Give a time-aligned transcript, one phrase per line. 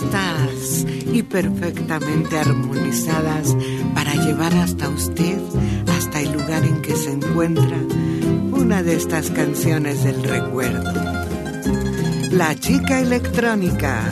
[0.00, 3.56] listas y perfectamente armonizadas
[3.94, 5.38] para llevar hasta usted,
[5.88, 7.76] hasta el lugar en que se encuentra,
[8.52, 10.92] una de estas canciones del recuerdo.
[12.30, 14.02] La chica electrónica.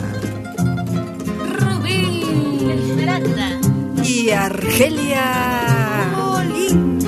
[1.59, 3.59] Rubí Esmeralda.
[4.03, 6.11] Y Argelia.
[6.15, 6.99] Molín.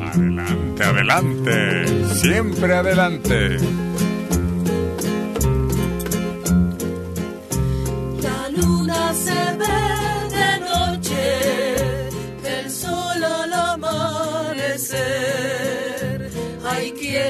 [0.00, 3.58] Adelante, adelante, siempre adelante.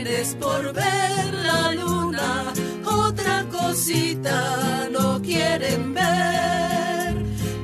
[0.03, 2.53] Hay quienes por ver la luna
[2.85, 7.15] otra cosita no quieren ver.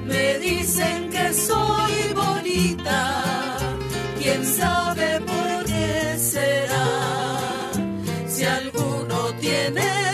[0.07, 3.59] Me dicen que soy bonita,
[4.21, 6.87] quién sabe por qué será.
[8.29, 10.08] Si alguno tiene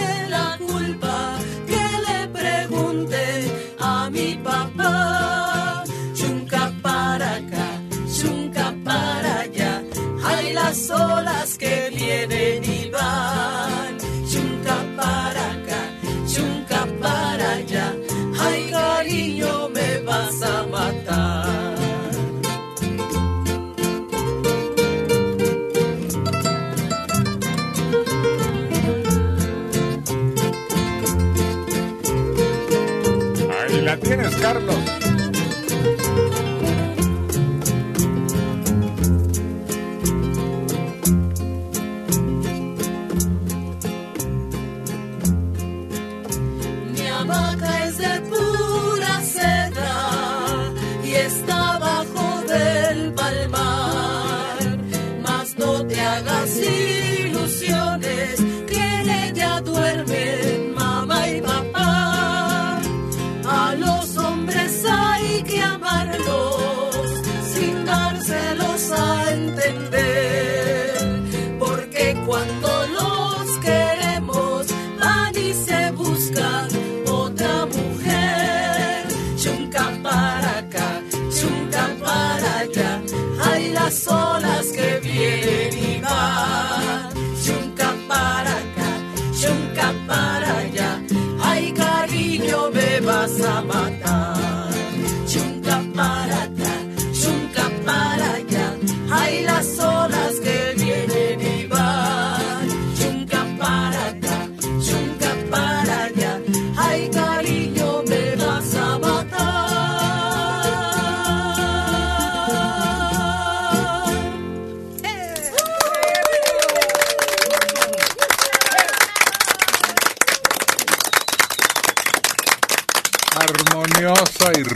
[10.74, 13.96] las olas que vienen y van.
[14.28, 15.82] Chunca para acá,
[16.26, 17.94] chunca para allá.
[18.40, 21.03] Ay, cariño, me vas a matar.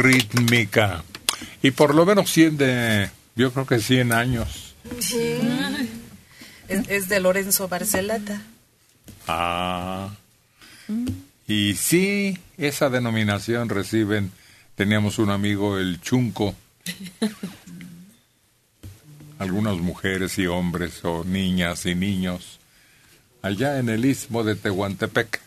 [0.09, 1.05] Rítmica.
[1.63, 4.75] Y por lo menos 100 de, yo creo que 100 años.
[6.69, 8.43] Es, es de Lorenzo Barcelata.
[9.27, 10.11] Ah.
[11.47, 14.33] Y sí, esa denominación reciben,
[14.75, 16.55] teníamos un amigo, el Chunco.
[19.39, 22.59] Algunas mujeres y hombres, o niñas y niños,
[23.43, 25.41] allá en el istmo de Tehuantepec.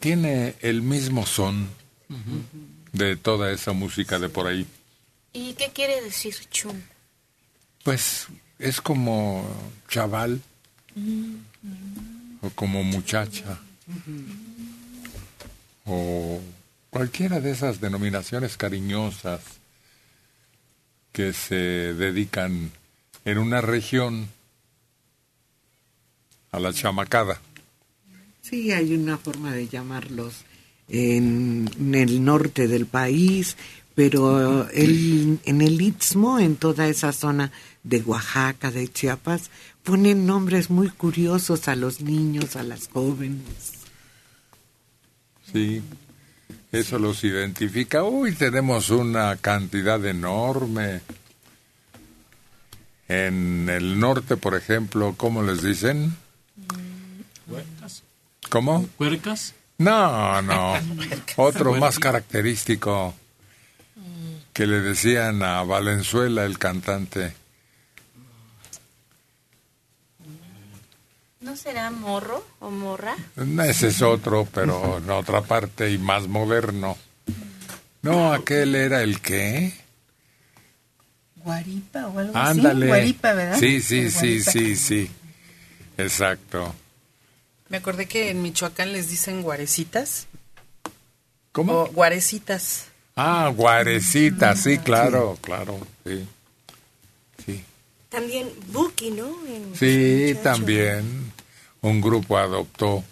[0.00, 1.68] Tiene el mismo son
[2.92, 4.66] de toda esa música de por ahí.
[5.32, 6.80] ¿Y qué quiere decir chum?
[7.84, 8.26] Pues
[8.58, 9.48] es como
[9.88, 10.40] chaval
[12.40, 13.58] o como muchacha
[15.84, 16.40] o
[16.90, 19.40] cualquiera de esas denominaciones cariñosas
[21.12, 22.70] que se dedican
[23.24, 24.28] en una región
[26.50, 27.40] a la chamacada.
[28.42, 30.44] Sí, hay una forma de llamarlos
[30.88, 33.56] en, en el norte del país,
[33.94, 37.50] pero el, en el Istmo, en toda esa zona
[37.82, 39.50] de Oaxaca, de Chiapas,
[39.82, 43.72] ponen nombres muy curiosos a los niños, a las jóvenes.
[45.52, 45.82] Sí,
[46.70, 48.04] eso los identifica.
[48.04, 51.00] Uy, tenemos una cantidad enorme.
[53.08, 56.14] En el norte, por ejemplo, ¿cómo les dicen?
[57.46, 58.02] ¿Huercas?
[58.50, 58.86] ¿Cómo?
[58.98, 59.54] ¿Huercas?
[59.78, 60.74] No, no.
[61.36, 63.14] Otro más característico
[64.52, 67.32] que le decían a Valenzuela, el cantante.
[71.40, 73.14] ¿No será morro o morra?
[73.36, 76.98] Ese es otro, pero en otra parte y más moderno.
[78.02, 79.72] No, aquel era el qué?
[81.36, 82.58] Guaripa o algo así.
[82.58, 82.88] Ándale.
[82.88, 83.58] Guaripa, ¿verdad?
[83.58, 85.10] Sí, sí, sí, sí, sí.
[85.96, 86.74] Exacto.
[87.68, 90.26] Me acordé que en Michoacán les dicen guarecitas.
[91.52, 91.72] ¿Cómo?
[91.82, 92.86] O guarecitas.
[93.20, 95.76] Ah, Guarecita, sí, claro, claro,
[96.06, 96.24] sí.
[97.44, 97.64] Sí,
[98.08, 99.26] También Buki, ¿no?
[99.46, 100.42] En- sí muchacho.
[100.44, 101.32] también
[101.80, 103.02] un grupo adoptó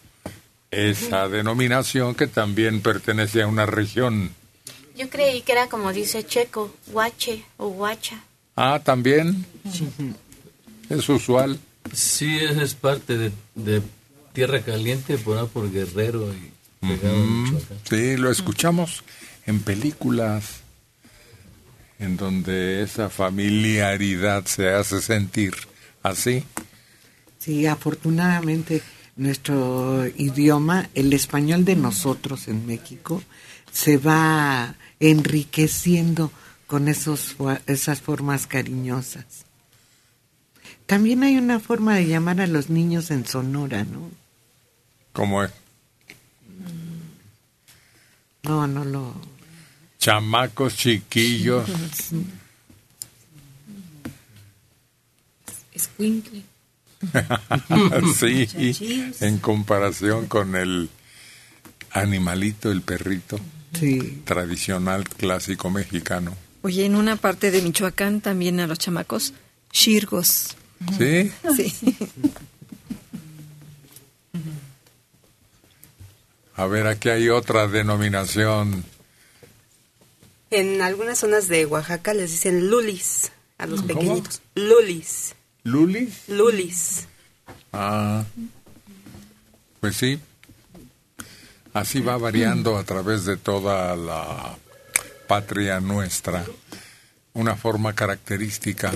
[0.71, 4.31] esa denominación que también pertenece a una región.
[4.97, 8.23] Yo creí que era como dice Checo, guache o guacha.
[8.55, 9.45] Ah, también.
[10.89, 11.59] Es usual.
[11.93, 13.83] Sí, esa es parte de, de
[14.37, 16.53] Tierra Caliente, por por Guerrero y
[16.87, 17.57] pegado Mm.
[17.89, 19.03] Sí, lo escuchamos
[19.47, 20.61] en películas
[21.99, 25.55] en donde esa familiaridad se hace sentir
[26.03, 26.45] así.
[27.39, 28.83] Sí, afortunadamente
[29.17, 33.23] nuestro idioma, el español de nosotros en México,
[33.73, 36.31] se va enriqueciendo
[36.67, 37.37] con esos,
[37.67, 39.47] esas formas cariñosas.
[40.85, 44.26] También hay una forma de llamar a los niños en Sonora, ¿no?
[45.17, 45.51] Como es.
[48.43, 49.15] No, no lo...
[49.99, 51.67] chamacos chiquillos.
[55.73, 56.43] Escuincle.
[58.19, 60.91] sí, en comparación con el
[61.93, 63.41] animalito, el perrito
[63.73, 66.37] Sí, tradicional clásico mexicano.
[66.61, 69.33] Oye, en una parte de Michoacán también a los chamacos,
[69.73, 70.57] shirgos.
[70.99, 71.33] ¿Sí?
[71.57, 71.75] Sí.
[76.57, 78.85] A ver, aquí hay otra denominación.
[80.51, 83.95] En algunas zonas de Oaxaca les dicen lulis a los ¿Cómo?
[83.95, 84.41] pequeñitos.
[84.55, 85.35] Lulis.
[85.65, 86.29] ¿Lulis?
[86.29, 87.09] Lulis.
[87.73, 88.25] Ah,
[89.81, 90.19] pues sí.
[91.75, 94.57] Así va variando a través de toda la
[95.27, 96.45] patria nuestra.
[97.35, 98.93] Una forma característica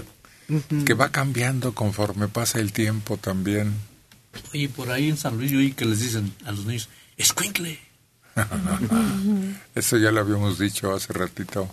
[0.87, 3.75] que va cambiando conforme pasa el tiempo también.
[4.55, 6.89] Oye, por ahí en San Luis yo oí que les dicen a los niños,
[7.21, 7.79] escuincle.
[9.75, 11.73] Eso ya lo habíamos dicho hace ratito.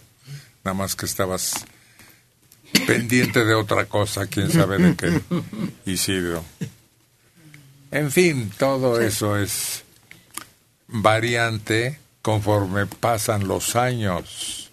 [0.64, 1.66] Nada más que estabas
[2.86, 5.22] pendiente de otra cosa, quién sabe de qué.
[5.86, 6.44] Isidro.
[7.92, 9.84] En fin, todo eso es
[10.88, 14.72] variante conforme pasan los años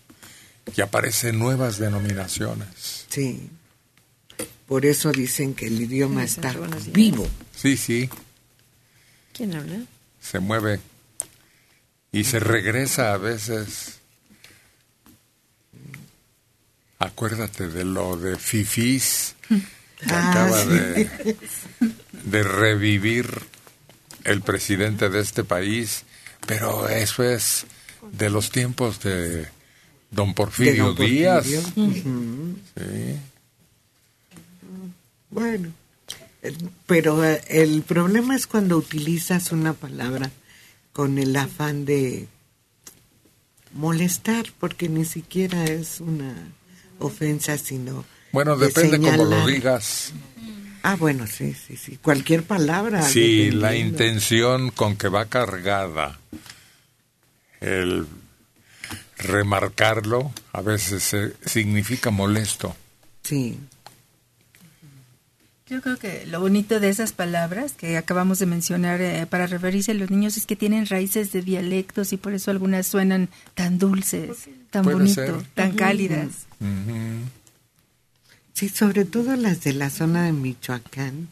[0.76, 3.06] y aparecen nuevas denominaciones.
[3.08, 3.50] sí.
[4.66, 6.54] Por eso dicen que el idioma está
[6.86, 7.28] vivo.
[7.54, 8.08] Sí, sí,
[9.34, 9.76] ¿Quién habla?
[10.24, 10.80] Se mueve
[12.12, 13.98] y se regresa a veces.
[16.98, 20.68] Acuérdate de lo de Fifís que Ah, acaba sí.
[20.68, 21.36] de,
[22.24, 23.26] de revivir
[24.24, 26.04] el presidente de este país,
[26.46, 27.66] pero eso es
[28.12, 29.46] de los tiempos de
[30.10, 31.40] don de Porfirio, don Porfirio.
[31.42, 31.72] Díaz.
[31.74, 33.16] Sí.
[35.30, 35.72] Bueno,
[36.86, 40.30] pero eh, el problema es cuando utilizas una palabra
[40.92, 42.28] con el afán de
[43.72, 46.34] molestar, porque ni siquiera es una
[46.98, 48.04] ofensa, sino...
[48.32, 49.46] Bueno, de depende cómo lo señalar.
[49.46, 50.12] digas.
[50.82, 51.98] Ah, bueno, sí, sí, sí.
[52.00, 53.02] Cualquier palabra.
[53.02, 56.18] Sí, la intención con que va cargada
[57.60, 58.06] el
[59.18, 62.76] remarcarlo a veces eh, significa molesto.
[63.22, 63.58] Sí,
[65.66, 69.92] Yo creo que lo bonito de esas palabras que acabamos de mencionar eh, para referirse
[69.92, 73.78] a los niños es que tienen raíces de dialectos y por eso algunas suenan tan
[73.78, 76.46] dulces, tan bonitos, tan cálidas.
[76.60, 77.24] Ujú.
[78.52, 81.28] sí, sobre todo las de la zona de Michoacán,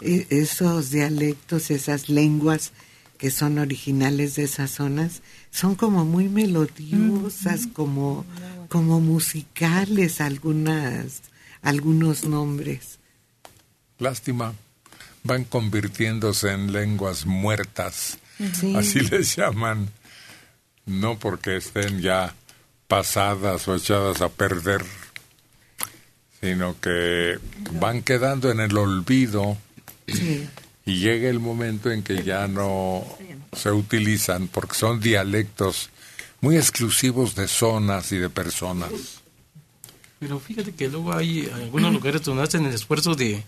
[0.00, 2.72] eh, esos dialectos, esas lenguas
[3.18, 5.22] que son originales de esas zonas,
[5.52, 8.24] son como muy melodiosas, como,
[8.68, 11.22] como musicales algunas,
[11.62, 12.98] algunos nombres.
[13.98, 14.54] Lástima,
[15.24, 18.18] van convirtiéndose en lenguas muertas,
[18.54, 18.74] Sí.
[18.76, 19.90] así les llaman,
[20.84, 22.34] no porque estén ya
[22.86, 24.84] pasadas o echadas a perder,
[26.40, 27.38] sino que
[27.72, 29.56] van quedando en el olvido
[30.06, 30.46] Sí.
[30.84, 33.04] y llega el momento en que ya no
[33.56, 35.90] se utilizan porque son dialectos
[36.42, 38.90] muy exclusivos de zonas y de personas.
[40.20, 43.42] Pero fíjate que luego hay algunos lugares donde hacen el esfuerzo de,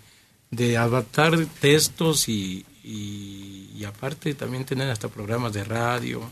[0.51, 6.31] de adaptar textos y, y, y aparte también tener hasta programas de radio.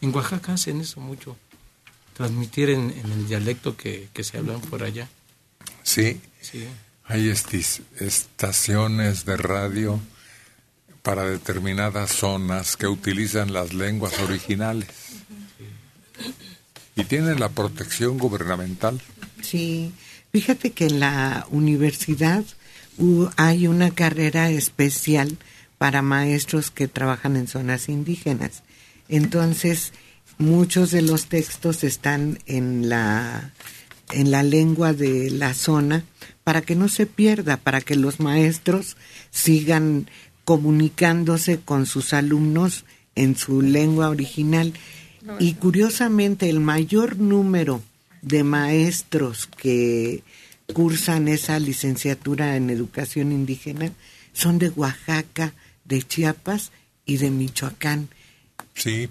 [0.00, 1.36] En Oaxaca hacen eso mucho,
[2.14, 5.08] transmitir en, en el dialecto que, que se hablan por allá.
[5.82, 6.66] Sí, Sí.
[7.06, 9.98] hay estis- estaciones de radio
[11.02, 14.88] para determinadas zonas que utilizan las lenguas originales
[16.96, 19.00] y tienen la protección gubernamental.
[19.42, 19.92] Sí,
[20.32, 22.44] fíjate que en la universidad
[23.36, 25.36] hay una carrera especial
[25.78, 28.62] para maestros que trabajan en zonas indígenas.
[29.08, 29.92] Entonces,
[30.38, 33.52] muchos de los textos están en la
[34.12, 36.04] en la lengua de la zona
[36.44, 38.96] para que no se pierda, para que los maestros
[39.30, 40.08] sigan
[40.44, 42.84] comunicándose con sus alumnos
[43.14, 44.74] en su lengua original.
[45.38, 47.82] Y curiosamente el mayor número
[48.20, 50.22] de maestros que
[50.72, 53.92] cursan esa licenciatura en educación indígena
[54.32, 55.52] son de Oaxaca,
[55.84, 56.72] de Chiapas
[57.06, 58.08] y de Michoacán.
[58.74, 59.08] Sí,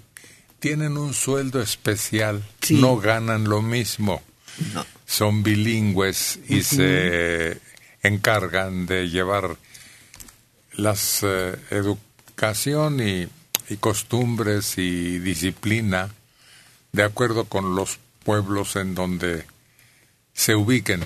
[0.58, 2.74] tienen un sueldo especial, Sí.
[2.74, 4.22] no ganan lo mismo.
[4.72, 4.84] No.
[5.06, 7.60] Son bilingües y se
[8.02, 9.56] encargan de llevar
[10.74, 13.26] las eh, educación y,
[13.68, 16.10] y costumbres y disciplina
[16.92, 19.44] de acuerdo con los pueblos en donde
[20.32, 21.04] se ubiquen.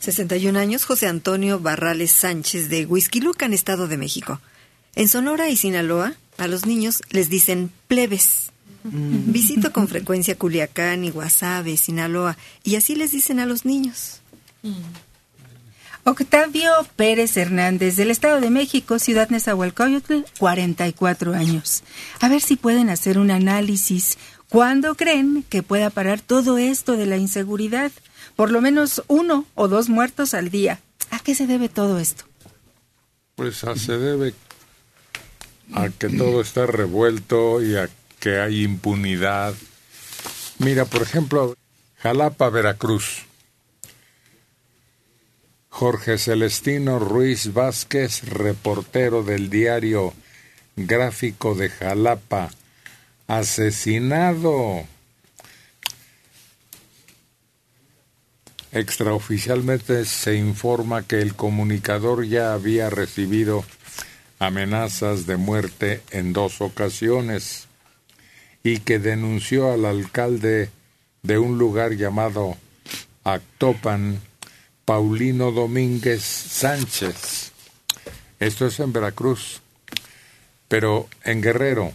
[0.00, 4.40] 61 años, José Antonio Barrales Sánchez de Huizquilucan, Estado de México.
[4.94, 8.50] En Sonora y Sinaloa, a los niños les dicen plebes.
[8.82, 14.20] Visito con frecuencia Culiacán y Guasave, Sinaloa, y así les dicen a los niños.
[16.04, 21.82] Octavio Pérez Hernández, del Estado de México, Ciudad Nezahualcóyotl, 44 años.
[22.20, 24.16] A ver si pueden hacer un análisis.
[24.50, 27.90] ¿Cuándo creen que pueda parar todo esto de la inseguridad?
[28.36, 30.80] Por lo menos uno o dos muertos al día.
[31.10, 32.24] ¿A qué se debe todo esto?
[33.36, 34.34] Pues a- se debe
[35.72, 37.88] a que todo está revuelto y a
[38.18, 39.54] que hay impunidad.
[40.58, 41.56] Mira, por ejemplo,
[41.98, 43.22] Jalapa, Veracruz.
[45.68, 50.12] Jorge Celestino Ruiz Vázquez, reportero del diario
[50.76, 52.50] Gráfico de Jalapa,
[53.30, 54.84] asesinado.
[58.72, 63.64] Extraoficialmente se informa que el comunicador ya había recibido
[64.40, 67.68] amenazas de muerte en dos ocasiones
[68.64, 70.70] y que denunció al alcalde
[71.22, 72.56] de un lugar llamado
[73.22, 74.20] Actopan,
[74.84, 77.52] Paulino Domínguez Sánchez.
[78.40, 79.60] Esto es en Veracruz.
[80.66, 81.92] Pero en Guerrero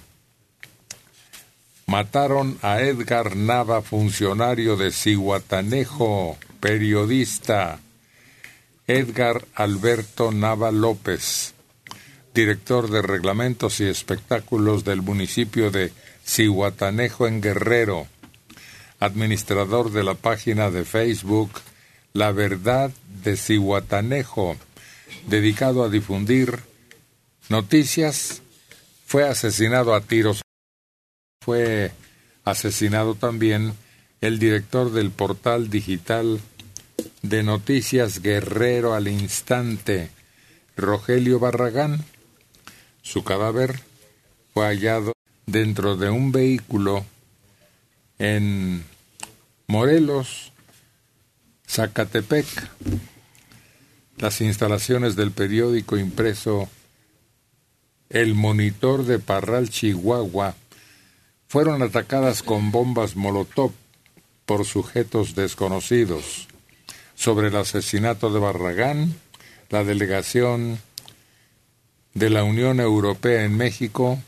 [1.86, 7.80] mataron a Edgar Nava, funcionario de Cihuatanejo, periodista.
[8.88, 11.56] Edgar Alberto Nava López,
[12.36, 15.92] director de reglamentos y espectáculos del municipio de
[16.24, 18.06] Cihuatanejo en Guerrero,
[19.00, 21.50] administrador de la página de Facebook
[22.14, 22.92] La Verdad
[23.24, 24.56] de Cihuatanejo,
[25.28, 26.60] dedicado a difundir
[27.50, 28.44] noticias,
[29.08, 30.45] fue asesinado a tiros.
[31.46, 31.92] Fue
[32.44, 33.74] asesinado también
[34.20, 36.40] el director del portal digital
[37.22, 40.10] de noticias Guerrero al Instante,
[40.76, 42.04] Rogelio Barragán.
[43.04, 43.80] Su cadáver
[44.56, 45.14] fue hallado
[45.46, 47.06] dentro de un vehículo
[48.18, 48.84] en
[49.68, 50.52] Morelos,
[51.68, 52.48] Zacatepec.
[54.18, 56.70] Las instalaciones del periódico impreso
[58.10, 60.56] El Monitor de Parral, Chihuahua,
[61.56, 63.72] fueron atacadas con bombas Molotov
[64.46, 66.50] por sujetos desconocidos.
[67.16, 69.16] Sobre el asesinato de Barragán,
[69.70, 70.82] la delegación
[72.14, 74.20] de la Unión Europea en México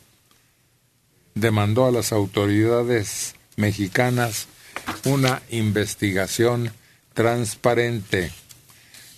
[1.35, 4.47] demandó a las autoridades mexicanas
[5.03, 6.71] una investigación
[7.13, 8.31] transparente.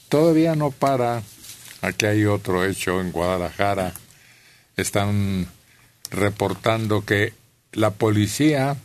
[0.08, 1.22] Todavía no para.
[1.82, 3.94] Aquí hay otro hecho en Guadalajara.
[4.78, 5.48] Están
[6.10, 7.38] reportando que
[7.72, 8.78] la policía,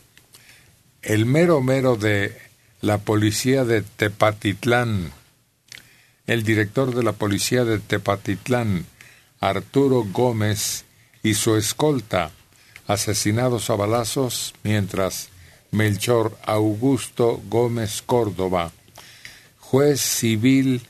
[1.01, 2.37] el mero mero de
[2.81, 5.11] la policía de Tepatitlán,
[6.27, 8.85] el director de la policía de Tepatitlán,
[9.39, 10.85] Arturo Gómez,
[11.25, 12.29] y su escolta,
[12.85, 15.29] asesinados a balazos, mientras
[15.71, 18.71] Melchor Augusto Gómez Córdoba,
[19.59, 20.85] juez civil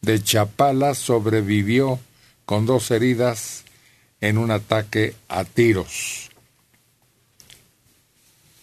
[0.00, 2.00] de Chapala, sobrevivió
[2.46, 3.64] con dos heridas
[4.22, 6.30] en un ataque a tiros.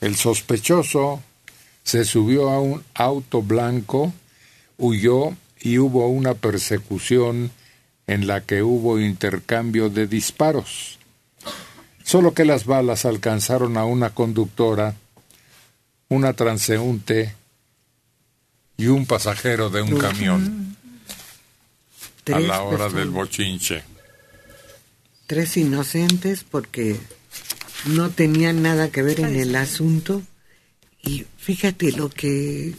[0.03, 1.23] El sospechoso
[1.85, 4.11] se subió a un auto blanco,
[4.77, 7.51] huyó y hubo una persecución
[8.05, 10.99] en la que hubo intercambio de disparos.
[12.03, 14.93] Solo que las balas alcanzaron a una conductora,
[16.09, 17.33] una transeúnte
[18.75, 20.75] y un pasajero de un camión
[22.29, 23.83] a la hora del bochinche.
[25.27, 26.99] tres inocentes porque
[27.85, 30.21] no tenían nada que ver en el asunto.
[31.03, 32.73] Y fíjate lo que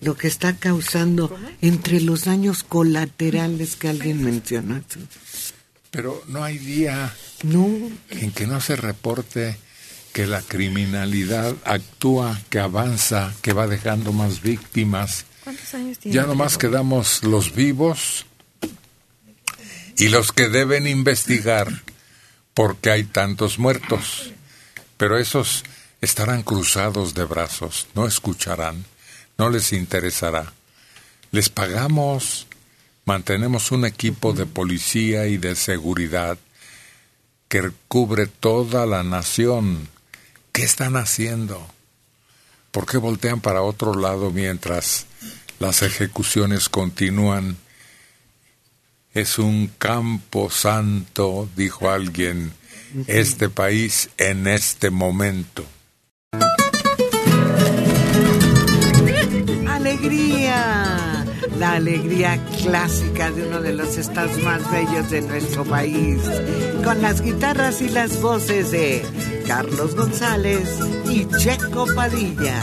[0.00, 4.80] lo que está causando entre los daños colaterales que alguien mencionó
[5.90, 7.68] Pero no hay día No,
[8.08, 9.58] en que no se reporte
[10.12, 15.24] que la criminalidad actúa, que avanza, que va dejando más víctimas.
[15.44, 16.16] ¿Cuántos años tiene?
[16.16, 18.26] Ya nomás quedamos los vivos
[19.96, 21.82] y los que deben investigar
[22.54, 24.32] porque hay tantos muertos.
[24.96, 25.64] Pero esos
[26.00, 28.84] estarán cruzados de brazos, no escucharán,
[29.38, 30.52] no les interesará.
[31.30, 32.46] Les pagamos,
[33.04, 36.38] mantenemos un equipo de policía y de seguridad
[37.48, 39.88] que cubre toda la nación.
[40.52, 41.66] ¿Qué están haciendo?
[42.70, 45.06] ¿Por qué voltean para otro lado mientras
[45.58, 47.56] las ejecuciones continúan?
[49.12, 52.52] Es un campo santo, dijo alguien,
[53.06, 55.64] este país en este momento.
[59.90, 61.24] alegría.
[61.58, 66.18] La alegría clásica de uno de los estados más bellos de nuestro país.
[66.84, 69.02] Con las guitarras y las voces de
[69.46, 72.62] Carlos González y Checo Padilla.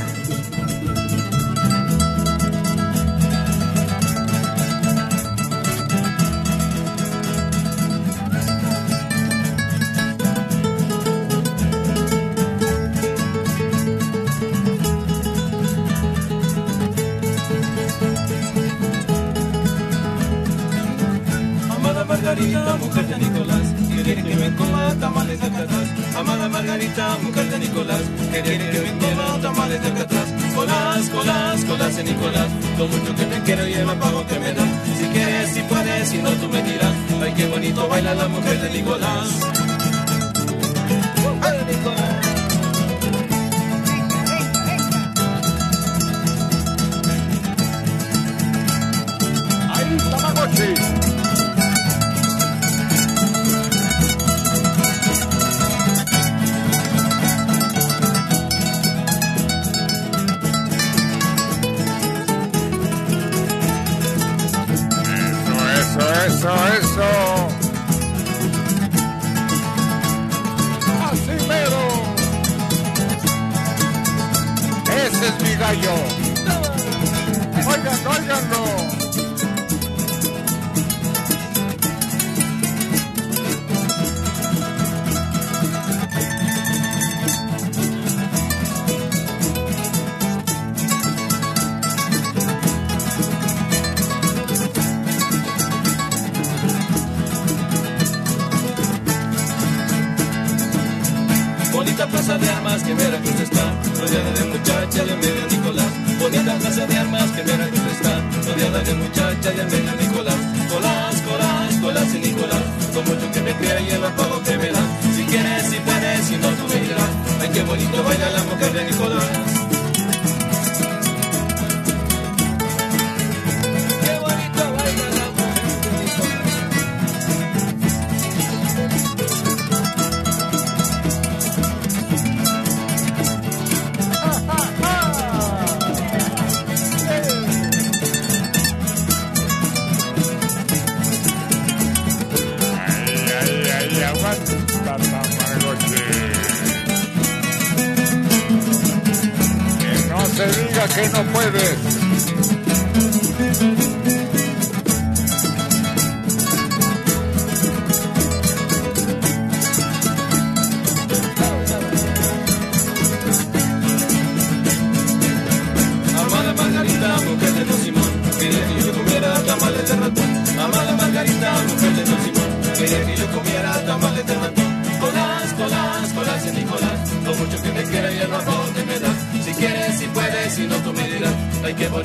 [32.78, 33.17] Nicolás, lo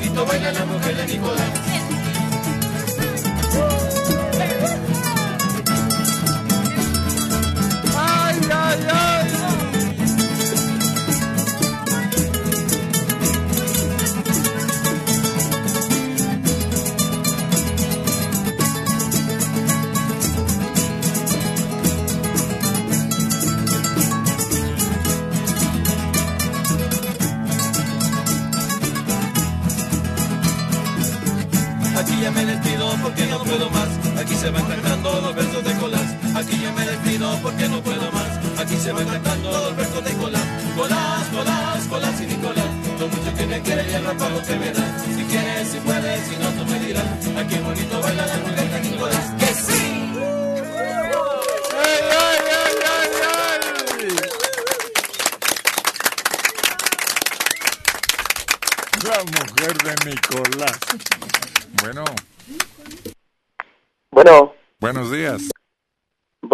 [0.03, 1.42] Bonito baila la mujer de Nicolás.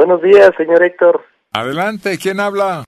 [0.10, 1.24] Buenos días, señor Héctor.
[1.54, 2.84] Adelante, ¿quién habla?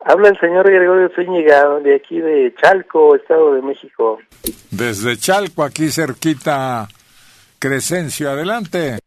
[0.00, 4.18] Habla el señor Gregorio Zúñiga, de aquí de Chalco, Estado de México.
[4.72, 6.88] Desde Chalco, aquí cerquita,
[7.60, 8.98] Crescencio, adelante.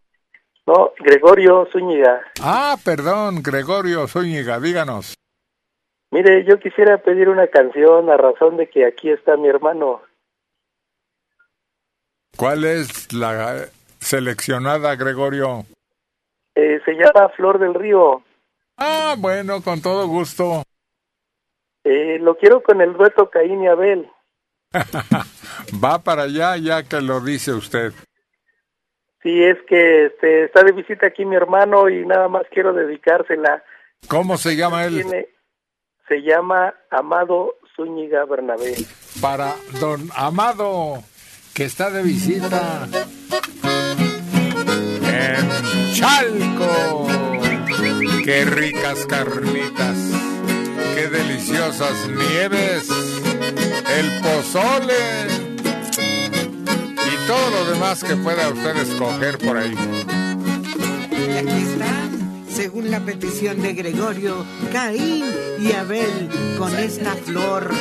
[0.66, 2.22] No, Gregorio Zúñiga.
[2.42, 5.16] Ah, perdón, Gregorio Zúñiga, díganos.
[6.12, 10.02] Mire, yo quisiera pedir una canción a razón de que aquí está mi hermano.
[12.38, 13.66] ¿Cuál es la
[14.00, 15.66] seleccionada, Gregorio?
[16.56, 18.24] Eh, se llama Flor del Río.
[18.78, 20.64] Ah, bueno, con todo gusto.
[21.84, 24.10] Eh, lo quiero con el dueto Caín y Abel.
[25.84, 27.94] Va para allá ya que lo dice usted.
[29.22, 33.64] Sí, es que este, está de visita aquí mi hermano y nada más quiero dedicársela.
[34.08, 35.02] ¿Cómo se llama él?
[35.02, 35.30] Tiene,
[36.08, 38.76] se llama Amado Zúñiga Bernabé.
[39.22, 41.04] Para don Amado,
[41.54, 42.88] que está de visita
[45.14, 47.08] en Chalco.
[48.24, 49.98] Qué ricas carnitas,
[50.96, 55.28] qué deliciosas nieves, el pozole
[56.96, 59.76] y todo lo demás que pueda usted escoger por ahí.
[61.12, 65.26] Y aquí están, según la petición de Gregorio, Caín
[65.60, 67.72] y Abel con esta flor.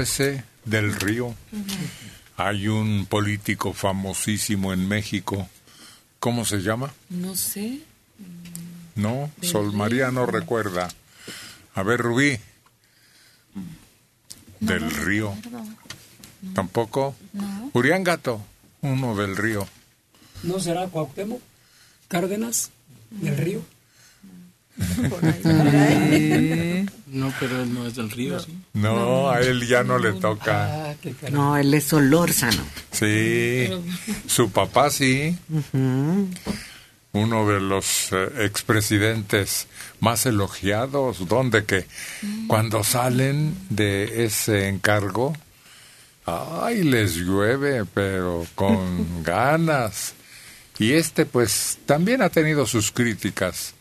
[0.00, 1.34] Ese del río.
[2.36, 5.48] Hay un político famosísimo en México.
[6.20, 6.92] ¿Cómo se llama?
[7.08, 7.80] No sé.
[8.94, 10.88] No, Sol María no recuerda.
[11.74, 12.38] A ver, Rubí.
[14.60, 15.34] del río.
[16.54, 17.14] ¿Tampoco?
[17.32, 17.70] No.
[17.74, 18.40] Uriangato,
[18.80, 19.66] uno del río.
[20.42, 21.40] ¿No será Cuauhtémoc?
[22.08, 22.70] Cárdenas,
[23.10, 23.62] del río.
[27.10, 28.56] No, pero él no es del río, ¿sí?
[28.74, 30.94] No, a él ya no le toca.
[31.30, 32.62] No, él es Solórzano.
[32.92, 33.68] Sí,
[34.26, 35.36] su papá sí.
[37.12, 39.66] Uno de los eh, expresidentes
[40.00, 41.86] más elogiados, donde que
[42.46, 45.34] cuando salen de ese encargo,
[46.26, 50.14] ay, les llueve, pero con ganas.
[50.78, 53.74] Y este pues también ha tenido sus críticas,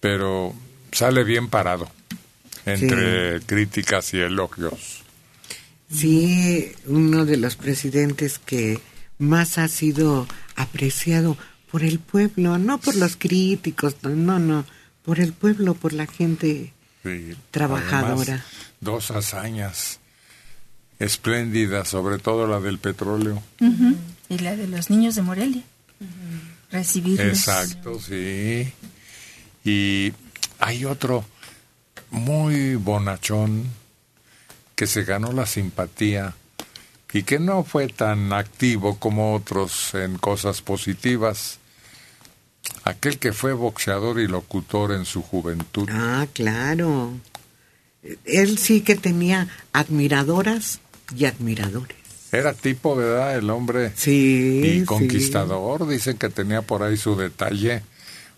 [0.00, 0.54] pero
[0.92, 1.90] sale bien parado
[2.64, 5.02] entre críticas y elogios.
[5.92, 8.80] Sí, uno de los presidentes que
[9.18, 11.36] más ha sido apreciado
[11.70, 14.64] por el pueblo, no por los críticos, no, no,
[15.04, 16.72] por el pueblo, por la gente
[17.04, 17.36] Sí.
[17.52, 18.32] trabajadora.
[18.34, 18.46] Además,
[18.80, 20.00] dos hazañas
[20.98, 23.40] espléndidas, sobre todo la del petróleo.
[24.28, 25.62] Y la de los niños de Morelia.
[26.72, 27.26] Recibirlos.
[27.26, 28.72] Exacto, sí.
[29.66, 30.12] Y
[30.60, 31.24] hay otro
[32.10, 33.64] muy bonachón
[34.76, 36.34] que se ganó la simpatía
[37.12, 41.58] y que no fue tan activo como otros en cosas positivas.
[42.84, 45.88] Aquel que fue boxeador y locutor en su juventud.
[45.90, 47.12] Ah, claro.
[48.24, 50.80] Él sí que tenía admiradoras
[51.16, 51.96] y admiradores.
[52.30, 53.36] Era tipo, ¿verdad?
[53.36, 53.92] El hombre.
[53.96, 54.60] Sí.
[54.62, 54.84] Y sí.
[54.84, 55.88] conquistador.
[55.88, 57.82] Dicen que tenía por ahí su detalle.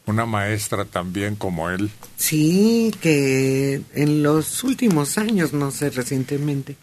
[0.09, 1.91] Una maestra también como él.
[2.17, 6.77] Sí, que en los últimos años, no sé recientemente,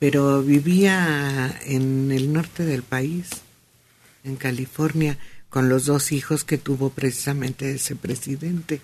[0.00, 3.28] pero vivía en el norte del país,
[4.24, 5.16] en California,
[5.50, 8.80] con los dos hijos que tuvo precisamente ese presidente.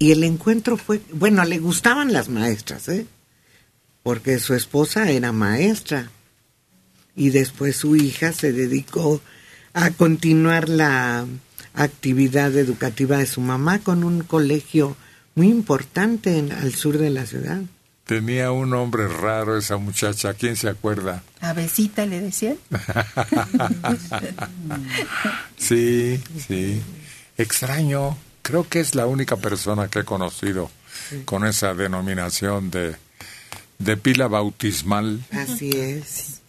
[0.00, 3.06] Y el encuentro fue, bueno, le gustaban las maestras, ¿eh?
[4.02, 6.10] Porque su esposa era maestra
[7.14, 9.20] y después su hija se dedicó
[9.72, 11.26] a continuar la
[11.74, 14.96] actividad educativa de su mamá con un colegio
[15.34, 17.60] muy importante en, al sur de la ciudad.
[18.04, 20.34] Tenía un nombre raro esa muchacha.
[20.34, 21.22] ¿Quién se acuerda?
[21.40, 22.58] Abecita le decían.
[25.56, 26.82] sí, sí.
[27.38, 28.16] Extraño.
[28.42, 30.70] Creo que es la única persona que he conocido
[31.24, 32.94] con esa denominación de,
[33.78, 35.24] de pila bautismal.
[35.32, 36.42] Así es.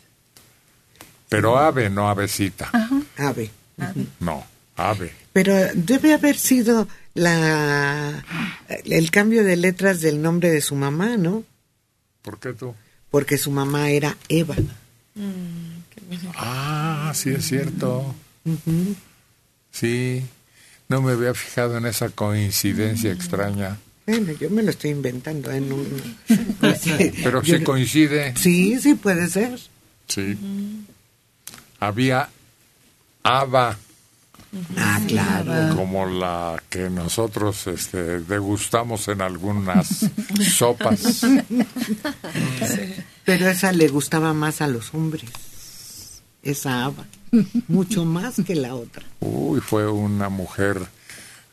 [1.30, 2.70] Pero ave, no avecita.
[3.18, 3.50] Ave.
[4.20, 5.12] No, ave.
[5.34, 8.24] Pero debe haber sido la
[8.86, 11.44] el cambio de letras del nombre de su mamá, ¿no?
[12.22, 12.74] ¿Por qué tú?
[13.12, 14.56] Porque su mamá era Eva.
[16.36, 18.16] Ah, sí es cierto.
[19.72, 20.24] Sí,
[20.88, 23.78] no me había fijado en esa coincidencia extraña.
[24.06, 25.52] Bueno, yo me lo estoy inventando.
[25.52, 25.60] ¿eh?
[25.60, 26.76] No, no.
[27.24, 28.36] Pero sí coincide.
[28.38, 29.60] Sí, sí puede ser.
[30.08, 30.38] Sí.
[31.80, 32.30] Había
[33.24, 33.78] Ava.
[34.78, 35.76] Ah, claro.
[35.76, 40.06] Como la que nosotros este, degustamos en algunas
[40.56, 41.22] sopas.
[43.24, 45.30] Pero esa le gustaba más a los hombres.
[46.44, 47.06] Esa Ava.
[47.68, 49.04] Mucho más que la otra.
[49.20, 50.80] Uy, fue una mujer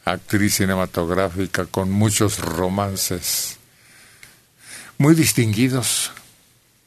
[0.05, 3.59] actriz cinematográfica con muchos romances
[4.99, 6.13] muy distinguidos.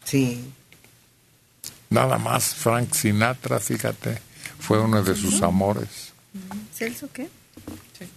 [0.03, 0.43] Sí.
[1.89, 4.19] Nada más Frank Sinatra, fíjate,
[4.65, 6.13] fue uno de sus amores.
[6.73, 7.29] ¿Celso qué?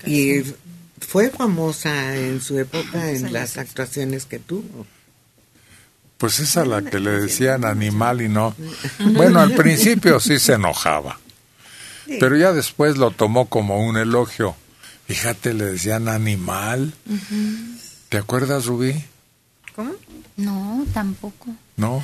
[0.07, 0.43] Y
[1.01, 4.87] fue famosa en su época en las actuaciones que tuvo.
[6.17, 8.57] Pues esa la que le decían animal y no.
[9.15, 11.21] Bueno, al principio sí se enojaba,
[12.19, 14.57] pero ya después lo tomó como un elogio.
[15.07, 16.93] Fíjate, le decían animal.
[18.09, 19.05] ¿Te acuerdas, Rubí?
[19.77, 19.93] ¿Cómo?
[20.37, 21.55] No, tampoco.
[21.77, 22.03] ¿No?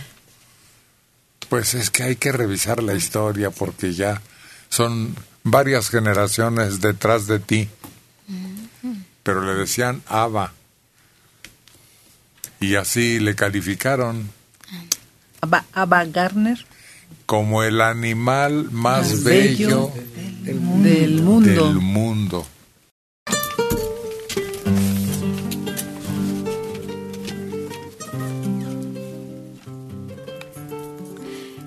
[1.48, 4.22] Pues es que hay que revisar la historia porque ya
[4.74, 7.68] son varias generaciones detrás de ti.
[9.22, 10.52] Pero le decían Ava.
[12.60, 14.30] Y así le calificaron
[15.40, 16.64] Aba, Aba Garner
[17.26, 20.04] como el animal más Más bello, bello
[20.42, 21.66] del mundo.
[21.68, 22.46] del mundo.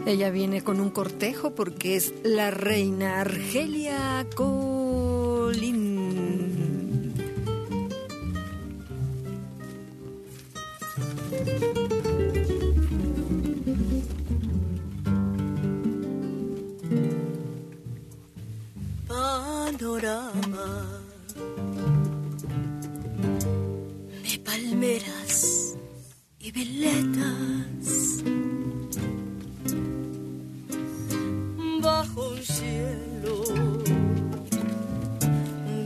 [0.07, 5.97] Ella viene con un cortejo porque es la reina Argelia Colín.
[19.09, 21.01] panorama
[24.23, 25.75] de palmeras
[26.39, 28.23] y veletas
[31.97, 33.35] bajo un cielo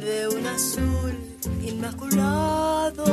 [0.05, 1.15] de un azul
[1.63, 3.05] inmaculado.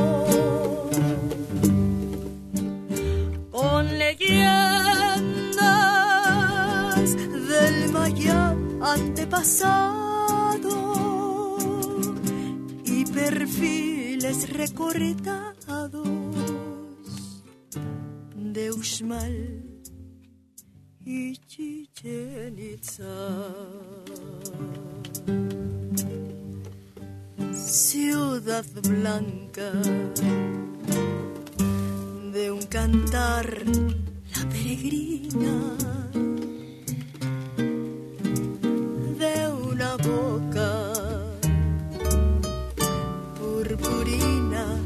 [3.53, 5.39] Con leyendas
[7.51, 10.77] del maya antepasado
[12.85, 16.09] y perfiles recortados
[18.35, 19.78] de Uxmal
[21.11, 23.17] y Chichen Itza.
[27.55, 29.73] Ciudad blanca.
[32.35, 33.47] De un cantar
[34.35, 35.55] la peregrina.
[39.19, 40.93] De una boca
[43.39, 44.79] purpurina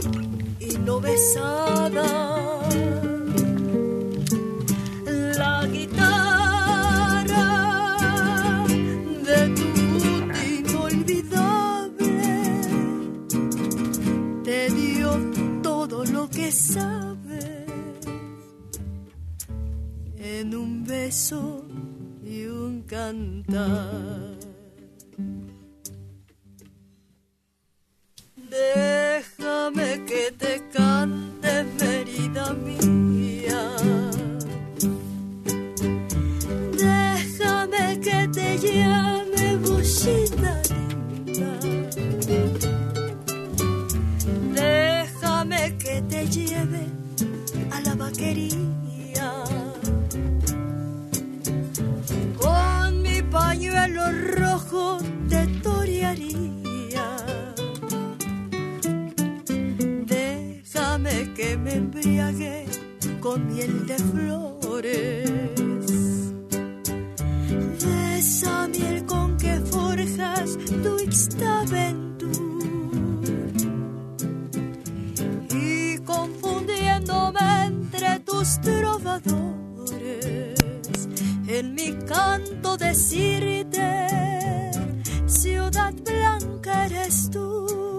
[0.60, 2.61] y no besada
[16.52, 17.64] sabes
[20.18, 21.64] en un beso
[22.22, 24.36] y un cantar.
[28.36, 31.31] Déjame que te cante,
[46.30, 46.86] Lleve
[47.70, 49.44] a la vaquería.
[52.40, 54.02] Con mi pañuelo
[54.38, 57.16] rojo te torearía.
[60.06, 62.66] Déjame que me embriague
[63.20, 65.30] con miel de flores.
[67.84, 72.11] De esa miel con que forjas tu ixtaventur.
[78.42, 79.28] Tus trovadores,
[81.46, 84.08] en mi canto decirte,
[85.26, 87.91] ciudad blanca eres tú.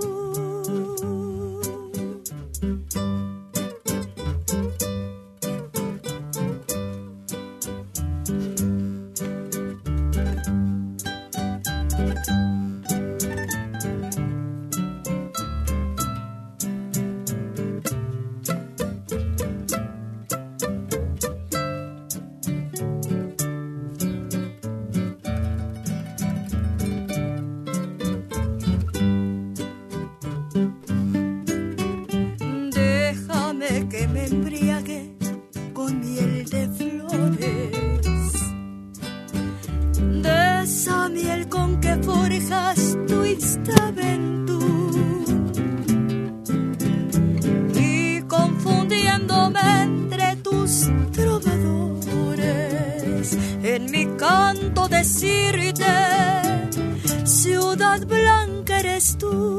[59.24, 59.53] Tú.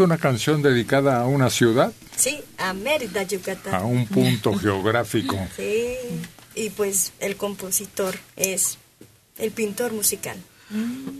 [0.00, 3.74] Es una canción dedicada a una ciudad, Sí, a Mérida, Yucatán.
[3.74, 5.36] a un punto geográfico.
[5.56, 5.94] Sí,
[6.54, 8.78] y pues el compositor es
[9.38, 10.36] el pintor musical,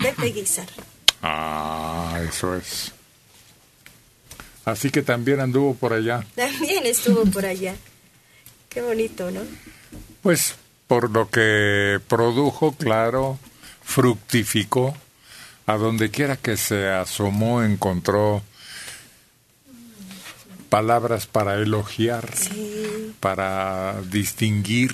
[0.00, 0.68] Pepe Guizar.
[1.22, 2.92] Ah, eso es.
[4.64, 6.24] Así que también anduvo por allá.
[6.34, 7.74] También estuvo por allá.
[8.70, 9.40] Qué bonito, ¿no?
[10.22, 10.54] Pues
[10.86, 13.38] por lo que produjo, claro,
[13.82, 14.94] fructificó,
[15.66, 18.42] a donde quiera que se asomó encontró
[20.70, 23.12] palabras para elogiar, Sí.
[23.20, 24.92] para distinguir,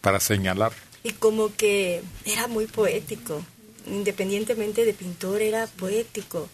[0.00, 0.72] para señalar.
[1.04, 3.44] Y como que era muy poético.
[3.86, 6.48] Independientemente de pintor, era poético.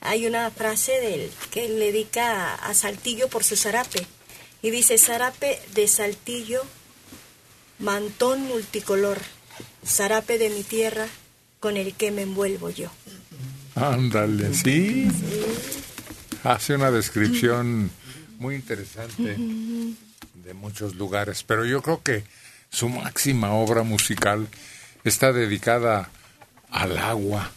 [0.00, 4.06] Hay una frase del que le dedica a, Saltillo por su zarape.
[4.62, 6.62] Y dice, zarape de Saltillo,
[7.78, 9.18] mantón multicolor,
[9.84, 11.06] zarape de mi tierra,
[11.60, 12.90] con el que me envuelvo yo.
[13.74, 15.08] Ándale, sí.
[16.44, 17.90] Hace una descripción
[18.38, 19.36] muy interesante
[20.34, 22.24] de muchos lugares, pero yo creo que
[22.70, 24.48] su máxima obra musical
[25.04, 26.10] está dedicada
[26.70, 27.50] al agua.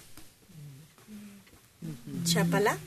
[2.26, 2.78] ¿Chapala?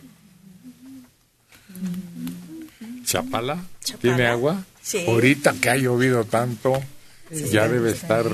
[3.05, 3.64] ¿Chapala?
[3.82, 4.01] Chapala.
[4.01, 4.64] ¿Tiene agua?
[4.82, 5.05] Sí.
[5.07, 6.82] Ahorita que ha llovido tanto,
[7.30, 7.45] Sí.
[7.51, 8.26] ya debe estar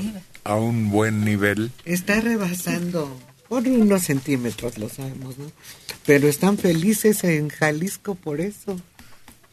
[0.43, 1.71] a un buen nivel.
[1.85, 5.51] Está rebasando por unos centímetros, lo sabemos, ¿no?
[6.05, 8.79] Pero están felices en Jalisco por eso,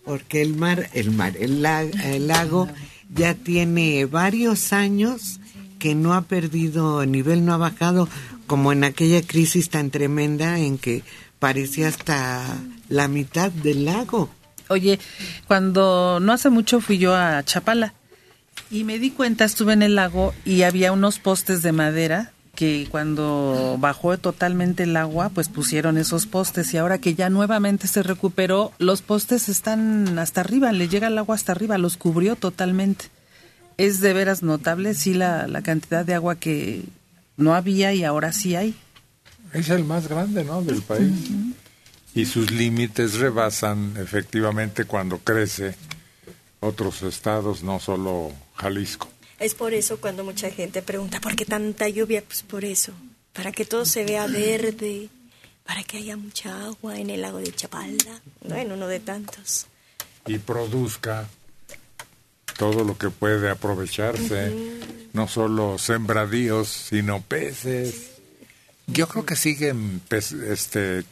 [0.07, 2.69] porque el mar, el mar, el, el lago
[3.13, 5.41] ya tiene varios años
[5.81, 8.09] que no ha perdido nivel, no ha bajado,
[8.47, 11.03] como en aquella crisis tan tremenda en que
[11.41, 12.57] parecía hasta
[12.89, 14.31] la mitad del lago.
[14.69, 15.01] Oye,
[15.49, 17.93] cuando no hace mucho fui yo a Chapala
[18.71, 22.89] y me di cuenta, estuve en el lago y había unos postes de madera que
[22.91, 28.03] cuando bajó totalmente el agua, pues pusieron esos postes y ahora que ya nuevamente se
[28.03, 33.07] recuperó, los postes están hasta arriba, le llega el agua hasta arriba, los cubrió totalmente.
[33.77, 36.83] Es de veras notable, sí, la, la cantidad de agua que
[37.37, 38.75] no había y ahora sí hay.
[39.53, 40.63] Es el más grande, ¿no?
[40.63, 41.31] Del país.
[42.15, 45.75] Y sus límites rebasan efectivamente cuando crece
[46.61, 49.09] otros estados, no solo Jalisco.
[49.39, 52.23] Es por eso cuando mucha gente pregunta, ¿por qué tanta lluvia?
[52.27, 52.93] Pues por eso,
[53.33, 55.09] para que todo se vea verde,
[55.65, 59.67] para que haya mucha agua en el lago de Chapala, bueno, uno de tantos.
[60.27, 61.29] y produzca
[62.57, 64.53] todo lo que puede aprovecharse,
[65.13, 68.13] no solo sembradíos, sino peces.
[68.87, 71.05] Yo creo que siguen pez- este,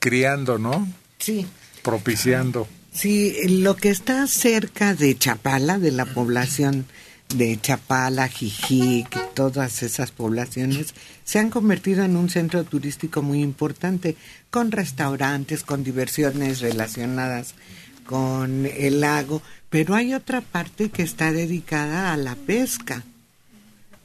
[0.00, 0.88] criando, ¿no?
[1.18, 1.46] Sí.
[1.82, 2.66] Propiciando.
[2.92, 6.84] Sí, lo que está cerca de Chapala, de la población
[7.36, 14.16] de Chapala, Jijic, todas esas poblaciones, se han convertido en un centro turístico muy importante,
[14.50, 17.54] con restaurantes, con diversiones relacionadas
[18.04, 23.04] con el lago, pero hay otra parte que está dedicada a la pesca,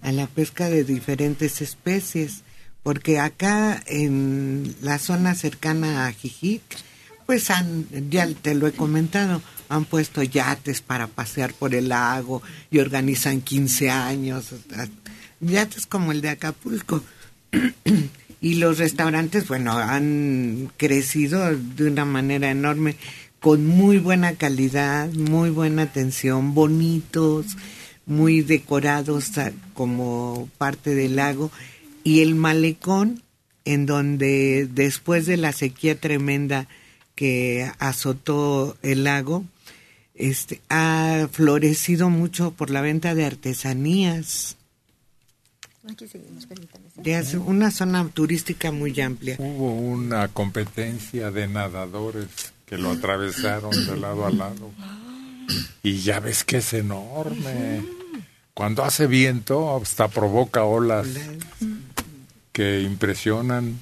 [0.02, 2.44] a la pesca de diferentes especies,
[2.84, 6.62] porque acá en la zona cercana a Jijic,
[7.26, 12.42] pues han, ya te lo he comentado, han puesto yates para pasear por el lago
[12.72, 14.54] y organizan 15 años,
[15.40, 17.04] yates como el de Acapulco.
[18.42, 22.96] y los restaurantes, bueno, han crecido de una manera enorme,
[23.40, 27.46] con muy buena calidad, muy buena atención, bonitos,
[28.06, 31.52] muy decorados a- como parte del lago.
[32.04, 33.22] Y el malecón,
[33.66, 36.68] en donde después de la sequía tremenda
[37.16, 39.44] que azotó el lago,
[40.18, 44.56] este, ha florecido mucho por la venta de artesanías.
[45.90, 46.84] Aquí seguimos, permítame.
[46.98, 49.36] de hace- una zona turística muy amplia.
[49.40, 52.28] Hubo una competencia de nadadores
[52.66, 54.72] que lo atravesaron de lado a lado.
[55.84, 57.86] Y ya ves que es enorme.
[58.54, 61.08] Cuando hace viento, hasta provoca olas
[62.52, 63.80] que impresionan.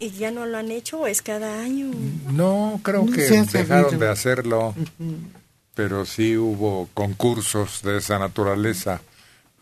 [0.00, 1.90] ¿Y ya no lo han hecho o es cada año?
[2.32, 4.74] No, creo No que dejaron de hacerlo,
[5.78, 9.00] pero sí hubo concursos de esa naturaleza,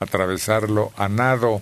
[0.00, 1.60] atravesarlo a nado.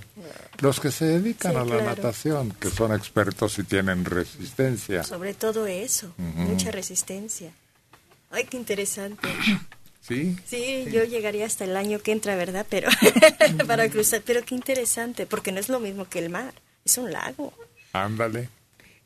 [0.61, 1.85] Los que se dedican Sí, a la claro.
[1.87, 5.03] natación, que son expertos y tienen resistencia.
[5.03, 7.51] Sobre todo eso, mucha resistencia.
[8.31, 9.27] Ay, qué interesante.
[10.01, 10.37] ¿Sí?
[10.47, 12.65] Sí, yo llegaría hasta el año que entra, ¿verdad?
[12.71, 12.89] Pero
[13.67, 17.11] para cruzar, pero qué interesante, porque no es lo mismo que el mar, es un
[17.11, 17.53] lago.
[17.93, 18.49] Ándale.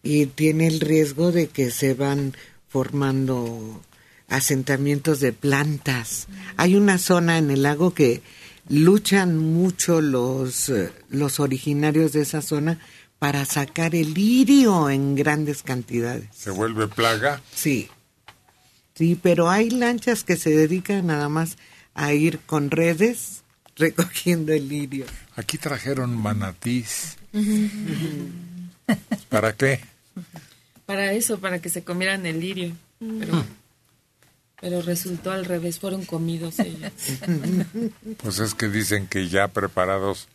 [0.03, 2.35] y tiene el riesgo de que se van
[2.69, 3.81] formando
[4.29, 6.29] asentamientos de plantas.
[6.57, 8.23] Hay una zona en el lago que
[8.69, 12.79] luchan mucho los, eh, los originarios de esa zona
[13.19, 16.29] para sacar el lirio en grandes cantidades.
[16.37, 17.41] Se vuelve plaga.
[17.55, 17.89] Sí.
[18.95, 21.57] Sí, pero hay lanchas que se dedican nada más
[21.95, 23.43] a ir con redes
[23.77, 25.07] recogiendo el lirio.
[25.37, 27.17] Aquí trajeron manatís.
[29.29, 29.81] ¿Para qué?
[30.87, 32.75] Para eso, para que se comieran el lirio.
[32.99, 33.45] Pero,
[34.61, 36.93] pero resultó al revés, fueron comidos ellos.
[38.23, 40.29] Pues es que dicen que ya preparados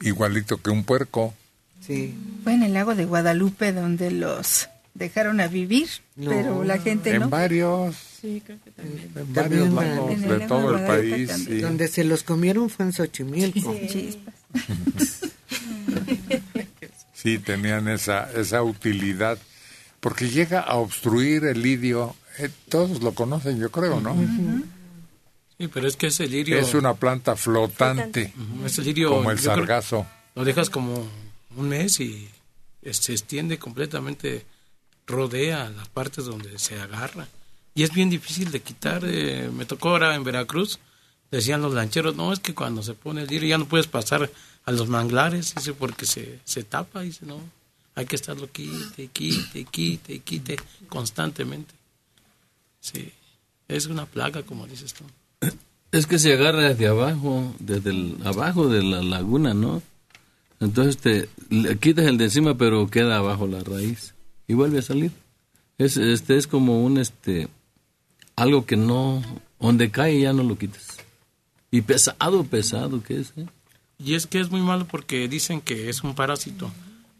[0.00, 1.34] igualito que un puerco.
[1.86, 2.14] Sí.
[2.44, 6.30] Fue en el lago de Guadalupe donde los dejaron a vivir, No.
[6.30, 7.28] pero la gente En no.
[7.28, 9.00] varios, Sí, creo que también.
[9.16, 11.30] en También varios lagos en de lago todo de el país.
[11.46, 11.60] sí.
[11.60, 13.74] Donde se los comieron fue en Xochimilco.
[13.88, 14.34] Chispas.
[17.14, 19.38] Sí, tenían esa, esa utilidad,
[20.00, 24.16] porque llega a obstruir el lidio, eh, todos lo conocen, yo creo, ¿no?
[25.58, 26.58] Sí, pero es que ese lirio...
[26.58, 29.10] Es una planta flotante, Ujú, ese lirio...
[29.10, 30.06] como el sargazo.
[30.34, 31.06] Lo dejas como
[31.56, 32.28] un mes y
[32.82, 34.46] eh, se extiende completamente,
[35.06, 37.28] rodea las partes donde se agarra.
[37.74, 39.02] Y es bien difícil de quitar.
[39.04, 40.78] eh, me tocó ahora en Veracruz
[41.30, 44.30] decían los lancheros, no, es que cuando se pone el lirio ya no puedes pasar
[44.64, 47.40] a los manglares, dice, porque se, se tapa, dice, no,
[47.94, 50.56] hay que estarlo quite, quite, quite, quite
[50.88, 51.74] constantemente.
[52.80, 53.12] Sí,
[53.68, 55.04] es una plaga, como dices tú.
[55.92, 59.82] Es que se agarra desde abajo, desde el, abajo de la laguna, ¿no?
[60.60, 64.14] Entonces te le quitas el de encima, pero queda abajo la raíz
[64.46, 65.10] y vuelve a salir.
[65.78, 67.48] Es este es como un este
[68.36, 69.22] algo que no
[69.58, 70.98] donde cae ya no lo quitas.
[71.70, 73.32] Y pesado, pesado que es.
[73.36, 73.46] ¿eh?
[73.98, 76.70] Y es que es muy malo porque dicen que es un parásito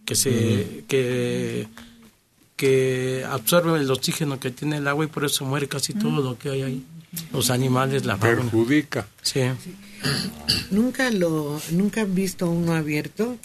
[0.05, 1.67] que se que
[2.61, 6.37] que absorbe el oxígeno que tiene el agua y por eso muere casi todo lo
[6.37, 6.85] que hay ahí.
[7.33, 8.43] Los animales, la fauna.
[8.43, 9.09] Perjudica.
[9.23, 9.41] Sí.
[10.71, 13.39] Nunca lo, nunca han visto uno abierto.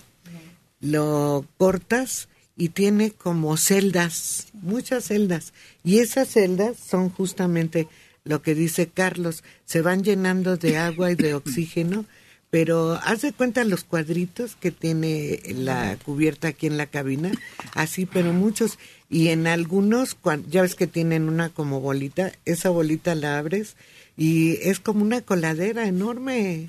[0.82, 5.54] Lo cortas y tiene como celdas, muchas celdas.
[5.86, 7.88] Y esas celdas son justamente
[8.26, 12.06] lo que dice Carlos, se van llenando de agua y de oxígeno,
[12.50, 17.32] pero haz de cuenta los cuadritos que tiene la cubierta aquí en la cabina,
[17.74, 18.78] así, pero muchos.
[19.10, 20.18] Y en algunos,
[20.50, 23.76] ya ves que tienen una como bolita, esa bolita la abres
[24.18, 26.68] y es como una coladera enorme.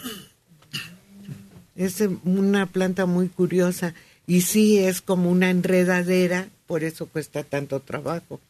[1.77, 3.95] Es una planta muy curiosa
[4.27, 8.41] y sí es como una enredadera, por eso cuesta tanto trabajo,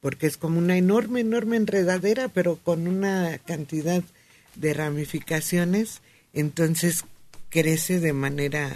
[0.00, 4.02] porque es como una enorme, enorme enredadera, pero con una cantidad
[4.54, 6.00] de ramificaciones,
[6.32, 7.04] entonces
[7.50, 8.70] crece de manera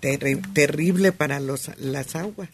[0.00, 2.50] terri- terrible para los, las aguas.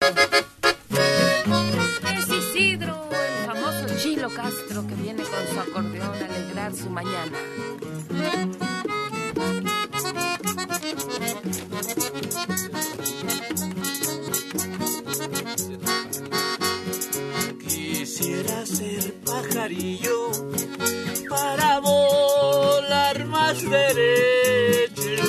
[0.00, 7.38] Es Isidro, el famoso Chilo Castro que viene con su acordeón a alegrar su mañana.
[17.66, 20.30] Quisiera ser pajarillo
[23.56, 25.24] derecho.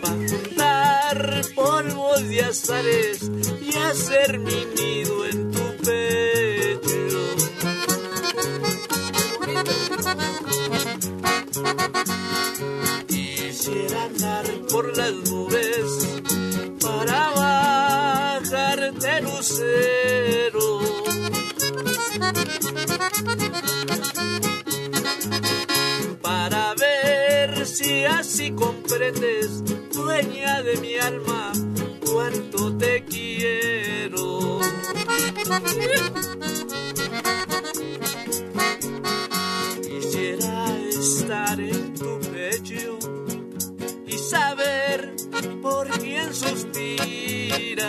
[0.00, 3.30] Para juntar polvos de azares
[3.60, 7.20] y hacer mi nido en tu pecho.
[13.08, 15.86] Quisiera andar por las nubes
[16.80, 17.30] para
[18.40, 20.80] bajarte lucero.
[28.02, 31.52] Ver si así comprendes, dueña de mi alma,
[32.04, 34.60] cuánto te quiero.
[39.82, 42.98] Quisiera estar en tu pecho
[44.06, 45.14] y saber
[45.62, 47.80] por quién suspiras.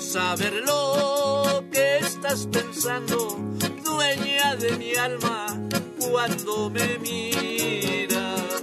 [0.00, 3.38] Saber lo que estás pensando,
[3.84, 5.46] dueña de mi alma,
[6.12, 8.62] cuando me miras.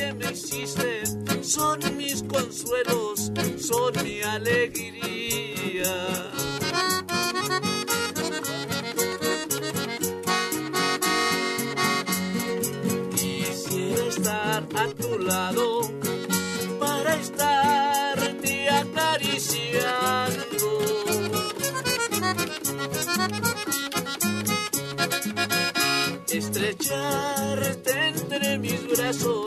[0.00, 1.02] Que me hiciste
[1.42, 5.94] son mis consuelos, son mi alegría.
[13.14, 15.90] Quisiera estar a tu lado
[16.78, 19.60] para estarte acariciando.
[26.32, 29.39] Estrecharte entre mis brazos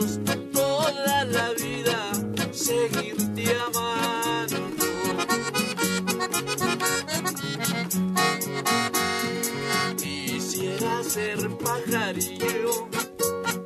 [11.14, 12.88] ser pajarillo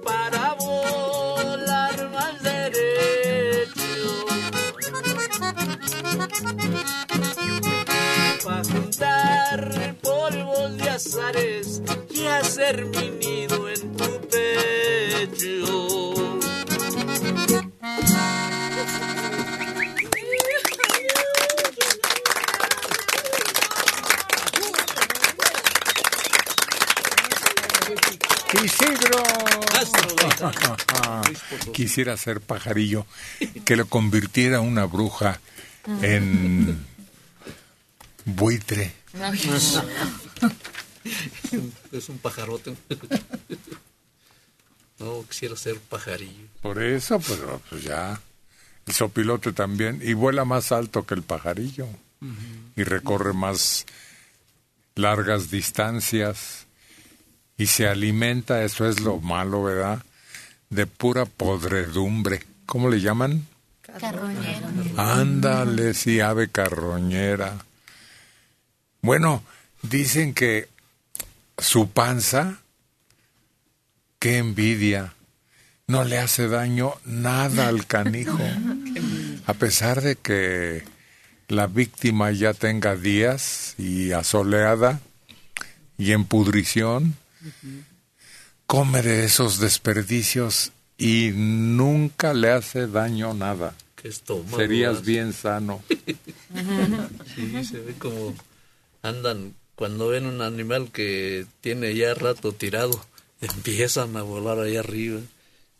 [0.04, 4.26] para volar más derecho.
[8.44, 16.17] Para juntar polvos de azares y hacer mi nido en tu pecho.
[28.80, 29.22] Isidro.
[31.72, 33.06] Quisiera ser pajarillo
[33.64, 35.40] que lo convirtiera una bruja
[36.02, 36.84] en
[38.24, 38.92] buitre
[41.92, 42.74] es un pajarote.
[45.00, 46.48] No, quisiera ser pajarillo.
[46.60, 48.20] Por eso, pero pues ya.
[48.84, 50.00] El sopilote también.
[50.02, 51.86] Y vuela más alto que el pajarillo.
[52.74, 53.86] Y recorre más
[54.96, 56.66] largas distancias.
[57.58, 60.02] Y se alimenta, eso es lo malo, ¿verdad?
[60.70, 62.44] De pura podredumbre.
[62.66, 63.46] ¿Cómo le llaman?
[63.82, 64.68] Carroñero.
[64.96, 67.58] Ándale, sí, ave carroñera.
[69.02, 69.42] Bueno,
[69.82, 70.68] dicen que
[71.58, 72.58] su panza,
[74.20, 75.14] qué envidia,
[75.88, 78.38] no le hace daño nada al canijo.
[79.46, 80.84] A pesar de que
[81.48, 85.00] la víctima ya tenga días y asoleada
[85.96, 87.16] y en pudrición,
[88.66, 93.74] come de esos desperdicios y nunca le hace daño nada.
[93.96, 94.12] Qué
[94.54, 95.82] Serías bien sano.
[97.34, 98.34] Sí, se ve como
[99.02, 103.00] andan cuando ven un animal que tiene ya rato tirado,
[103.40, 105.20] empiezan a volar allá arriba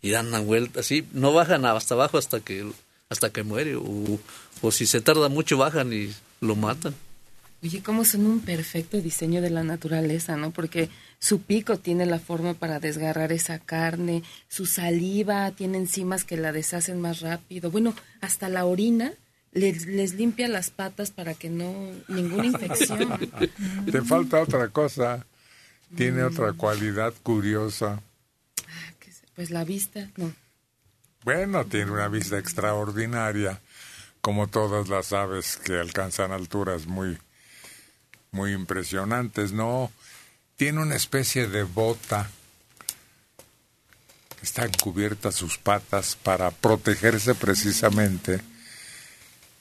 [0.00, 2.64] y dan una vuelta, así, no bajan hasta abajo hasta que
[3.08, 4.20] hasta que muere o,
[4.60, 6.94] o si se tarda mucho bajan y lo matan.
[7.62, 10.52] Oye, cómo son un perfecto diseño de la naturaleza, ¿no?
[10.52, 16.36] Porque su pico tiene la forma para desgarrar esa carne, su saliva tiene enzimas que
[16.36, 17.70] la deshacen más rápido.
[17.70, 19.12] Bueno, hasta la orina
[19.52, 21.74] les, les limpia las patas para que no
[22.06, 23.30] ninguna infección.
[23.90, 25.26] Te falta otra cosa.
[25.96, 28.02] Tiene otra cualidad curiosa.
[29.34, 30.32] Pues la vista, no.
[31.24, 33.60] Bueno, tiene una vista extraordinaria,
[34.20, 37.18] como todas las aves que alcanzan alturas muy,
[38.30, 39.52] muy impresionantes.
[39.52, 39.90] No,
[40.56, 42.28] tiene una especie de bota.
[44.42, 48.40] Están cubiertas sus patas para protegerse precisamente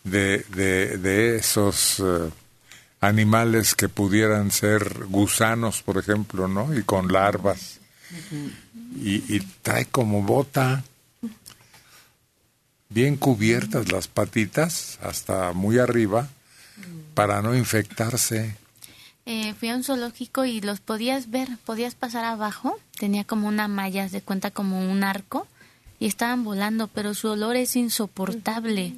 [0.04, 2.30] de, de, esos eh,
[3.02, 6.78] animales que pudieran ser gusanos, por ejemplo, ¿no?
[6.78, 7.80] Y con larvas.
[8.96, 10.84] Y, y trae como bota
[12.90, 16.30] bien cubiertas las patitas hasta muy arriba
[17.18, 18.56] para no infectarse.
[19.26, 23.68] Eh, fui a un zoológico y los podías ver, podías pasar abajo, tenía como una
[23.68, 25.48] malla, de cuenta como un arco,
[26.00, 28.94] y estaban volando, pero su olor es insoportable.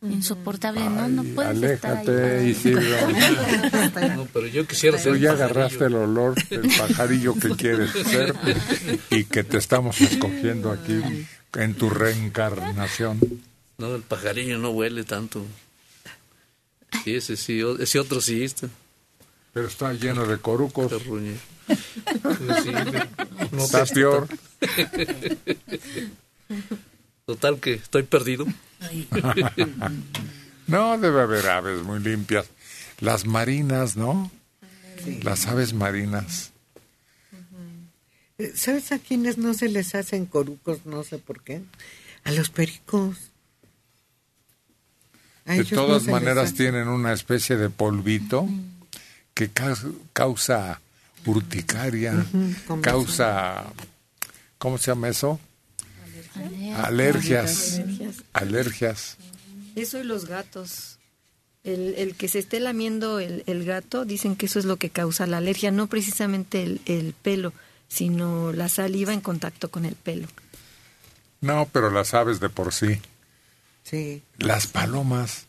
[0.00, 2.06] Insoportable, no, no puedes estar ahí.
[2.06, 2.82] Aléjate, Isidro.
[4.16, 8.34] No, pero yo quisiera ser Tú ya agarraste el olor del pajarillo que quieres ser
[9.10, 11.02] y que te estamos escogiendo aquí
[11.54, 13.20] en tu reencarnación.
[13.76, 15.44] No, el pajarillo no huele tanto.
[17.04, 18.68] Sí, ese sí, ese otro sí está.
[19.52, 20.92] Pero está lleno de corucos.
[23.52, 24.28] No Está apesta peor.
[27.24, 28.46] Total que estoy perdido.
[30.68, 32.46] No, debe haber aves muy limpias.
[32.98, 34.32] Las marinas, ¿no?
[35.22, 36.50] Las aves marinas.
[38.38, 40.84] Eh, ¿Sabes a quiénes no se les hacen corucos?
[40.84, 41.62] No sé por qué.
[42.24, 43.25] A los pericos.
[45.46, 48.48] De no todas maneras tienen una especie de polvito
[49.34, 49.76] que ca-
[50.12, 50.80] causa
[51.24, 52.24] urticaria,
[52.82, 53.64] causa,
[54.58, 55.38] ¿cómo se llama eso?
[56.76, 57.74] Alergias.
[57.78, 58.22] Alergias.
[58.32, 59.16] Alergias.
[59.74, 60.98] Eso y los gatos.
[61.64, 64.90] El, el que se esté lamiendo el, el gato, dicen que eso es lo que
[64.90, 67.52] causa la alergia, no precisamente el, el pelo,
[67.88, 70.28] sino la saliva en contacto con el pelo.
[71.40, 73.00] No, pero las aves de por sí.
[73.88, 74.22] Sí.
[74.38, 75.46] Las palomas.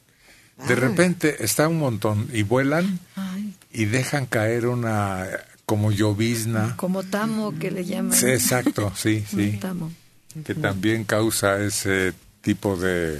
[0.67, 0.77] De Ah.
[0.77, 5.27] repente está un montón y vuelan Ay, y dejan caer una
[5.65, 6.75] como llovizna.
[6.77, 8.17] como tamo que le llaman.
[8.17, 9.57] Sí, exacto, sí, sí.
[9.61, 9.91] Tamo.
[10.45, 13.19] Que también causa ese tipo de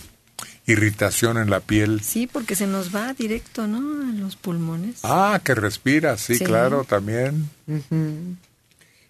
[0.68, 2.02] irritación en la piel.
[2.04, 4.10] Sí, porque se nos va directo, ¿no?
[4.10, 5.00] A los pulmones.
[5.04, 6.44] Ah, que respira, sí, Sí.
[6.44, 7.50] claro, también.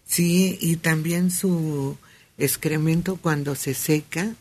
[0.05, 1.97] Sí, y también su
[2.37, 4.33] excremento cuando se seca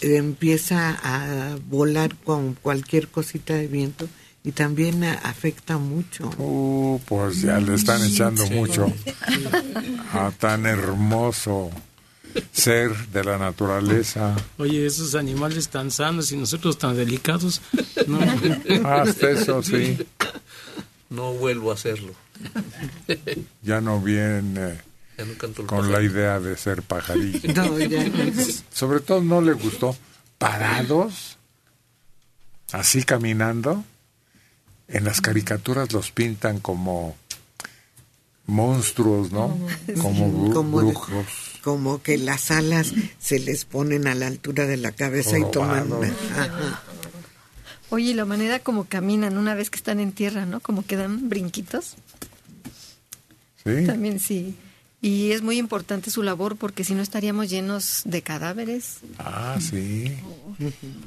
[0.00, 4.08] empieza a volar con cualquier cosita de viento
[4.44, 6.30] y también a- afecta mucho.
[6.38, 8.92] Uh, pues ya le están echando mucho
[10.12, 11.70] a tan hermoso
[12.52, 14.36] ser de la naturaleza.
[14.58, 17.60] Oye, esos animales tan sanos y nosotros tan delicados.
[18.06, 18.18] No.
[18.88, 19.96] Hasta eso, sí.
[21.08, 22.12] No vuelvo a hacerlo.
[23.62, 24.78] Ya no viene
[25.38, 27.40] Canto con la idea de ser pajarillo.
[27.54, 28.04] No, ya.
[28.72, 29.96] Sobre todo no le gustó
[30.38, 31.38] parados,
[32.72, 33.84] así caminando.
[34.88, 37.16] En las caricaturas los pintan como
[38.46, 39.58] monstruos, ¿no?
[40.00, 41.26] Como bru- Como de- brujos.
[41.64, 45.90] Como que las alas se les ponen a la altura de la cabeza y toman
[45.90, 46.14] Robados.
[46.30, 46.82] una- ajá.
[47.90, 50.60] Oye, y la manera como caminan una vez que están en tierra, ¿no?
[50.60, 51.94] Como que dan brinquitos.
[53.64, 53.86] Sí.
[53.86, 54.54] También sí.
[55.02, 58.98] Y es muy importante su labor porque si no estaríamos llenos de cadáveres.
[59.18, 60.12] Ah, sí.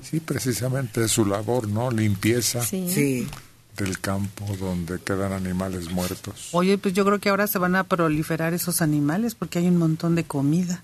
[0.03, 1.89] Sí, precisamente es su labor, ¿no?
[1.91, 2.85] Limpieza Sí.
[2.93, 3.27] Sí.
[3.75, 6.49] del campo donde quedan animales muertos.
[6.51, 9.77] Oye, pues yo creo que ahora se van a proliferar esos animales porque hay un
[9.77, 10.83] montón de comida.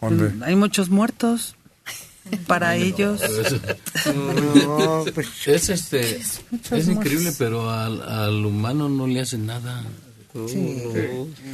[0.00, 0.28] ¿Dónde?
[0.30, 1.56] Mm, Hay muchos muertos
[2.46, 3.20] para ellos.
[4.14, 9.82] No, es este es increíble, pero al, al humano no le hace nada.
[10.48, 10.82] Sí.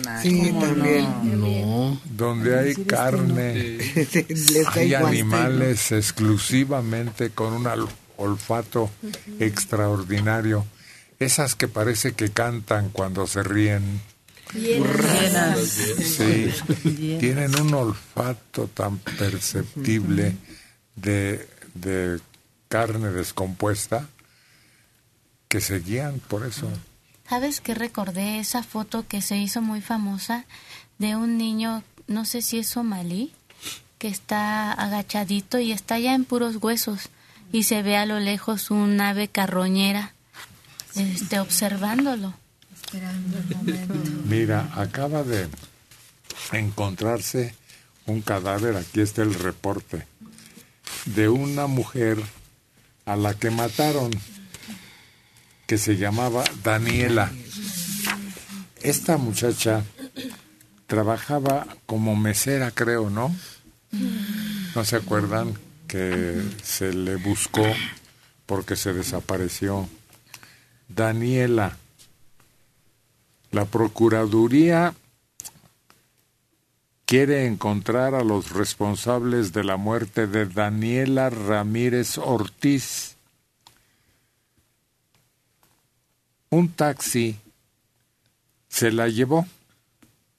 [0.04, 1.04] Nah, Sí, ¿cómo también.
[1.38, 2.00] No.
[2.04, 3.78] Donde hay carne,
[4.72, 7.68] hay animales exclusivamente con un
[8.16, 8.90] olfato
[9.38, 10.64] extraordinario.
[11.18, 14.00] Esas que parece que cantan cuando se ríen.
[15.66, 16.50] Sí,
[17.20, 20.34] tienen un olfato tan perceptible
[20.96, 22.18] de, de
[22.68, 24.08] carne descompuesta
[25.48, 26.68] que se guían por eso.
[27.30, 28.40] ¿Sabes qué recordé?
[28.40, 30.46] Esa foto que se hizo muy famosa
[30.98, 33.32] de un niño, no sé si es somalí,
[33.98, 37.08] que está agachadito y está ya en puros huesos
[37.52, 40.12] y se ve a lo lejos un ave carroñera
[40.96, 42.34] este, observándolo.
[44.24, 45.46] Mira, acaba de
[46.50, 47.54] encontrarse
[48.06, 50.04] un cadáver, aquí está el reporte,
[51.04, 52.20] de una mujer
[53.06, 54.10] a la que mataron,
[55.70, 57.30] que se llamaba Daniela.
[58.82, 59.84] Esta muchacha
[60.88, 63.32] trabajaba como mesera, creo, ¿no?
[64.74, 65.54] ¿No se acuerdan
[65.86, 67.64] que se le buscó
[68.46, 69.88] porque se desapareció?
[70.88, 71.76] Daniela.
[73.52, 74.92] La Procuraduría
[77.04, 83.19] quiere encontrar a los responsables de la muerte de Daniela Ramírez Ortiz.
[86.50, 87.38] Un taxi
[88.68, 89.46] se la llevó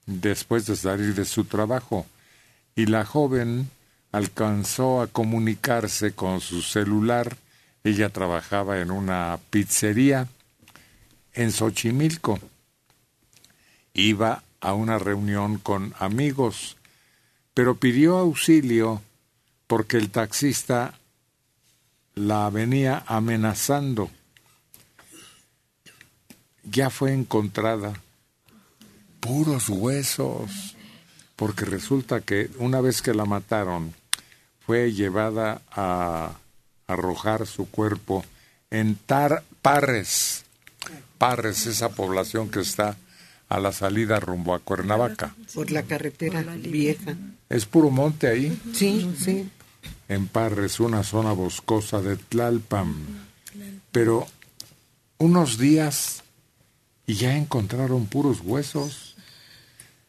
[0.04, 2.06] después de salir de su trabajo
[2.76, 3.70] y la joven
[4.12, 7.38] alcanzó a comunicarse con su celular.
[7.82, 10.28] Ella trabajaba en una pizzería
[11.32, 12.38] en Xochimilco.
[13.94, 16.76] Iba a una reunión con amigos,
[17.54, 19.00] pero pidió auxilio
[19.66, 20.98] porque el taxista
[22.14, 24.10] la venía amenazando.
[26.64, 27.94] Ya fue encontrada
[29.20, 30.76] puros huesos,
[31.36, 33.94] porque resulta que una vez que la mataron,
[34.64, 36.32] fue llevada a
[36.86, 38.24] arrojar su cuerpo
[38.70, 40.44] en Tar Parres,
[41.18, 42.96] Parres, esa población que está
[43.48, 45.34] a la salida rumbo a Cuernavaca.
[45.54, 47.14] Por la carretera vieja.
[47.48, 49.48] Es puro monte ahí, Sí, sí.
[50.08, 52.94] en Parres, una zona boscosa de Tlalpan.
[53.92, 54.26] Pero
[55.18, 56.21] unos días
[57.06, 59.16] y ya encontraron puros huesos.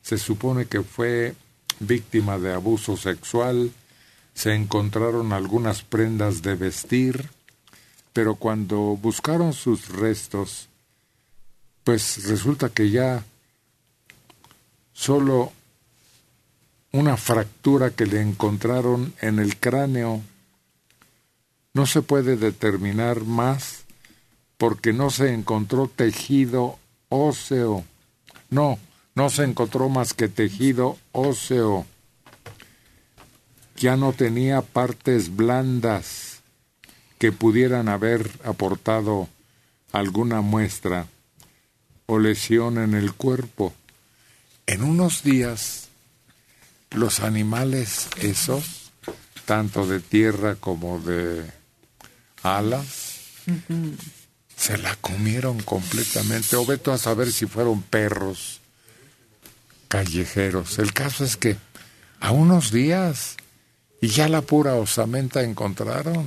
[0.01, 1.35] Se supone que fue
[1.79, 3.71] víctima de abuso sexual,
[4.33, 7.29] se encontraron algunas prendas de vestir,
[8.13, 10.69] pero cuando buscaron sus restos,
[11.83, 13.23] pues resulta que ya
[14.93, 15.51] solo
[16.91, 20.21] una fractura que le encontraron en el cráneo
[21.73, 23.83] no se puede determinar más
[24.57, 26.77] porque no se encontró tejido
[27.13, 27.83] óseo.
[28.49, 28.79] No,
[29.15, 31.85] no se encontró más que tejido óseo.
[33.75, 36.41] Ya no tenía partes blandas
[37.19, 39.29] que pudieran haber aportado
[39.91, 41.07] alguna muestra
[42.07, 43.73] o lesión en el cuerpo.
[44.65, 45.89] En unos días,
[46.91, 48.91] los animales esos,
[49.45, 51.45] tanto de tierra como de
[52.41, 53.19] alas,
[54.57, 56.55] se la comieron completamente.
[56.55, 58.61] O veto a saber si fueron perros
[59.87, 60.79] callejeros.
[60.79, 61.57] El caso es que
[62.19, 63.37] a unos días
[64.01, 66.25] y ya la pura osamenta encontraron.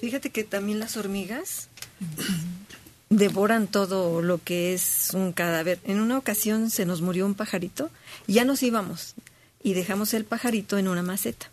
[0.00, 1.68] Fíjate que también las hormigas
[3.10, 5.78] devoran todo lo que es un cadáver.
[5.84, 7.90] En una ocasión se nos murió un pajarito
[8.26, 9.14] y ya nos íbamos
[9.62, 11.50] y dejamos el pajarito en una maceta.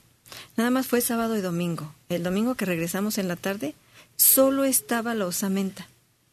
[0.58, 1.94] Nada más fue sábado y domingo.
[2.10, 3.76] El domingo que regresamos en la tarde,
[4.18, 5.88] solo estaba la osamenta.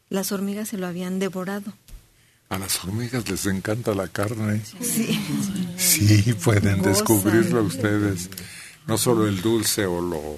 [0.09, 1.73] Las hormigas se lo habían devorado.
[2.49, 4.61] A las hormigas les encanta la carne.
[4.81, 5.19] Sí.
[5.77, 6.93] Sí, pueden Gozan.
[6.93, 8.29] descubrirlo ustedes.
[8.85, 10.37] No solo el dulce o lo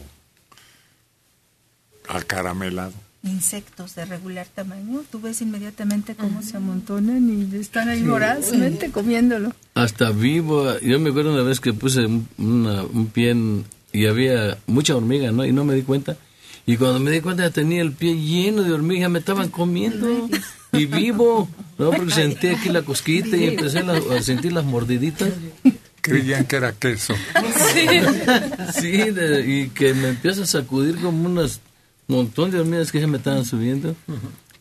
[2.08, 2.94] acaramelado.
[3.24, 9.52] Insectos de regular tamaño, tú ves inmediatamente cómo se amontonan y están ahí vorazmente comiéndolo.
[9.74, 14.06] Hasta vivo, yo me acuerdo una vez que puse un, una- un pie en- y
[14.06, 15.44] había mucha hormiga, ¿no?
[15.44, 16.18] Y no me di cuenta.
[16.66, 20.30] Y cuando me di cuenta tenía el pie lleno de hormigas, me estaban comiendo.
[20.74, 21.48] Y vivo,
[21.78, 21.92] ¿no?
[21.92, 25.30] Porque sentí aquí la cosquita y empecé la- a sentir las mordiditas.
[26.02, 27.14] Creían que era queso.
[27.74, 27.88] Sí,
[28.80, 31.62] sí de- y que me empieza a sacudir como unas
[32.08, 33.96] montón de hormigas que se me estaban subiendo.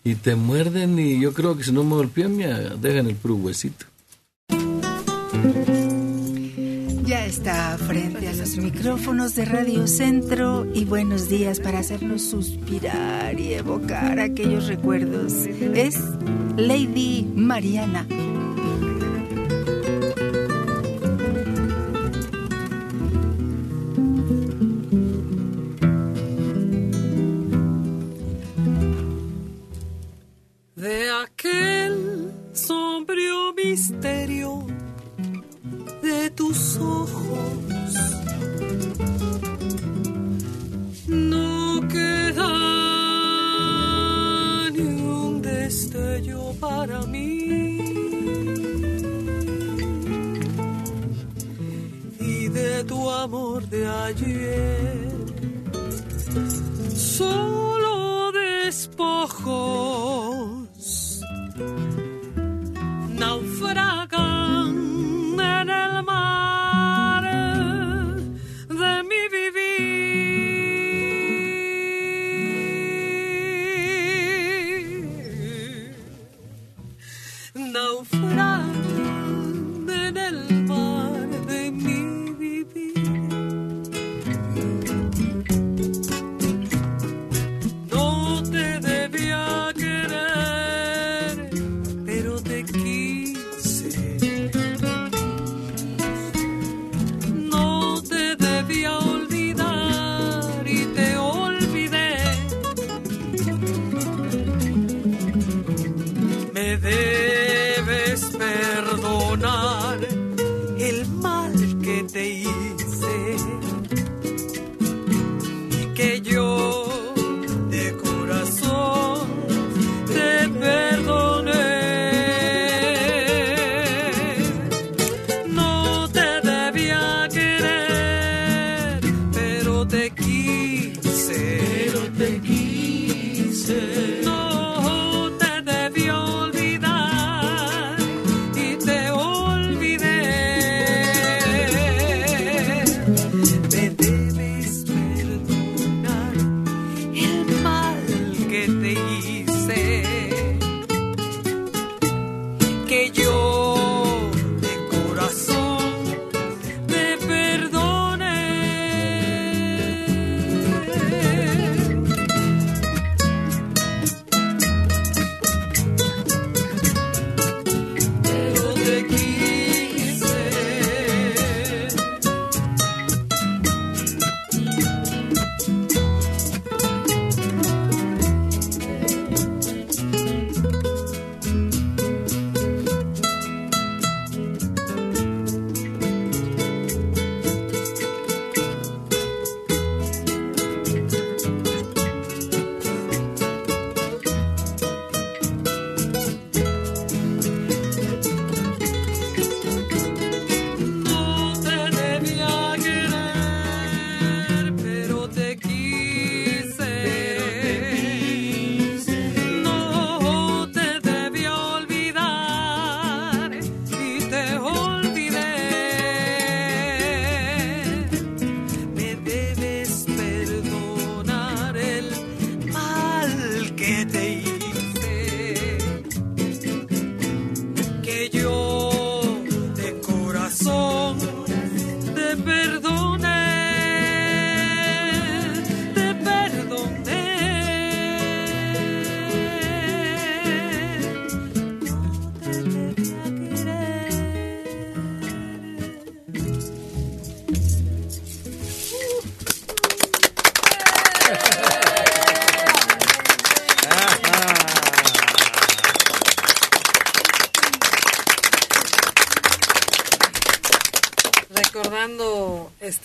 [0.05, 3.37] Y te muerden y yo creo que si no me golpean me dejan el puro
[3.37, 3.87] huesito.
[7.35, 13.55] Está frente a los micrófonos de Radio Centro y buenos días para hacernos suspirar y
[13.55, 15.33] evocar aquellos recuerdos.
[15.75, 15.99] Es
[16.57, 18.07] Lady Mariana.
[36.45, 37.93] Tus ojos.
[41.09, 42.53] No queda
[44.77, 44.89] ni
[45.21, 47.31] un destello para mí.
[52.21, 55.09] Y de tu amor de ayer,
[56.95, 59.55] solo despojos
[63.19, 63.94] naufragan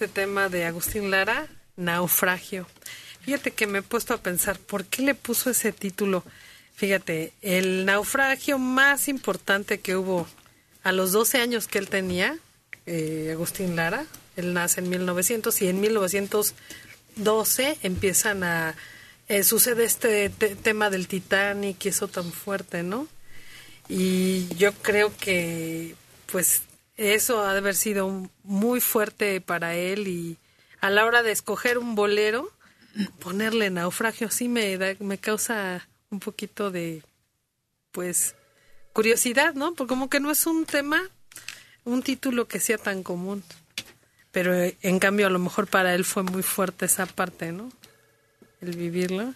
[0.10, 2.68] tema de Agustín Lara, Naufragio.
[3.22, 6.24] Fíjate que me he puesto a pensar, ¿por qué le puso ese título?
[6.76, 10.28] Fíjate, el naufragio más importante que hubo
[10.84, 12.38] a los 12 años que él tenía,
[12.86, 14.05] eh, Agustín Lara,
[14.38, 16.53] él nace en 1900 y en 1900
[17.18, 18.76] 12 empiezan a...
[19.28, 23.07] eh, sucede este te- tema del Titanic y eso tan fuerte, ¿no?
[23.89, 25.95] Y yo creo que,
[26.32, 26.62] pues,
[27.00, 30.38] eso ha de haber sido muy fuerte para él y
[30.82, 32.52] a la hora de escoger un bolero,
[33.20, 37.04] ponerle naufragio así me, da- me causa un poquito de,
[37.91, 38.36] pues,
[38.93, 39.74] curiosidad, ¿no?
[39.74, 41.02] Porque como que no es un tema,
[41.86, 43.43] un título que sea tan común.
[44.32, 47.72] Pero en cambio a lo mejor para él fue muy fuerte esa parte, ¿no?
[48.62, 49.34] El vivirlo.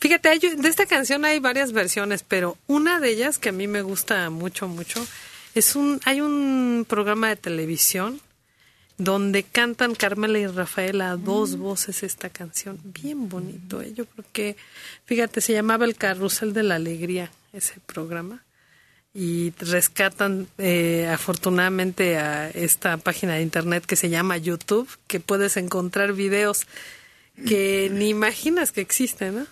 [0.00, 3.66] Fíjate, hay- de esta canción hay varias versiones, pero una de ellas que a mí
[3.66, 5.06] me gusta mucho, mucho,
[5.56, 8.20] es un, hay un programa de televisión
[8.98, 12.78] donde cantan Carmela y Rafael a dos voces esta canción.
[12.84, 13.92] Bien bonito, ¿eh?
[13.94, 14.56] Yo creo que,
[15.06, 18.42] fíjate, se llamaba El Carrusel de la Alegría, ese programa.
[19.14, 25.56] Y rescatan eh, afortunadamente a esta página de internet que se llama YouTube, que puedes
[25.56, 26.66] encontrar videos
[27.46, 29.46] que ni imaginas que existen, ¿no?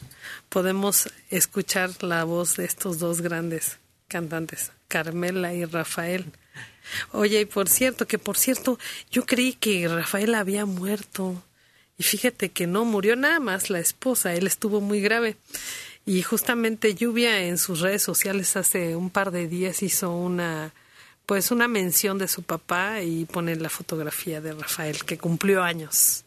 [0.50, 3.78] Podemos escuchar la voz de estos dos grandes
[4.08, 6.26] cantantes, Carmela y Rafael.
[7.12, 8.78] Oye, y por cierto, que por cierto,
[9.10, 11.42] yo creí que Rafael había muerto.
[11.96, 15.36] Y fíjate que no murió nada más la esposa, él estuvo muy grave.
[16.06, 20.72] Y justamente Lluvia en sus redes sociales hace un par de días hizo una
[21.26, 26.24] pues una mención de su papá y pone la fotografía de Rafael que cumplió años.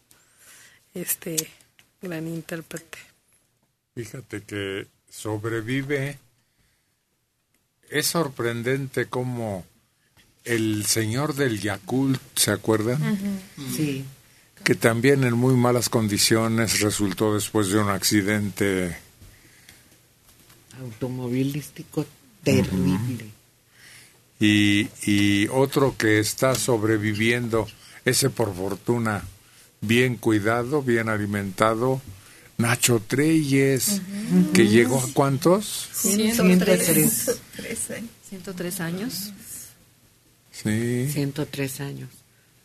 [0.94, 1.36] Este
[2.02, 2.98] gran intérprete.
[3.94, 6.18] Fíjate que sobrevive.
[7.90, 9.66] Es sorprendente cómo
[10.44, 13.42] el señor del Yakult, ¿se acuerdan?
[13.76, 14.06] Sí.
[14.64, 18.98] Que también en muy malas condiciones resultó después de un accidente.
[20.80, 22.06] Automovilístico
[22.44, 23.32] terrible.
[24.40, 27.68] Y, y otro que está sobreviviendo,
[28.06, 29.24] ese por fortuna,
[29.82, 32.02] bien cuidado, bien alimentado,
[32.58, 34.02] Nacho Treyes,
[34.54, 35.90] que llegó a cuántos?
[35.94, 37.40] 103.
[38.30, 39.34] 103 años.
[40.52, 41.08] Sí.
[41.12, 42.10] 103 años.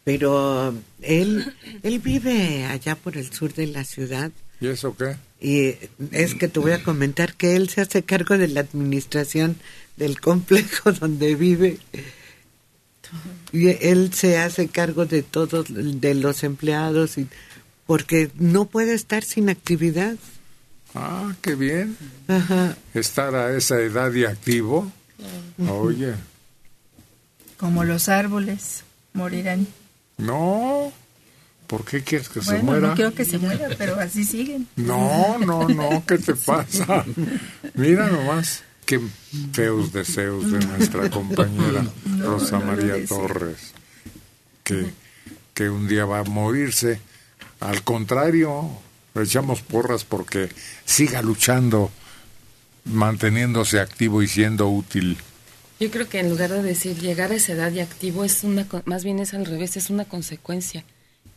[0.05, 5.17] Pero él, él vive allá por el sur de la ciudad ¿Y eso qué?
[5.41, 5.77] y
[6.13, 9.57] es que te voy a comentar que él se hace cargo de la administración
[9.97, 11.79] del complejo donde vive
[13.53, 17.29] y él se hace cargo de todos de los empleados y
[17.87, 20.17] porque no puede estar sin actividad.
[20.95, 21.97] Ah, qué bien.
[22.29, 22.77] Ajá.
[22.95, 24.91] Estar a esa edad y activo.
[25.69, 26.15] Oye,
[27.57, 29.67] Como los árboles morirán.
[30.19, 30.93] no.
[31.69, 32.89] ¿Por qué quieres que se bueno, muera?
[32.89, 34.69] no quiero que se muera, pero así siguen.
[34.77, 37.03] No, no, no, ¿qué te pasa?
[37.73, 39.01] Mira nomás qué
[39.55, 41.87] feos deseos de nuestra compañera
[42.19, 43.07] Rosa no María.
[43.07, 43.73] Torres,
[44.65, 44.91] que,
[45.55, 47.01] que un día va a morirse.
[47.69, 48.69] Al contrario,
[49.15, 50.49] le echamos porras porque
[50.85, 51.91] siga luchando,
[52.85, 55.17] manteniéndose activo y siendo útil.
[55.81, 58.67] Yo creo que en lugar de decir llegar a esa edad y activo es una,
[58.69, 60.85] co- más bien es al revés, es una consecuencia.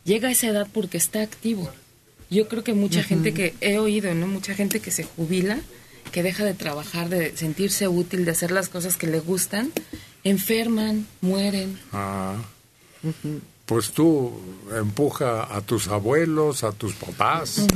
[0.04, 1.68] Llega a esa edad porque está activo.
[2.30, 4.26] Yo creo que mucha gente que he oído, ¿no?
[4.26, 5.58] Mucha gente que se jubila,
[6.12, 9.72] que deja de trabajar, de sentirse útil, de hacer las cosas que le gustan,
[10.24, 11.78] enferman, mueren.
[11.92, 12.36] Ah,
[13.66, 14.32] pues tú
[14.74, 17.66] empuja a tus abuelos, a tus papás,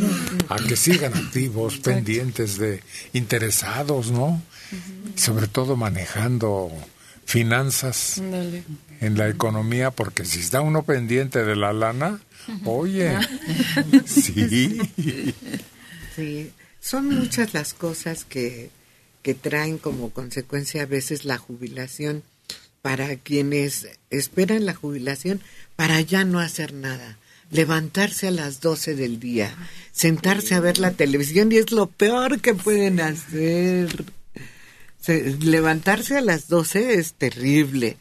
[0.48, 2.82] a que sigan activos, pendientes de,
[3.12, 4.40] interesados, ¿no?
[5.16, 6.70] Sobre todo manejando
[7.24, 12.20] finanzas en la economía, porque si está uno pendiente de la lana,
[12.64, 13.16] oye,
[14.06, 14.78] sí.
[16.14, 18.70] Sí, son muchas las cosas que,
[19.22, 22.22] que traen como consecuencia a veces la jubilación
[22.82, 25.40] para quienes esperan la jubilación
[25.76, 27.16] para ya no hacer nada.
[27.50, 29.52] Levantarse a las 12 del día,
[29.92, 34.04] sentarse a ver la televisión y es lo peor que pueden hacer.
[35.00, 37.96] Se- levantarse a las 12 es terrible.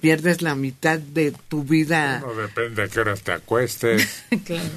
[0.00, 2.20] Pierdes la mitad de tu vida.
[2.20, 4.22] No depende a qué horas te acuestes.
[4.44, 4.68] claro.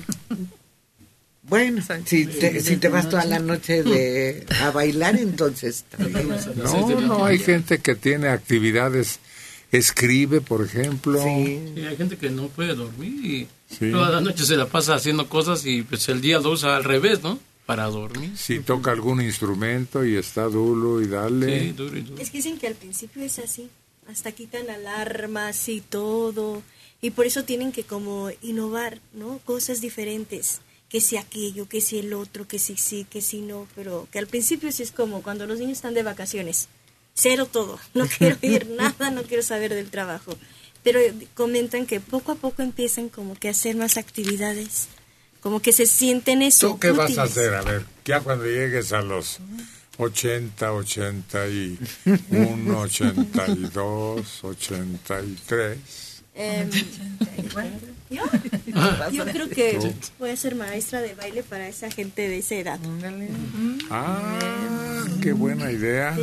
[1.44, 5.86] Bueno, si te, si te vas toda la noche de, a bailar, entonces.
[6.56, 9.20] No, no, hay gente que tiene actividades,
[9.72, 11.20] escribe, por ejemplo.
[11.26, 13.48] Y hay gente que no puede dormir
[13.80, 16.76] y toda la noche se la pasa haciendo cosas y pues el día lo usa
[16.76, 17.40] al revés, ¿no?
[17.66, 18.32] Para dormir.
[18.38, 21.60] Si toca algún instrumento y está duro y dale.
[21.60, 22.22] Sí, duro y duro.
[22.22, 23.70] Es que dicen que al principio es así,
[24.08, 26.62] hasta quitan alarmas y todo,
[27.02, 29.40] y por eso tienen que como innovar, ¿no?
[29.46, 33.68] Cosas diferentes, que si aquello, que si el otro, que si sí, que si no,
[33.76, 36.68] pero que al principio sí es como cuando los niños están de vacaciones,
[37.16, 40.38] cero todo, no quiero ir nada, no quiero saber del trabajo,
[40.84, 41.00] pero
[41.34, 44.90] comentan que poco a poco empiezan como que a hacer más actividades,
[45.42, 46.72] como que se sienten eso.
[46.72, 47.56] ¿Tú qué vas a hacer?
[47.56, 49.40] A ver, ya cuando llegues a los
[49.98, 55.78] 80, 81, 82, 83.
[56.38, 56.70] Em,
[58.10, 58.24] yo,
[59.12, 62.80] yo creo que voy a ser maestra de baile para esa gente de esa edad.
[63.90, 66.14] Ah, qué buena idea.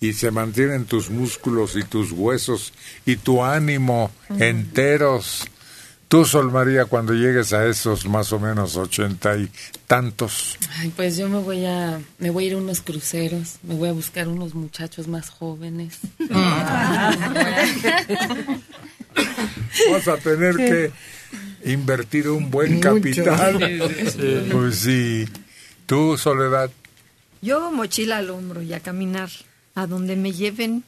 [0.00, 2.72] Y se mantienen tus músculos y tus huesos
[3.04, 5.44] y tu ánimo enteros.
[6.06, 9.50] Tú, Sol María, cuando llegues a esos más o menos ochenta y
[9.86, 13.74] tantos, Ay, pues yo me voy a me voy a ir a unos cruceros, me
[13.74, 15.98] voy a buscar unos muchachos más jóvenes.
[19.90, 20.92] vas a tener que
[21.70, 22.94] invertir un buen Mucho.
[22.94, 23.58] capital.
[23.58, 24.48] Sí, sí.
[24.50, 25.28] Pues sí.
[25.86, 26.70] Tú, Soledad,
[27.42, 29.30] Yo mochila al hombro y a caminar
[29.78, 30.84] a donde me lleven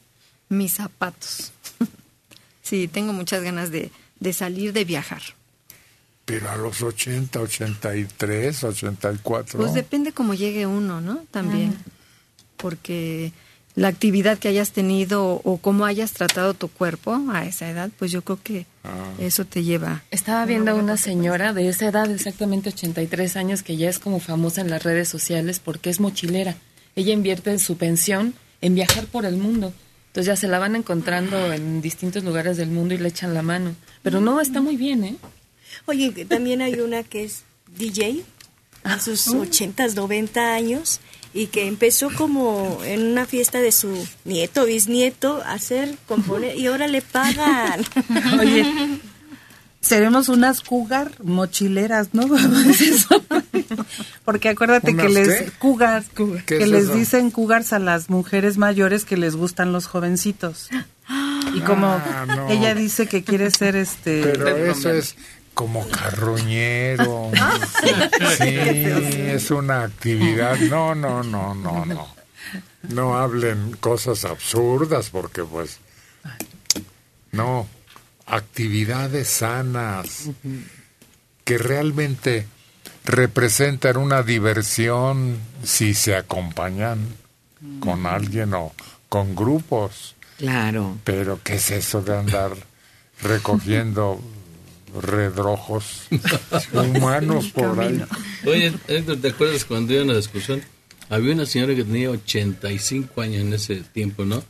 [0.48, 1.52] mis zapatos.
[2.62, 5.22] sí, tengo muchas ganas de, de salir de viajar.
[6.24, 9.58] pero a los 80, 83, 84.
[9.60, 11.24] Pues depende cómo llegue uno, ¿no?
[11.30, 11.76] También.
[12.56, 13.32] Porque
[13.74, 18.10] la actividad que hayas tenido o cómo hayas tratado tu cuerpo a esa edad, pues
[18.10, 19.12] yo creo que Ah.
[19.18, 20.02] eso te lleva.
[20.10, 24.20] Estaba viendo a una señora de esa edad, exactamente 83 años, que ya es como
[24.20, 26.56] famosa en las redes sociales porque es mochilera.
[26.96, 29.72] Ella invierte su pensión en viajar por el mundo.
[30.08, 33.42] Entonces ya se la van encontrando en distintos lugares del mundo y le echan la
[33.42, 33.74] mano.
[34.02, 35.16] Pero no, está muy bien, ¿eh?
[35.86, 37.42] Oye, también hay una que es
[37.76, 38.24] DJ
[38.82, 41.00] a sus 80, 90 años
[41.32, 46.66] y que empezó como en una fiesta de su nieto, bisnieto, a hacer, componer y
[46.66, 47.84] ahora le pagan.
[48.40, 48.66] Oye,
[49.80, 52.36] seremos unas cougar mochileras, ¿no?
[52.68, 53.22] Es eso.
[54.24, 55.50] Porque acuérdate que ¿Unas les qué?
[55.58, 56.94] cougars, ¿Qué que es les eso?
[56.94, 60.68] dicen cougars a las mujeres mayores que les gustan los jovencitos.
[61.54, 62.48] Y como Ah, no.
[62.50, 65.16] ella dice que quiere ser este Pero eso es
[65.54, 67.30] como carroñero.
[68.38, 70.56] Sí, es una actividad.
[70.58, 72.14] No, no, no, no, no.
[72.88, 75.78] No hablen cosas absurdas porque pues
[77.32, 77.66] no,
[78.26, 80.30] actividades sanas
[81.44, 82.46] que realmente
[83.04, 86.98] representan una diversión si se acompañan
[87.80, 88.72] con alguien o
[89.08, 90.14] con grupos.
[90.38, 90.96] Claro.
[91.04, 92.52] Pero ¿qué es eso de andar
[93.22, 94.20] recogiendo
[95.02, 96.02] redrojos
[96.72, 98.02] humanos por ahí?
[98.46, 100.62] Oye, Héctor, ¿te acuerdas cuando iba a una discusión?
[101.10, 104.42] Había una señora que tenía 85 años en ese tiempo, ¿no?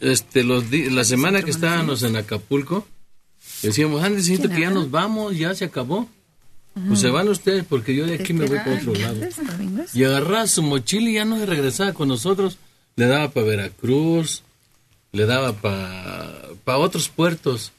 [0.00, 2.86] Este, los di- la semana que estábamos en Acapulco,
[3.62, 6.08] decíamos, Andy, señorito, que ya nos vamos, ya se acabó.
[6.88, 9.16] Pues se van ustedes porque yo de aquí me voy para otro lado.
[9.92, 12.58] Y agarraba su mochila y ya no se regresaba con nosotros.
[12.96, 14.42] Le daba para Veracruz,
[15.12, 17.72] le daba para otros puertos.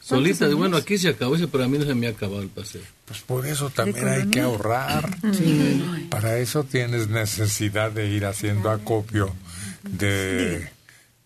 [0.00, 2.42] Solita, de, bueno, aquí se acabó ese, pero a mí no se me ha acabado
[2.42, 2.82] el paseo.
[3.06, 5.16] Pues por eso también hay que ahorrar.
[5.32, 6.06] Sí.
[6.10, 9.34] Para eso tienes necesidad de ir haciendo acopio
[9.82, 10.68] de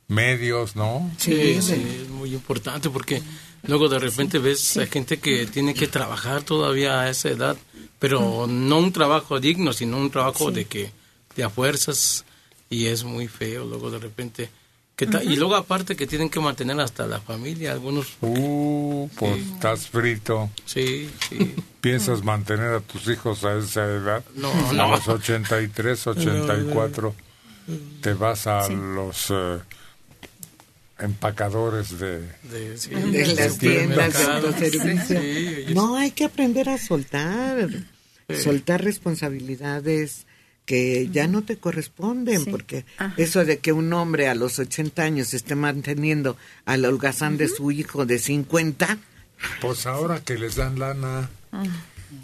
[0.06, 1.10] medios, ¿no?
[1.18, 3.20] Sí, sí, es muy importante porque
[3.68, 7.56] luego de repente ves a gente que tiene que trabajar todavía a esa edad,
[8.00, 10.90] pero no un trabajo digno, sino un trabajo de que
[11.36, 12.24] de a fuerzas
[12.70, 14.50] y es muy feo luego de repente.
[14.96, 18.16] Que Y luego aparte que tienen que mantener hasta la familia, algunos...
[18.20, 20.50] Uh, pues estás frito.
[20.64, 21.54] Sí, sí.
[21.80, 24.24] ¿Piensas mantener a tus hijos a esa edad?
[24.34, 24.90] No, a no.
[24.90, 27.14] los 83, 84.
[28.02, 29.58] Te vas a los eh,
[31.00, 32.20] empacadores de,
[32.50, 34.14] De, sí, de las tiendas.
[34.60, 34.70] de.
[34.70, 34.98] Sí,
[35.66, 37.68] sí, no, hay que aprender a soltar,
[38.42, 40.26] soltar responsabilidades
[40.66, 42.84] que ya no te corresponden, porque
[43.16, 47.70] eso de que un hombre a los 80 años esté manteniendo al holgazán de su
[47.70, 48.98] hijo de 50,
[49.62, 51.30] Pues ahora que les dan lana,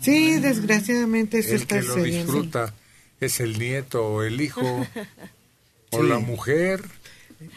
[0.02, 2.74] sí, desgraciadamente eso el está que lo disfruta
[3.20, 4.60] es el nieto o el hijo
[5.90, 6.08] o Sí.
[6.08, 6.82] la mujer.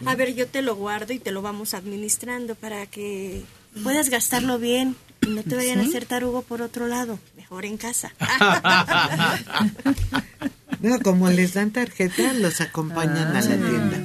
[0.06, 3.44] A ver, yo te lo guardo y te lo vamos administrando para que
[3.84, 7.20] puedas gastarlo bien y no te vayan a hacer tarugo por otro lado.
[7.36, 8.14] Mejor en casa.
[10.80, 13.98] No, como les dan tarjeta, los acompañan a la tienda.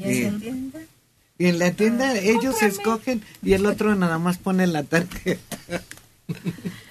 [0.00, 0.86] Y-
[1.38, 5.58] Y en la tienda ellos escogen y el otro nada más pone la tarjeta.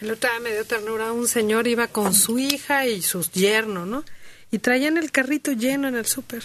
[0.01, 3.85] El otro día me dio ternura, un señor iba con su hija y sus yerno,
[3.87, 4.03] ¿no?
[4.51, 6.43] Y traían el carrito lleno en el súper.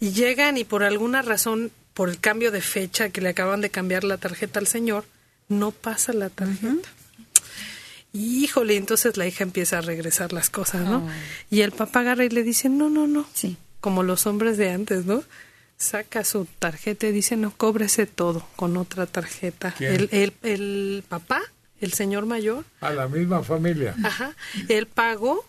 [0.00, 3.70] Y llegan y por alguna razón, por el cambio de fecha que le acaban de
[3.70, 5.04] cambiar la tarjeta al señor,
[5.48, 6.88] no pasa la tarjeta.
[8.12, 11.08] Y, Híjole, entonces la hija empieza a regresar las cosas, ¿no?
[11.50, 13.26] Y el papá agarra y le dice, no, no, no.
[13.34, 13.56] Sí.
[13.80, 15.22] Como los hombres de antes, ¿no?
[15.76, 19.74] Saca su tarjeta y dice, no, cóbrese todo con otra tarjeta.
[19.80, 21.42] El, el, el papá,
[21.80, 23.94] el señor mayor, A la misma familia.
[24.04, 24.34] ajá,
[24.68, 25.44] él pagó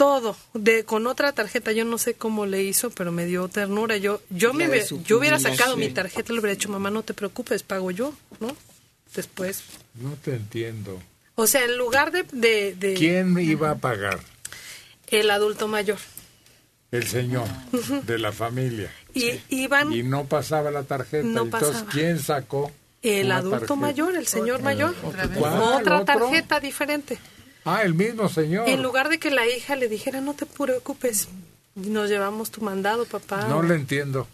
[0.00, 3.98] todo de con otra tarjeta yo no sé cómo le hizo pero me dio ternura
[3.98, 7.02] yo yo me hubiera- yo hubiera sacado mi tarjeta y le hubiera dicho mamá no
[7.02, 8.56] te preocupes pago yo no
[9.14, 9.62] después
[9.94, 11.02] No te entiendo.
[11.34, 14.20] o sea en lugar de, de, de ¿Quién iba a pagar?
[15.08, 15.98] el adulto mayor
[16.90, 18.00] El señor Ujú.
[18.02, 18.90] de la familia.
[19.12, 21.26] y iban Y no pasaba la tarjeta.
[21.26, 21.90] No Entonces, pasaba.
[21.92, 22.72] ¿quién sacó?
[23.02, 23.76] el adulto tarjeta?
[23.76, 27.18] mayor el señor mayor otra tarjeta diferente
[27.76, 28.68] Ah, el mismo señor.
[28.68, 31.28] en lugar de que la hija le dijera no te preocupes
[31.74, 34.26] nos llevamos tu mandado papá No le entiendo.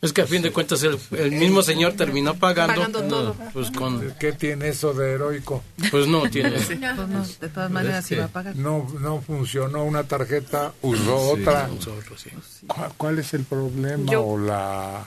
[0.00, 2.74] Es que a fin de cuentas el, el mismo señor terminó pagando.
[2.74, 3.36] Pagando todo.
[3.52, 4.12] Pues con.
[4.18, 5.62] ¿Qué tiene eso de heroico?
[5.92, 6.50] Pues no tiene.
[6.60, 8.56] Pues no, de todas maneras iba a pagar.
[8.56, 11.70] No, no funcionó una tarjeta, usó otra.
[11.78, 12.30] usó otro, sí.
[12.66, 15.06] ¿Cuál, cuál es el problema Yo- o la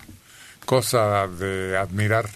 [0.66, 2.30] cosa de admirar?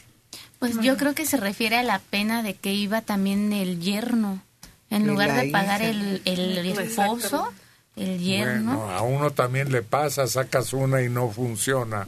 [0.60, 4.44] Pues yo creo que se refiere a la pena de que iba también el yerno.
[4.90, 7.54] En lugar de pagar el, el esposo,
[7.96, 8.78] el yerno.
[8.78, 12.08] Bueno, a uno también le pasa, sacas una y no funciona.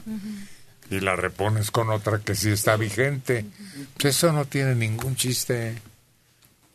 [0.90, 3.45] Y la repones con otra que sí está vigente.
[3.99, 5.82] Pues eso no tiene ningún chiste.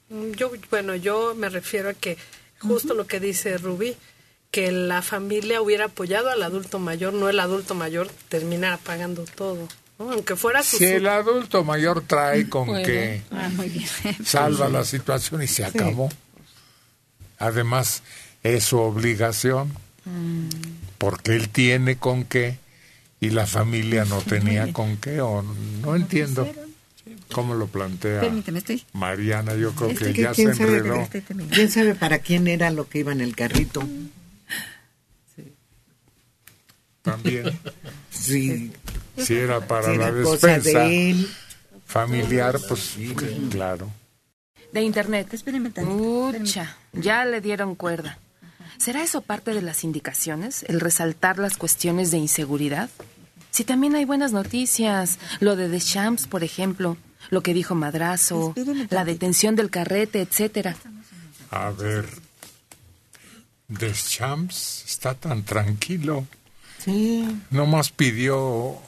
[0.09, 2.17] Mm, Yo, bueno, yo me refiero a que
[2.61, 3.97] justo lo que dice Rubí,
[4.51, 9.69] que la familia hubiera apoyado al adulto mayor, no el adulto mayor terminara pagando todo.
[9.99, 10.77] Aunque fuera su...
[10.79, 12.87] Si el adulto mayor trae con Bueno.
[12.87, 13.87] que Ah, muy bien.
[14.25, 16.09] salva la situación y se acabó.
[17.39, 18.03] Además,
[18.43, 19.73] es su obligación,
[20.99, 22.59] porque él tiene con qué
[23.21, 26.51] y la familia no tenía con qué, o no entiendo
[27.33, 28.85] cómo lo plantea Permíteme, estoy.
[28.93, 29.55] Mariana.
[29.55, 31.09] Yo creo que que ya se quién sabe, enredó.
[31.51, 33.83] quién sabe para quién era lo que iba en el carrito.
[37.03, 37.59] También.
[38.11, 38.73] Sí.
[39.17, 41.31] Si era para Si la era despensa de él.
[41.87, 42.97] familiar, pues
[43.51, 43.91] claro.
[44.73, 45.29] De internet.
[45.87, 48.19] Ucha, ya le dieron cuerda.
[48.79, 50.63] ¿Será eso parte de las indicaciones?
[50.65, 52.91] ¿El resaltar las cuestiones de inseguridad?
[53.51, 56.99] Si también hay buenas noticias, lo de Deschamps, por ejemplo,
[57.31, 58.55] lo que dijo Madrazo,
[58.91, 60.77] la detención del carrete, etcétera.
[61.51, 62.07] A ver,
[63.69, 66.27] Deschamps está tan tranquilo.
[66.79, 67.27] Sí.
[67.51, 68.79] Nomás pidió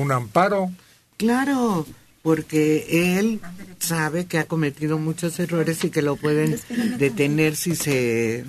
[0.00, 0.70] un amparo.
[1.16, 1.86] Claro,
[2.22, 3.40] porque él
[3.78, 6.58] sabe que ha cometido muchos errores y que lo pueden
[6.98, 8.44] detener si se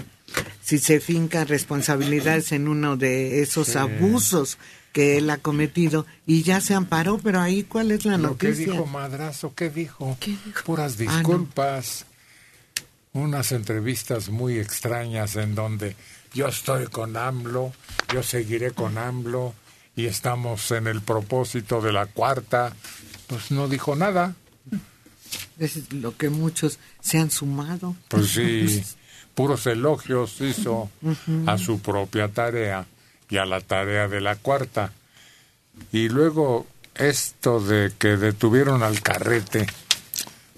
[0.63, 3.77] si se finca responsabilidades en uno de esos Sí.
[3.79, 4.59] abusos
[4.93, 8.71] que él ha cometido y ya se amparó, pero ahí cuál es la Lo noticia.
[8.73, 10.17] dijo Madrazo, ¿qué dijo?
[10.65, 11.11] Puras Ah, no.
[11.17, 12.05] disculpas.
[13.13, 15.95] Unas entrevistas muy extrañas en donde
[16.35, 17.73] yo estoy con AMLO,
[18.13, 19.55] yo seguiré con AMLO
[19.99, 22.73] y estamos en el propósito de la cuarta.
[23.27, 24.33] Pues no dijo nada.
[25.59, 27.97] Es lo que muchos se han sumado.
[28.07, 28.81] Pues sí,
[29.35, 30.89] puros elogios hizo
[31.47, 32.85] a su propia tarea
[33.29, 34.93] y a la tarea de la cuarta.
[35.91, 36.65] Y luego
[36.95, 39.67] esto de que detuvieron al carrete,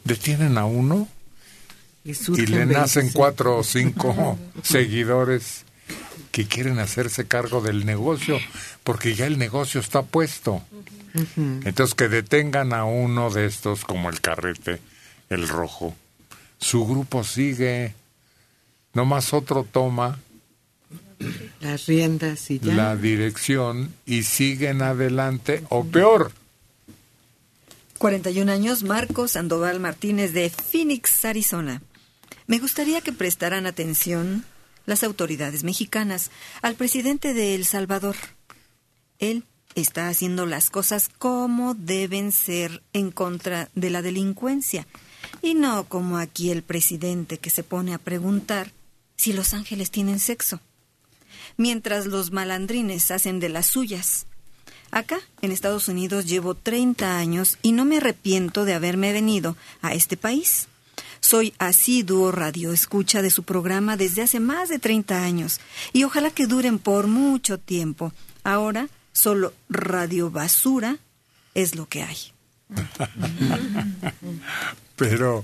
[0.04, 1.08] detienen a uno
[2.04, 2.14] y,
[2.46, 3.14] le nacen 25.
[3.14, 5.66] cuatro o cinco seguidores
[6.32, 8.40] que quieren hacerse cargo del negocio,
[8.84, 10.62] porque ya el negocio está puesto.
[11.36, 14.80] Entonces que detengan a uno de estos como el carrete,
[15.30, 15.96] el rojo.
[16.60, 17.96] Su grupo sigue,
[18.94, 20.20] nomás otro toma
[21.60, 22.74] Las riendas y ya.
[22.74, 26.32] la dirección y siguen adelante, o peor,
[28.02, 31.84] 41 años, Marcos Sandoval Martínez de Phoenix, Arizona.
[32.48, 34.44] Me gustaría que prestaran atención
[34.88, 36.32] las autoridades mexicanas
[36.64, 38.16] al presidente de El Salvador.
[39.22, 39.46] Él
[39.76, 44.86] está haciendo las cosas como deben ser en contra de la delincuencia
[45.42, 48.74] y no como aquí el presidente que se pone a preguntar
[49.16, 50.60] si los ángeles tienen sexo,
[51.56, 54.26] mientras los malandrines hacen de las suyas.
[54.90, 59.94] Acá, en Estados Unidos, llevo 30 años y no me arrepiento de haberme venido a
[59.94, 60.68] este país.
[61.22, 65.62] Soy asiduo radio escucha de su programa desde hace más de 30 años
[65.94, 68.12] y ojalá que duren por mucho tiempo.
[68.44, 70.98] Ahora, solo radio basura
[71.54, 72.18] es lo que hay.
[74.96, 75.44] pero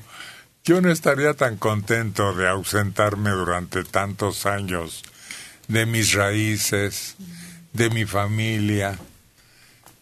[0.63, 5.03] yo no estaría tan contento de ausentarme durante tantos años
[5.67, 7.15] de mis raíces,
[7.73, 8.97] de mi familia,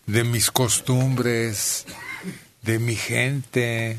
[0.06, 1.86] de mis costumbres,
[2.62, 3.98] de mi gente,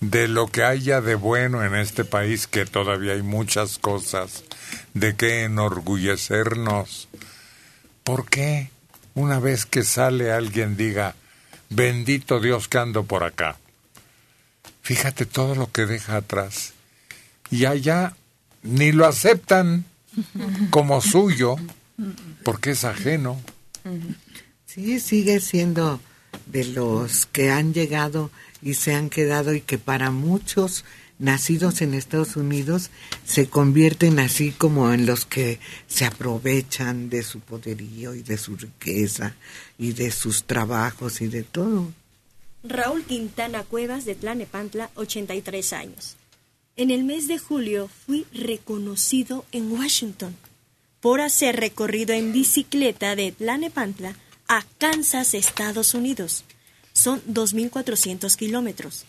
[0.00, 4.44] de lo que haya de bueno en este país, que todavía hay muchas cosas
[4.94, 7.08] de que enorgullecernos.
[8.08, 8.70] ¿Por qué
[9.14, 11.14] una vez que sale alguien diga,
[11.68, 13.58] bendito Dios que ando por acá?
[14.80, 16.72] Fíjate todo lo que deja atrás.
[17.50, 18.16] Y allá
[18.62, 19.84] ni lo aceptan
[20.70, 21.56] como suyo
[22.44, 23.38] porque es ajeno.
[24.64, 26.00] Sí, sigue siendo
[26.46, 28.30] de los que han llegado
[28.62, 30.86] y se han quedado y que para muchos
[31.18, 32.90] nacidos en Estados Unidos
[33.24, 38.56] se convierten así como en los que se aprovechan de su poderío y de su
[38.56, 39.34] riqueza
[39.78, 41.92] y de sus trabajos y de todo.
[42.62, 46.16] Raúl Quintana Cuevas de Tlanepantla, 83 años.
[46.76, 50.36] En el mes de julio fui reconocido en Washington
[51.00, 54.16] por hacer recorrido en bicicleta de Tlanepantla
[54.48, 56.44] a Kansas, Estados Unidos.
[56.92, 59.04] Son 2.400 kilómetros.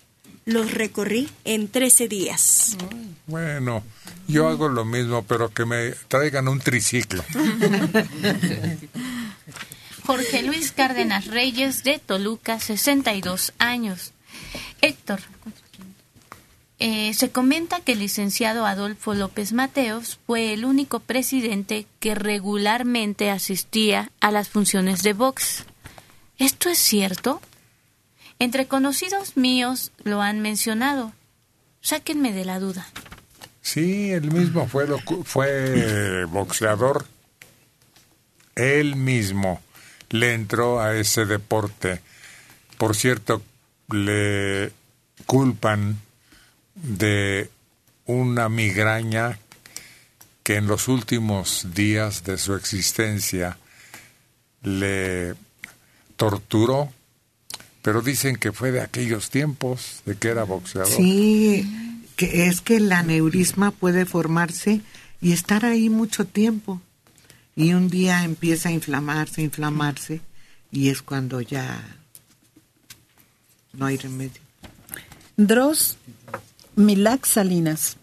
[0.49, 2.75] Los recorrí en 13 días.
[3.27, 3.83] Bueno,
[4.27, 7.23] yo hago lo mismo, pero que me traigan un triciclo.
[10.07, 14.11] Jorge Luis Cárdenas Reyes de Toluca, 62 años.
[14.81, 15.19] Héctor,
[16.79, 23.29] eh, se comenta que el licenciado Adolfo López Mateos fue el único presidente que regularmente
[23.29, 25.65] asistía a las funciones de Vox.
[26.39, 27.39] ¿Esto es cierto?
[28.39, 31.13] Entre conocidos míos lo han mencionado.
[31.81, 32.87] Sáquenme de la duda.
[33.61, 34.87] Sí, él mismo fue,
[35.25, 37.05] fue boxeador.
[38.55, 39.61] Él mismo
[40.09, 42.01] le entró a ese deporte.
[42.77, 43.41] Por cierto,
[43.91, 44.71] le
[45.25, 45.99] culpan
[46.75, 47.49] de
[48.05, 49.37] una migraña
[50.43, 53.57] que en los últimos días de su existencia
[54.63, 55.35] le
[56.15, 56.91] torturó,
[57.81, 60.91] pero dicen que fue de aquellos tiempos, de que era boxeador.
[60.91, 64.81] Sí, que es que el aneurisma puede formarse
[65.21, 66.81] y estar ahí mucho tiempo.
[67.55, 70.21] Y un día empieza a inflamarse, inflamarse,
[70.71, 71.83] y es cuando ya
[73.73, 74.41] no hay remedio.
[75.35, 75.97] Dross
[76.75, 77.97] Milac Salinas.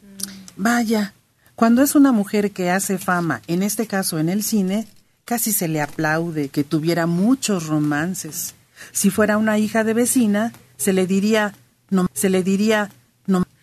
[0.57, 1.15] Vaya,
[1.55, 4.87] cuando es una mujer que hace fama, en este caso en el cine,
[5.25, 8.55] casi se le aplaude que tuviera muchos romances.
[8.93, 11.55] Si fuera una hija de vecina, se le diría
[11.91, 12.91] no, se le diría
[13.27, 13.45] no.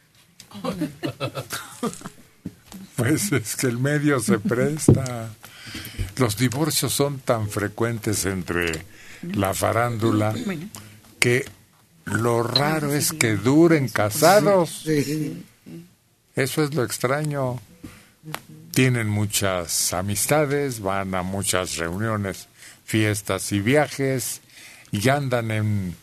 [2.96, 5.30] Pues es que el medio se presta.
[6.18, 8.86] Los divorcios son tan frecuentes entre
[9.34, 10.34] la farándula
[11.20, 11.44] que
[12.06, 14.86] lo raro es que duren casados.
[16.36, 17.60] Eso es lo extraño.
[18.72, 22.48] Tienen muchas amistades, van a muchas reuniones,
[22.86, 24.42] fiestas y viajes
[24.94, 25.96] y andan en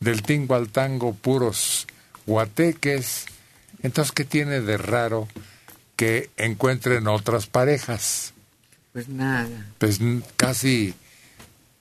[0.00, 1.86] del tingo al tango puros
[2.26, 3.26] guateques.
[3.82, 5.26] Entonces, ¿qué tiene de raro
[5.96, 8.34] que encuentren otras parejas?
[8.92, 9.66] Pues nada.
[9.78, 9.98] Pues
[10.36, 10.94] casi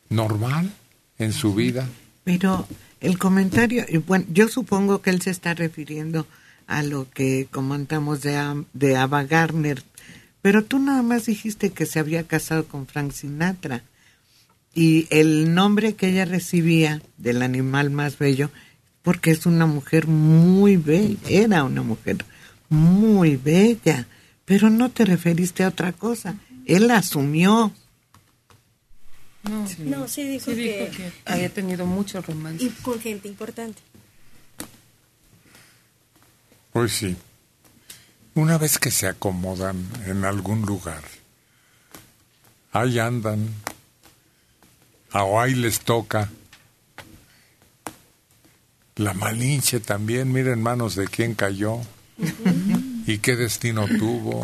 [0.09, 0.73] normal
[1.19, 1.87] en su vida.
[2.23, 2.65] Pero
[3.01, 6.25] el comentario, bueno, yo supongo que él se está refiriendo
[6.65, 9.83] a lo que comentamos de, de Ava Garner,
[10.41, 13.83] pero tú nada más dijiste que se había casado con Frank Sinatra
[14.77, 18.51] y el nombre que ella recibía del animal más bello,
[19.01, 22.17] porque es una mujer muy bella, era una mujer
[22.69, 24.07] muy bella,
[24.45, 26.35] pero no te referiste a otra cosa,
[26.67, 27.73] él asumió
[29.49, 32.63] no, sí, no, sí dijo, que, había tenido mucho romance.
[32.63, 33.81] Y con gente importante.
[36.71, 37.17] Pues sí.
[38.35, 41.01] Una vez que se acomodan en algún lugar,
[42.73, 43.47] ahí andan,
[45.13, 46.29] o ahí les toca.
[48.95, 51.79] La Malinche también, miren manos de quién cayó
[53.05, 54.43] y qué destino tuvo.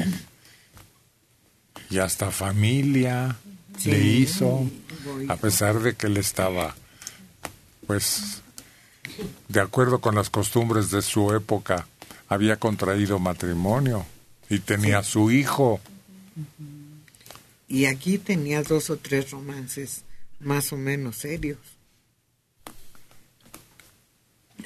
[1.89, 3.35] Y hasta familia
[3.85, 4.69] le hizo,
[5.27, 6.75] a pesar de que él estaba,
[7.87, 8.41] pues,
[9.47, 11.87] de acuerdo con las costumbres de su época,
[12.27, 14.05] había contraído matrimonio
[14.49, 15.79] y tenía su hijo.
[17.67, 20.03] Y aquí tenía dos o tres romances
[20.45, 21.59] más o menos serios.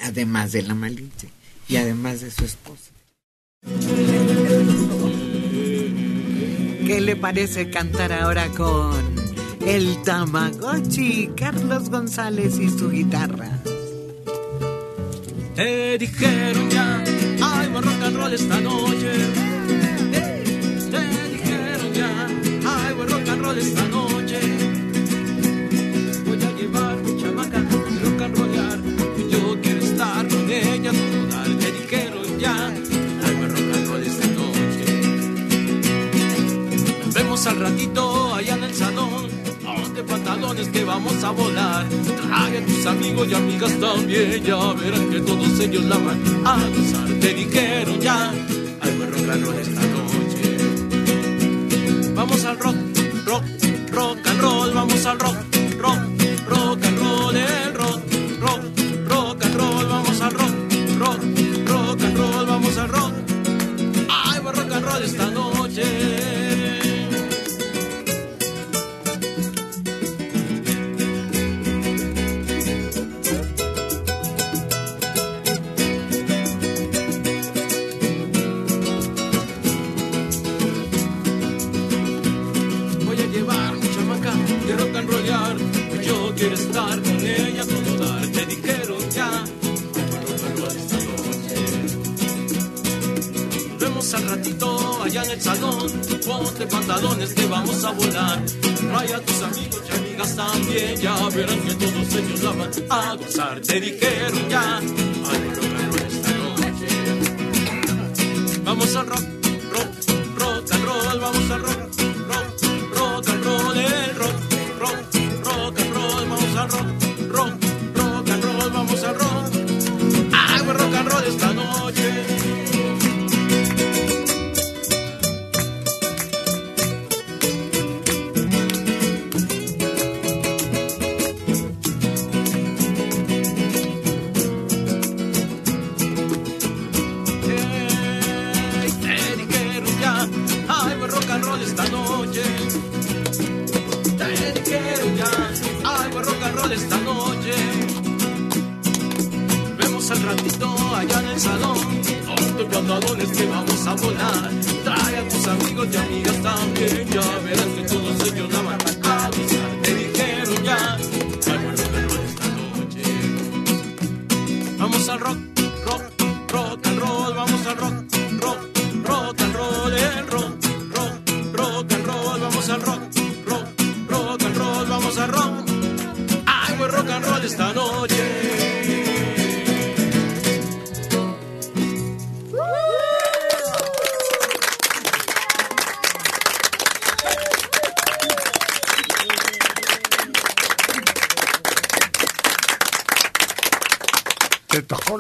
[0.02, 1.30] Además de la Malinche
[1.68, 2.92] y además de su esposa.
[6.86, 9.16] ¿Qué le parece cantar ahora con
[9.66, 13.60] el Tamagotchi, Carlos González y su guitarra?
[15.56, 17.04] Te dijeron ya,
[17.42, 19.12] hay buen rock and roll esta noche.
[20.92, 22.28] Te dijeron ya,
[22.64, 23.97] hay buen rock and roll esta noche.
[37.58, 39.28] Al ratito allá en el salón.
[39.64, 41.86] Ponte pantalones que vamos a volar.
[41.90, 46.56] Trae a tus amigos y amigas también, ya verán que todos ellos la van a
[46.56, 47.08] gozar.
[47.20, 48.30] Te dijeron ya,
[48.82, 50.58] al buen rock and roll esta noche.
[52.14, 52.76] Vamos al rock,
[53.26, 53.44] rock,
[53.92, 55.38] rock and roll, vamos al rock,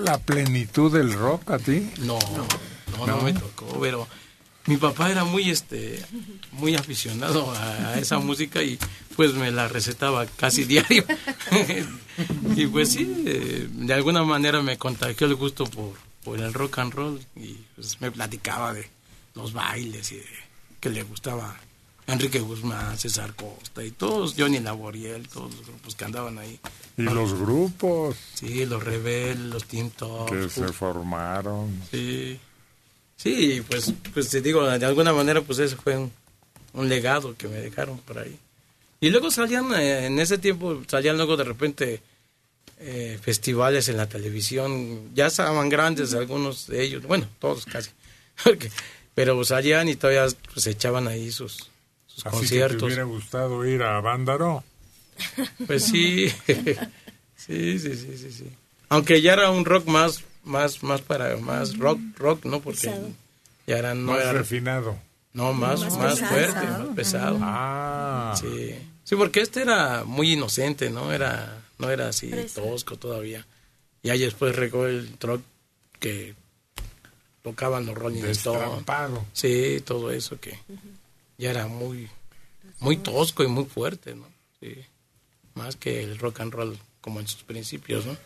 [0.07, 1.91] la plenitud del rock a ti?
[1.99, 2.17] No,
[2.97, 4.07] no, no, me tocó, pero
[4.65, 6.01] mi papá era muy este
[6.53, 8.79] muy aficionado a, a esa música y
[9.17, 11.03] pues me la recetaba casi diario.
[12.55, 15.93] y pues sí, eh, de alguna manera me contagió el gusto por,
[16.23, 18.89] por el rock and roll y pues me platicaba de
[19.35, 20.25] los bailes y de
[20.79, 21.59] que le gustaba
[22.07, 26.57] Enrique Guzmán, César Costa y todos, Johnny Laboriel, todos los grupos que andaban ahí.
[26.95, 30.31] Y los grupos Sí, los Rebel, los Team Tops.
[30.31, 31.81] que se formaron.
[31.89, 32.39] Sí,
[33.15, 36.11] sí, pues, pues te digo, de alguna manera, pues ese fue un,
[36.73, 38.38] un legado que me dejaron por ahí.
[38.99, 42.01] Y luego salían, eh, en ese tiempo, salían luego de repente
[42.80, 47.89] eh, festivales en la televisión, ya estaban grandes algunos de ellos, bueno, todos casi,
[49.15, 51.69] pero salían y todavía pues echaban ahí sus,
[52.05, 52.84] sus Así que te conciertos.
[52.84, 54.64] hubiera gustado ir a Vándaro.
[55.65, 56.31] Pues sí,
[57.48, 58.45] sí, sí, sí, sí, sí.
[58.90, 62.60] Aunque ya era un rock más, más, más para, más rock, rock, ¿no?
[62.61, 63.10] Porque Pesado.
[63.65, 64.98] ya era, no Más era- refinado.
[65.34, 66.32] No, más, Más más, pesado.
[66.34, 67.38] fuerte, más pesado.
[67.41, 68.36] Ah.
[68.40, 68.76] Sí.
[69.03, 71.11] Sí, porque este era muy inocente, ¿no?
[71.14, 73.45] Era, no era así tosco todavía.
[74.02, 75.41] Y ahí después regó el rock
[75.99, 76.34] que
[77.44, 78.84] tocaban los Rolling Stones.
[79.34, 80.57] Sí, todo eso que
[81.38, 82.10] ya era muy,
[82.80, 84.26] muy tosco y muy fuerte, ¿no?
[84.60, 84.76] Sí.
[85.56, 88.17] Más que el rock and roll como en sus principios, ¿no?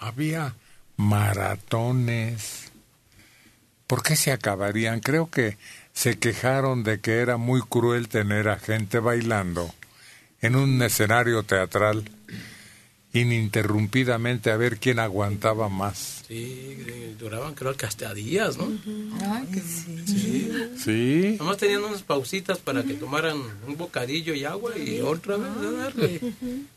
[0.00, 0.54] Había
[0.98, 2.70] maratones.
[3.86, 5.00] ¿Por qué se acabarían?
[5.00, 5.56] Creo que
[5.94, 9.74] se quejaron de que era muy cruel tener a gente bailando
[10.42, 12.04] en un escenario teatral
[13.12, 16.22] ininterrumpidamente a ver quién aguantaba más.
[16.26, 18.68] Sí, eh, duraban creo que hasta días, ¿no?
[20.06, 20.50] Sí.
[20.82, 21.36] Sí.
[21.38, 23.36] Nomás tenían unas pausitas para que tomaran
[23.66, 26.20] un bocadillo y agua y otra vez a darle.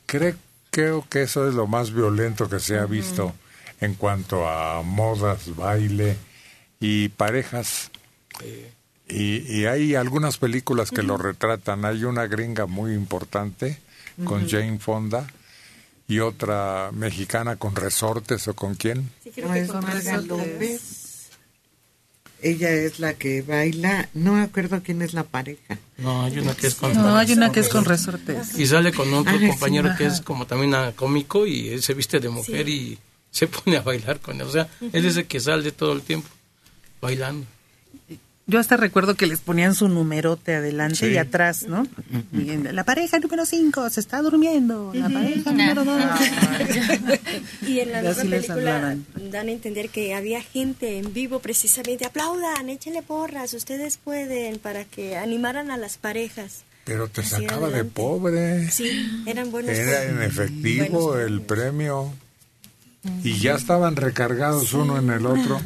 [0.06, 0.36] Creo,
[0.72, 3.34] creo que eso es lo más violento que se ha visto
[3.80, 6.18] en cuanto a modas, baile
[6.82, 7.92] y parejas.
[9.08, 11.86] Y, y hay algunas películas que lo retratan.
[11.86, 13.80] Hay una gringa muy importante
[14.26, 14.50] con.
[14.50, 15.28] Jane Fonda
[16.08, 19.10] y otra mexicana con resortes o con quién.
[19.34, 21.30] creo que con Olga López.
[22.42, 25.80] ella es la que baila, no me acuerdo quién es la pareja.
[25.98, 28.58] No, hay una que es con No, hay una que es con resortes.
[28.60, 30.14] Y sale con otro Ah, sí, compañero que ajá.
[30.16, 33.00] es como también cómico y él se viste de mujer y
[33.32, 34.44] se pone a bailar con él.
[34.48, 36.30] O sea, él es el que sale todo el tiempo
[37.02, 37.46] bailando.
[38.48, 41.06] Yo hasta recuerdo que les ponían su numerote adelante Sí.
[41.08, 41.88] y atrás, ¿no?
[42.32, 44.92] Y en- la pareja número 5 se está durmiendo.
[44.94, 45.98] La pareja número 2.
[47.68, 48.98] Y en la misma película
[49.32, 54.86] dan a entender que había gente en vivo precisamente, aplaudan, échenle porras, ustedes pueden, para
[54.86, 56.64] que animaran a las parejas.
[56.84, 58.70] Pero te sacaba de pobre.
[58.70, 59.72] Sí, eran buenos.
[59.72, 62.14] Era en buenos efectivo el premio.
[63.24, 65.60] Y ya estaban recargados uno en el otro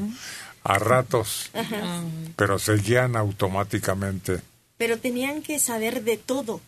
[0.64, 2.02] a ratos, Ajá.
[2.36, 4.42] pero seguían automáticamente.
[4.78, 6.62] Pero tenían que saber de todo,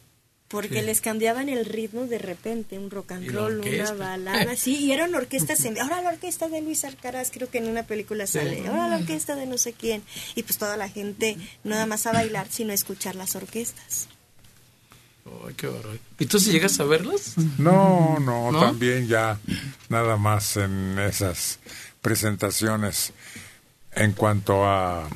[0.48, 0.86] porque Sí.
[0.86, 5.16] les cambiaban el ritmo de repente, un rock and roll, una balada, sí, y eran
[5.16, 5.80] orquestas en...
[5.80, 8.40] Ahora la orquesta de Luis Alcaraz, creo que en una película Sí.
[8.40, 10.04] sale, ahora la orquesta de no sé quién,
[10.36, 14.08] y pues toda la gente no nada más a bailar, sino a escuchar las orquestas.
[15.48, 15.98] Ay, qué bárbaro.
[16.20, 17.34] ¿Y tú si llegas a verlos?
[17.58, 18.60] No, no, ¿No?
[18.60, 19.40] también ya
[19.88, 21.60] nada más en esas
[22.02, 23.14] presentaciones
[23.94, 25.10] en cuanto a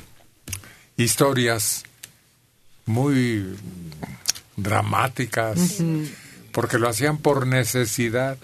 [0.96, 1.84] historias
[2.86, 3.44] muy
[4.56, 5.82] dramáticas,
[6.52, 8.38] porque lo hacían por necesidad.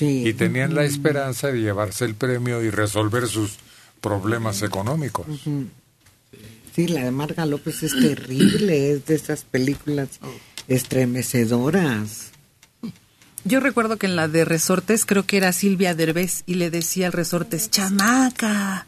[0.00, 3.58] Y tenían la esperanza de llevarse el premio y resolver sus
[4.00, 5.26] problemas económicos.
[6.74, 10.20] Sí, la de Marga López es terrible, es de esas películas
[10.68, 12.30] estremecedoras.
[13.44, 17.06] Yo recuerdo que en la de resortes creo que era Silvia Derbez y le decía
[17.06, 18.86] al resortes, chamaca.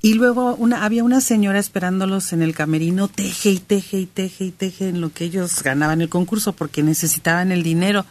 [0.00, 4.44] Y luego una, había una señora esperándolos en el camerino, teje y teje y teje
[4.44, 8.06] y teje en lo que ellos ganaban el concurso porque necesitaban el dinero.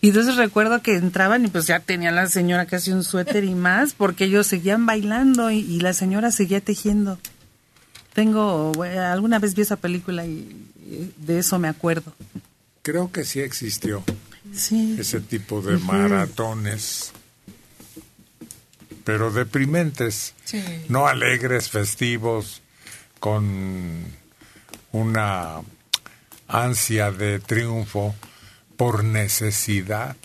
[0.00, 3.54] Y entonces recuerdo que entraban y pues ya tenía la señora casi un suéter y
[3.54, 7.18] más porque ellos seguían bailando y, y la señora seguía tejiendo.
[8.14, 12.12] Tengo, bueno, alguna vez vi esa película y y de eso me acuerdo.
[12.82, 14.04] Creo que sí existió
[14.54, 14.94] Sí.
[15.00, 17.10] ese tipo de maratones,
[19.06, 20.60] pero deprimentes, Sí.
[20.88, 22.60] no alegres, festivos,
[23.20, 24.04] con
[24.90, 25.60] una
[26.48, 28.16] ansia de triunfo
[28.76, 30.16] por necesidad.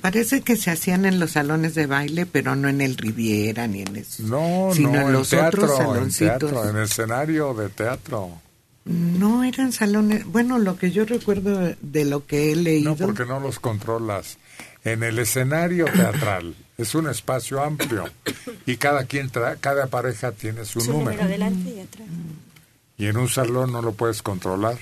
[0.00, 3.82] Parece que se hacían en los salones de baile, pero no en el Riviera ni
[3.82, 4.24] en eso.
[4.24, 6.38] No, sino no, en en los teatro, otros en saloncitos.
[6.50, 8.40] teatro, en escenario de teatro.
[8.84, 10.24] No eran salones.
[10.26, 12.90] Bueno, lo que yo recuerdo de lo que he leído.
[12.90, 14.38] No, porque no los controlas.
[14.84, 18.08] En el escenario teatral es un espacio amplio
[18.66, 21.22] y cada quien tra- cada pareja tiene su, Su número número.
[21.24, 22.08] adelante y atrás.
[22.98, 24.78] Y en un salón no lo puedes controlar.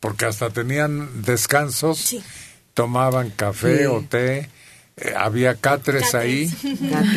[0.00, 2.16] Porque hasta tenían descansos,
[2.74, 3.84] tomaban café Sí.
[3.86, 4.50] o té,
[4.96, 6.46] eh, había catres ahí.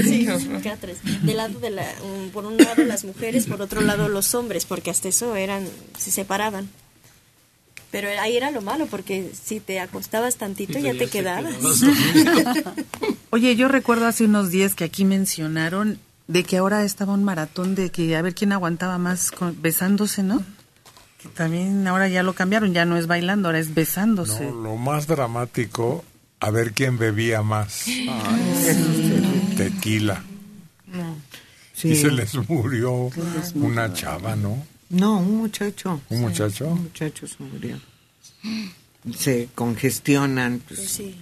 [0.04, 0.28] Sí,
[0.64, 1.00] catres.
[1.24, 4.66] Del lado de la, um, por un lado las mujeres, por otro lado los hombres,
[4.66, 6.70] porque hasta eso eran, se separaban.
[8.00, 11.56] Pero ahí era lo malo, porque si te acostabas tantito ya te quedabas.
[13.32, 15.98] Oye, yo recuerdo hace unos días que aquí mencionaron
[16.28, 20.22] de que ahora estaba un maratón de que a ver quién aguantaba más con- besándose,
[20.22, 20.44] ¿no?
[21.20, 24.46] Que también ahora ya lo cambiaron, ya no es bailando, ahora es besándose.
[24.46, 26.06] No, lo más dramático,
[26.40, 27.86] a ver quién bebía más.
[29.58, 30.22] Tequila.
[31.74, 31.90] Sí.
[31.90, 33.10] Y se les murió
[33.56, 34.64] una chava, ¿no?
[34.90, 36.02] No, un muchacho.
[36.10, 36.68] ¿Un muchacho?
[36.68, 37.80] Un muchacho se murió.
[39.18, 40.62] Se congestionan.
[40.68, 40.80] pues.
[40.90, 41.22] Sí.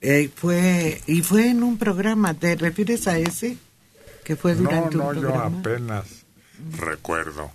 [0.00, 3.56] Eh, fue, y fue en un programa, ¿te refieres a ese?
[4.24, 5.58] Que fue No, durante no, un yo programa.
[5.60, 6.04] apenas
[6.78, 7.52] recuerdo.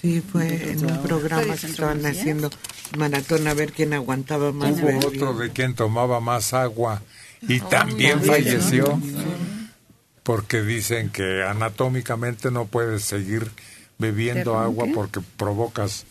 [0.00, 2.50] Sí, fue en un programa que estaban haciendo
[2.98, 7.00] maratón a ver quién aguantaba más Hubo otro de quien tomaba más agua
[7.42, 9.00] y también falleció ¿no?
[10.22, 13.50] Porque dicen que anatómicamente no puedes seguir
[13.98, 16.04] bebiendo ¿Pero agua porque provocas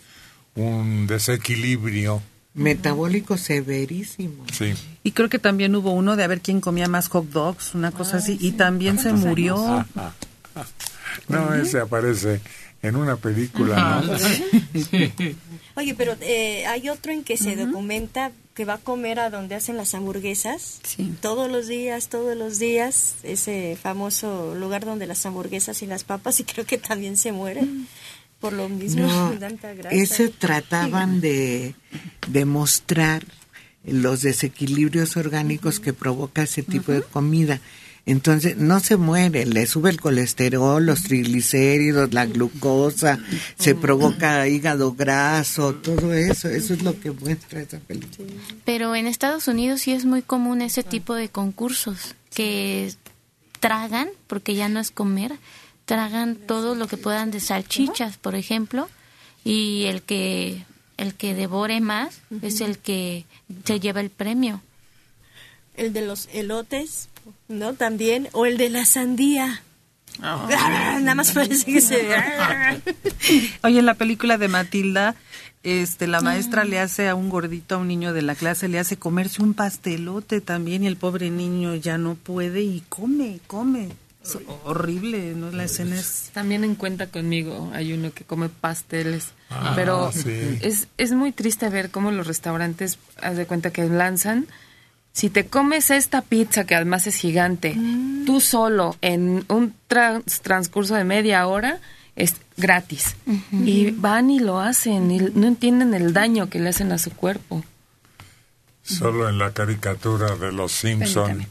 [0.56, 2.22] un desequilibrio.
[2.54, 4.46] Metabólico severísimo.
[4.52, 4.74] Sí.
[5.04, 7.92] Y creo que también hubo uno de a ver quién comía más hot dogs, una
[7.92, 9.86] cosa así, y también se murió.
[11.28, 12.40] No, ese aparece
[12.82, 14.14] en una película, ¿no?
[15.76, 19.56] Oye, pero eh, hay otro en que se documenta que va a comer a donde
[19.56, 20.82] hacen las hamburguesas.
[21.22, 23.16] Todos los días, todos los días.
[23.24, 27.88] Ese famoso lugar donde las hamburguesas y las papas y creo que también se mueren.
[28.40, 29.96] Por lo mismo, No, tanta grasa.
[29.96, 31.76] ese trataban de
[32.28, 33.24] demostrar
[33.84, 37.60] los desequilibrios orgánicos que provoca ese tipo de comida.
[38.06, 43.20] Entonces, no se muere, le sube el colesterol, los triglicéridos, la glucosa,
[43.58, 48.32] se provoca hígado graso, todo eso, eso es lo que muestra esa película.
[48.66, 52.92] Pero en Estados Unidos sí es muy común ese tipo de concursos, que
[53.60, 55.34] tragan, porque ya no es comer,
[55.86, 58.90] tragan todo lo que puedan de salchichas, por ejemplo,
[59.44, 60.66] y el que
[60.98, 63.26] el que devore más es el que
[63.66, 64.62] se lleva el premio.
[65.76, 67.10] El de los elotes,
[67.48, 67.74] ¿no?
[67.74, 69.62] También, o el de la sandía.
[70.20, 72.08] Nada más parece que se...
[73.64, 75.16] Oye, en la película de Matilda,
[75.64, 78.80] este, la maestra le hace a un gordito, a un niño de la clase, le
[78.80, 83.90] hace comerse un pastelote también y el pobre niño ya no puede y come, come.
[84.24, 85.50] Es horrible, ¿no?
[85.52, 86.30] La escena es...
[86.34, 90.60] También en cuenta conmigo hay uno que come pasteles, Ah, pero sí.
[90.62, 94.46] es, es muy triste ver cómo los restaurantes, haz de cuenta que lanzan,
[95.14, 97.76] si te comes esta pizza que además es gigante,
[98.26, 101.80] tú solo en un trans- transcurso de media hora,
[102.16, 103.16] es gratis.
[103.52, 107.12] Y van y lo hacen y no entienden el daño que le hacen a su
[107.12, 107.64] cuerpo.
[108.84, 111.46] Solo en la caricatura de los Simpson,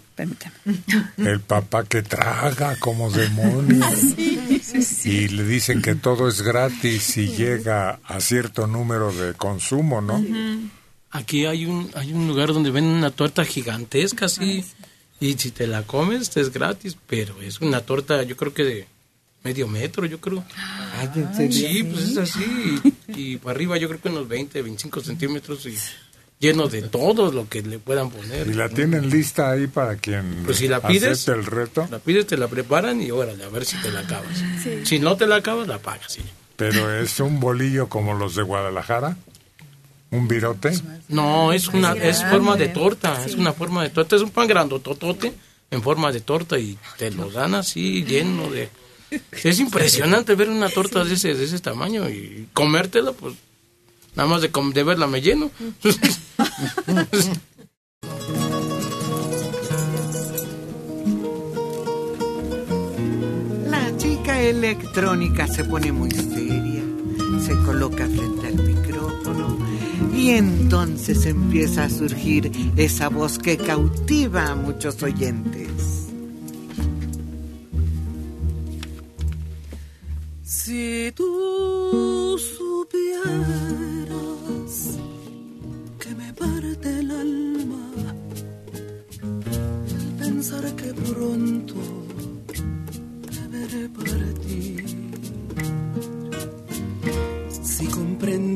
[1.16, 3.84] el papá que traga como demonio
[5.04, 10.22] y le dicen que todo es gratis y llega a cierto número de consumo, ¿no?
[11.10, 14.64] Aquí hay un, hay un lugar donde venden una torta gigantesca, así.
[15.18, 18.86] Y si te la comes, es gratis, pero es una torta, yo creo que de
[19.42, 20.44] medio metro, yo creo.
[21.50, 22.80] Sí, pues es así.
[23.08, 25.76] Y, y para arriba, yo creo que unos 20, 25 centímetros y
[26.38, 28.46] lleno de todo lo que le puedan poner.
[28.46, 31.86] Y la tienen lista ahí para quien Pues si la pides, el reto.
[31.90, 34.38] la pides, te la preparan y órale, a ver si te la acabas.
[34.62, 34.80] Sí.
[34.84, 36.12] Si no te la acabas, la pagas.
[36.12, 36.22] sí.
[36.56, 39.16] Pero es un bolillo como los de Guadalajara,
[40.10, 40.72] un virote.
[41.08, 44.46] No, es una es forma de torta, es una forma de torta, es un pan
[44.48, 45.32] grandototote
[45.70, 48.68] en forma de torta y te lo dan así lleno de
[49.42, 53.34] es impresionante ver una torta de ese de ese tamaño y comértela pues
[54.16, 55.50] nada más de com- de verla me lleno.
[63.68, 66.82] La chica electrónica se pone muy seria,
[67.44, 68.89] se coloca frente al micrófono
[70.20, 76.10] y entonces empieza a surgir esa voz que cautiva a muchos oyentes.
[80.42, 84.10] Si tú supieras
[85.98, 88.14] que me parte el alma
[89.88, 91.74] el pensar que pronto
[93.30, 94.84] te veré partir.
[97.62, 98.49] Si comprendieras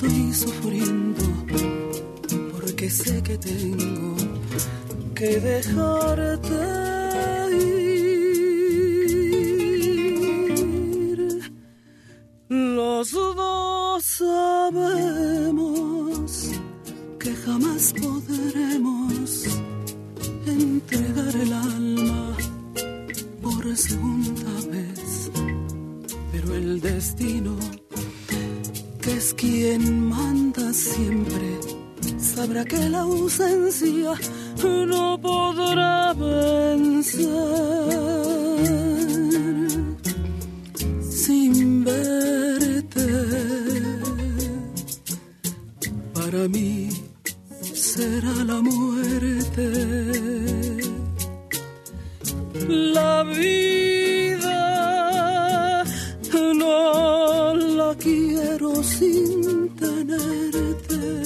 [0.00, 1.22] estoy sufriendo,
[2.52, 4.16] porque sé que tengo
[5.14, 6.54] que dejarte
[7.52, 7.90] ir.
[12.48, 15.10] Los dos sabemos
[17.18, 19.46] que jamás podremos
[20.46, 22.36] entregar el alma
[23.42, 25.30] por segunda vez,
[26.32, 27.58] pero el destino,
[29.00, 31.58] que es quien manda siempre,
[32.18, 34.12] sabrá que la ausencia
[34.62, 37.28] no podrá vencer
[41.10, 43.06] sin verte.
[46.14, 46.90] Para mí
[47.72, 49.66] será la muerte.
[52.68, 53.79] La vida
[58.82, 61.22] sin tenerte.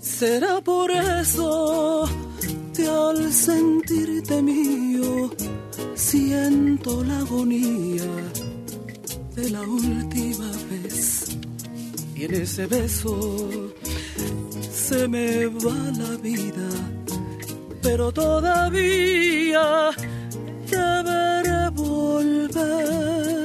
[0.00, 2.08] Será por eso
[2.74, 5.30] que al sentirte mío
[5.94, 8.10] siento la agonía
[9.34, 11.36] de la última vez.
[12.14, 13.72] Y en ese beso
[14.70, 16.68] se me va la vida,
[17.82, 19.90] pero todavía
[20.70, 23.41] deberé volver.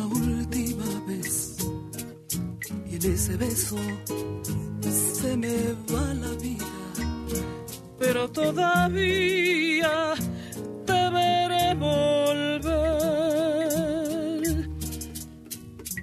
[0.00, 1.56] la última vez.
[2.90, 3.76] Y en ese beso
[5.20, 5.56] se me
[5.92, 6.66] va la vida,
[7.98, 10.14] pero todavía
[10.86, 12.70] te veré volver.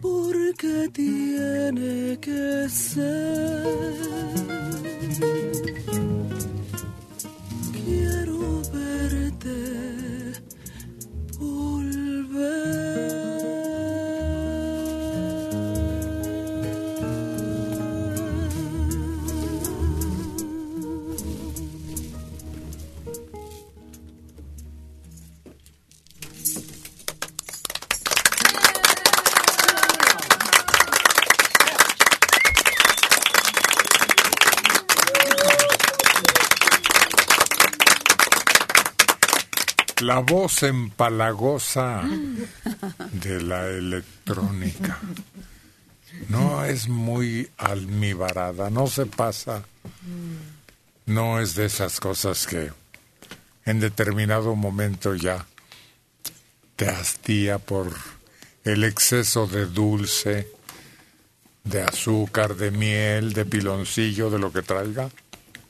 [0.02, 3.18] Porque tiene que ser.
[40.18, 42.02] La voz empalagosa
[43.12, 44.98] de la electrónica.
[46.30, 49.64] No es muy almibarada, no se pasa.
[51.06, 52.72] No es de esas cosas que
[53.66, 55.46] en determinado momento ya
[56.76, 57.94] te hastía por
[58.64, 60.48] el exceso de dulce,
[61.64, 65.12] de azúcar, de miel, de piloncillo, de lo que traiga.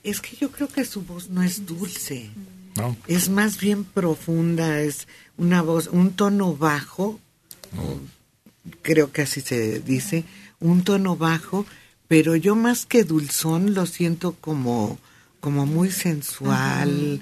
[0.05, 2.31] Es que yo creo que su voz no es dulce.
[2.77, 2.95] ¿No?
[3.07, 7.19] Es más bien profunda, es una voz, un tono bajo,
[8.81, 10.23] creo que así se dice,
[10.59, 11.65] un tono bajo,
[12.07, 14.97] pero yo más que dulzón lo siento como
[15.39, 17.21] como muy sensual,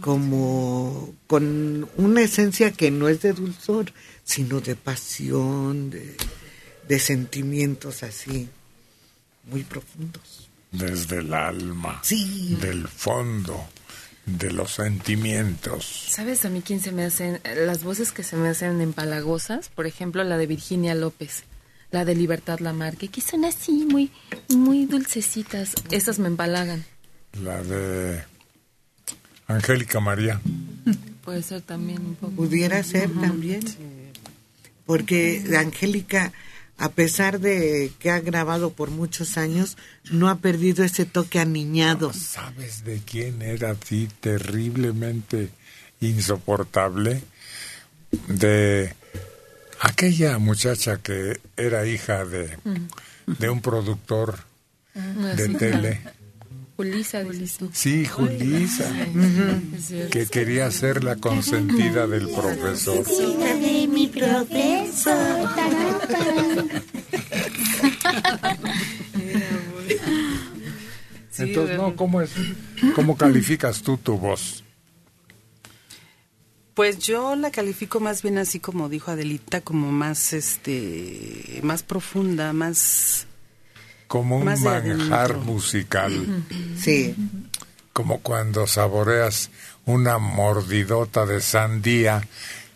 [0.00, 3.92] como con una esencia que no es de dulzor,
[4.24, 6.16] sino de pasión, de,
[6.88, 8.48] de sentimientos así,
[9.50, 10.48] muy profundos.
[10.70, 12.56] Desde el alma, Sí.
[12.62, 13.68] del fondo,
[14.26, 16.06] de los sentimientos.
[16.08, 17.40] ¿Sabes a mí quién se me hacen?
[17.64, 21.44] Las voces que se me hacen empalagosas, por ejemplo, la de Virginia López,
[21.92, 24.10] la de Libertad Lamarque, que son así, muy,
[24.48, 25.74] muy dulcecitas.
[25.90, 26.84] Esas me empalagan.
[27.40, 28.24] La de
[29.46, 30.40] Angélica María.
[31.24, 32.34] Puede ser también un poco.
[32.34, 33.60] Pudiera ser también.
[34.84, 36.32] Porque Angélica,
[36.78, 39.76] a pesar de que ha grabado por muchos años,
[40.10, 42.12] no ha perdido ese toque aniñado.
[42.12, 45.50] ¿Sabes de quién era así terriblemente
[46.00, 47.22] insoportable?
[48.28, 48.94] De
[49.80, 52.58] aquella muchacha que era hija de,
[53.26, 54.38] de un productor
[54.94, 56.00] de tele.
[56.76, 57.22] Julisa,
[57.58, 57.70] tú.
[57.72, 58.84] Sí, Julisa,
[60.10, 63.02] que quería ser la consentida del profesor.
[63.02, 65.48] de mi profesor.
[71.38, 72.30] Entonces, no, ¿cómo es?
[72.94, 74.62] ¿Cómo calificas tú tu voz?
[76.74, 82.52] Pues yo la califico más bien así como dijo Adelita, como más este más profunda,
[82.52, 83.25] más
[84.06, 86.44] Como un Más manjar musical.
[86.80, 87.14] Sí.
[87.92, 89.50] Como cuando saboreas
[89.84, 92.26] una mordidota de sandía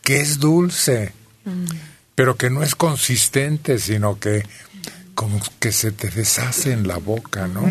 [0.03, 1.13] que es dulce,
[2.15, 4.45] pero que no es consistente, sino que
[5.15, 7.63] como que se te deshace en la boca, ¿no?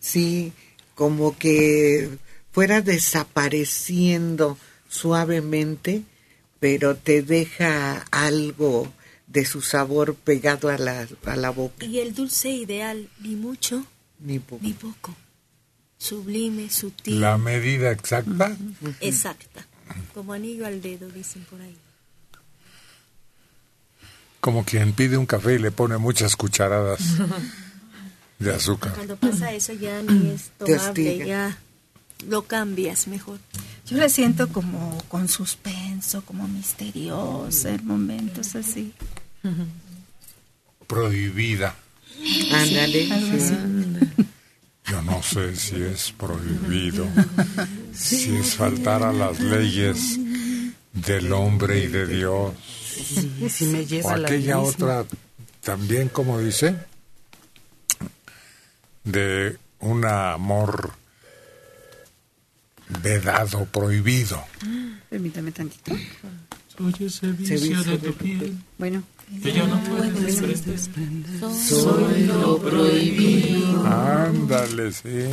[0.00, 0.52] Sí,
[0.94, 2.08] como que
[2.52, 4.58] fuera desapareciendo
[4.88, 6.02] suavemente,
[6.58, 8.92] pero te deja algo
[9.28, 11.84] de su sabor pegado a la, a la boca.
[11.86, 13.84] Y el dulce ideal, ni mucho
[14.18, 14.62] Ni poco.
[14.64, 15.14] ni poco.
[15.98, 17.20] Sublime, sutil.
[17.20, 18.56] La medida exacta.
[19.00, 19.66] Exacta.
[20.14, 21.76] Como anillo al dedo, dicen por ahí.
[24.40, 27.00] Como quien pide un café y le pone muchas cucharadas
[28.38, 28.94] de azúcar.
[28.94, 31.58] Cuando pasa eso ya ni es tomable, ya
[32.28, 33.40] lo cambias mejor.
[33.90, 38.92] Yo la siento como con suspenso, como misteriosa en momentos así.
[40.86, 41.74] Prohibida.
[42.52, 43.12] Ándale.
[43.12, 43.54] Algo así.
[44.84, 47.06] Yo no sé si es prohibido,
[47.92, 50.18] si es faltar a las leyes
[50.92, 52.54] del hombre y de Dios.
[52.84, 55.04] Sí, sí me O lleva aquella otra,
[55.62, 56.74] también como dice,
[59.04, 60.92] de un amor
[63.02, 64.44] vedado, prohibido.
[65.08, 65.96] Permítame tantito.
[66.76, 68.56] Soy ese vicio de tu piel.
[68.78, 69.02] Bueno.
[69.42, 71.40] Que yo no puedo desprender.
[71.52, 73.86] Soy lo prohibido.
[73.86, 75.26] Ándale, sí.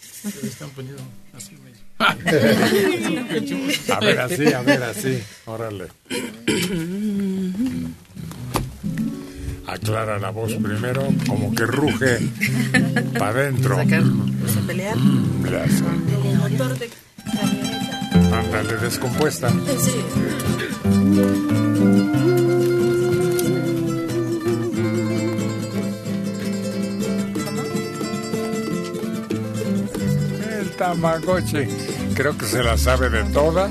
[0.00, 1.02] Se le están poniendo
[1.34, 1.72] así, güey.
[3.90, 5.22] A ver, así, a ver, así.
[5.46, 5.88] Órale.
[9.68, 12.18] aclara la voz primero, como que ruge
[13.18, 13.76] para adentro.
[14.66, 14.96] pelear?
[14.96, 15.82] Mm, de.
[18.32, 19.48] Ándale, descompuesta.
[30.60, 31.68] El Tamagotchi,
[32.14, 33.70] creo que se la sabe de todas.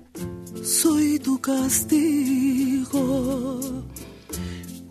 [0.63, 2.99] Soy tu castigo.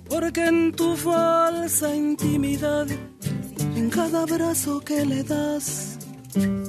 [0.08, 2.86] Porque en tu falsa intimidad,
[3.76, 5.98] en cada abrazo que le das,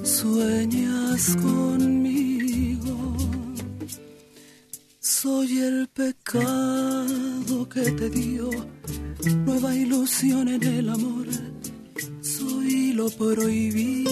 [0.03, 3.17] sueñas conmigo.
[4.99, 8.49] Soy el pecado que te dio
[9.45, 11.27] nueva ilusión en el amor.
[12.21, 14.11] Soy lo prohibido.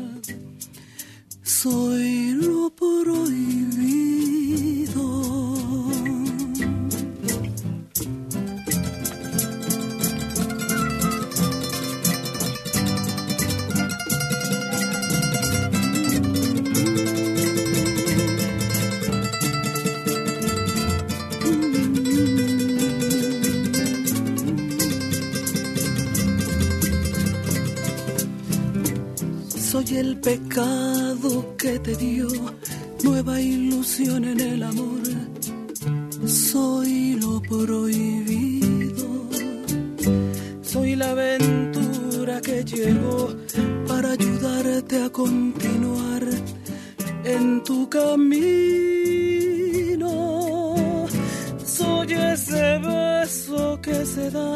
[1.51, 3.21] Soy lo prohibido.
[29.93, 32.27] El pecado que te dio
[33.03, 35.01] nueva ilusión en el amor.
[36.25, 39.29] Soy lo prohibido.
[40.61, 43.35] Soy la aventura que llegó
[43.85, 46.23] para ayudarte a continuar
[47.25, 48.15] en tu camino.
[51.65, 54.55] Soy ese beso que se da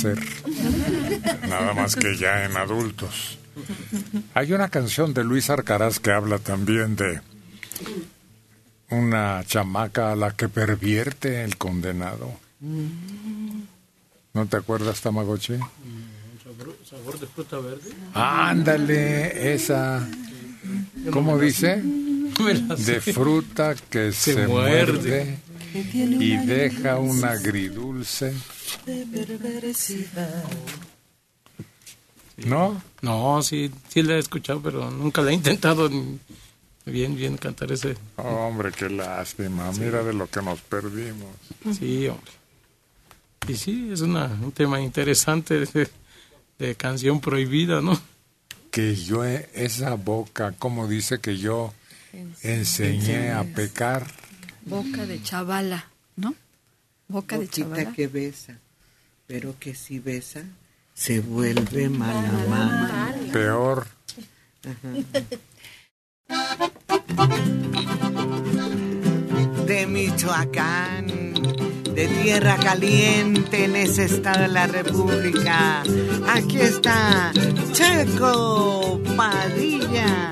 [0.00, 0.18] hacer.
[1.48, 3.38] Nada más que ya en adultos.
[4.34, 7.20] Hay una canción de Luis Arcaraz que habla también de
[8.88, 12.32] una chamaca a la que pervierte el condenado.
[14.32, 15.58] ¿No te acuerdas, Tamagotchi?
[16.88, 17.90] Sabor, de fruta verde.
[18.14, 20.08] Ándale, esa.
[21.12, 21.82] ¿Cómo dice?
[22.40, 25.38] De fruta que se, Se muerde, muerde.
[25.74, 28.32] Y deja un agridulce.
[32.38, 32.82] ¿No?
[33.02, 35.90] No, sí, sí la he escuchado, pero nunca la he intentado
[36.86, 37.96] bien, bien cantar ese.
[38.16, 39.70] Hombre, qué lástima.
[39.72, 41.28] Mira de lo que nos perdimos.
[41.78, 42.32] Sí, hombre.
[43.48, 45.88] Y sí, es una, un tema interesante de,
[46.58, 48.00] de canción prohibida, ¿no?
[48.70, 51.74] Que yo, he- esa boca, como dice que yo
[52.42, 54.06] enseñé a pecar.
[54.66, 56.34] Boca de chavala, ¿no?
[57.08, 57.92] Boca de chavala.
[57.92, 58.58] que besa,
[59.26, 60.44] pero que si besa,
[60.94, 63.14] se vuelve mala mala.
[63.32, 63.86] Peor.
[69.66, 71.06] De Michoacán,
[71.94, 75.82] de tierra caliente en ese estado de la República.
[76.28, 77.32] Aquí está
[77.72, 80.30] Checo Padilla.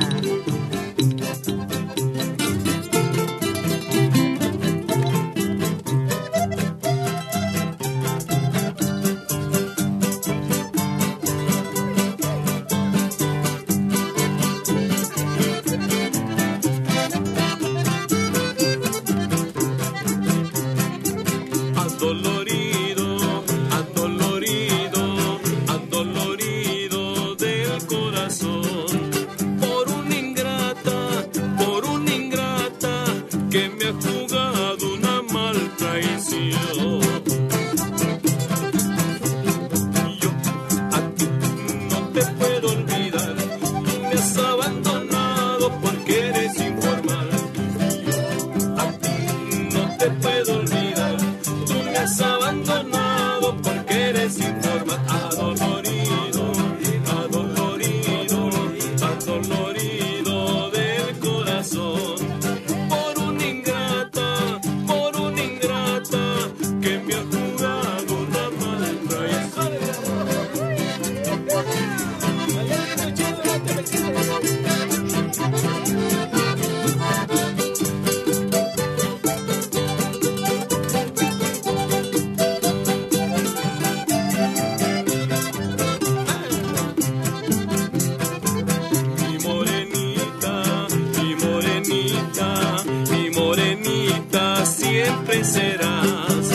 [93.11, 96.48] mi morenita siempre serás.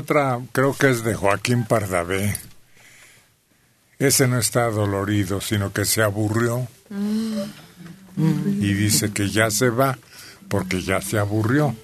[0.00, 2.36] otra creo que es de Joaquín Pardavé.
[3.98, 6.66] Ese no está dolorido, sino que se aburrió.
[8.16, 9.98] Y dice que ya se va
[10.48, 11.76] porque ya se aburrió.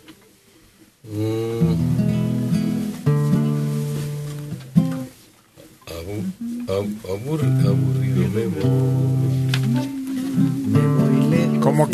[6.68, 9.25] Aburrido me voy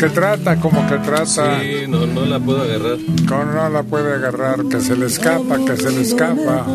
[0.03, 1.61] que trata, como que trata.
[1.61, 2.97] Sí, no, no la puedo agarrar.
[3.27, 6.65] Con, no la puede agarrar, que se le escapa, que se le escapa.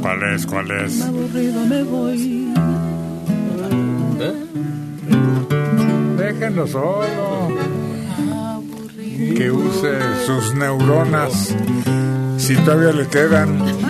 [0.00, 0.46] ¿Cuál es?
[0.46, 1.06] ¿Cuál es?
[4.20, 4.34] ¿Eh?
[6.16, 7.48] Déjenlo solo.
[9.36, 11.54] Que use sus neuronas.
[12.38, 13.87] Si todavía le quedan.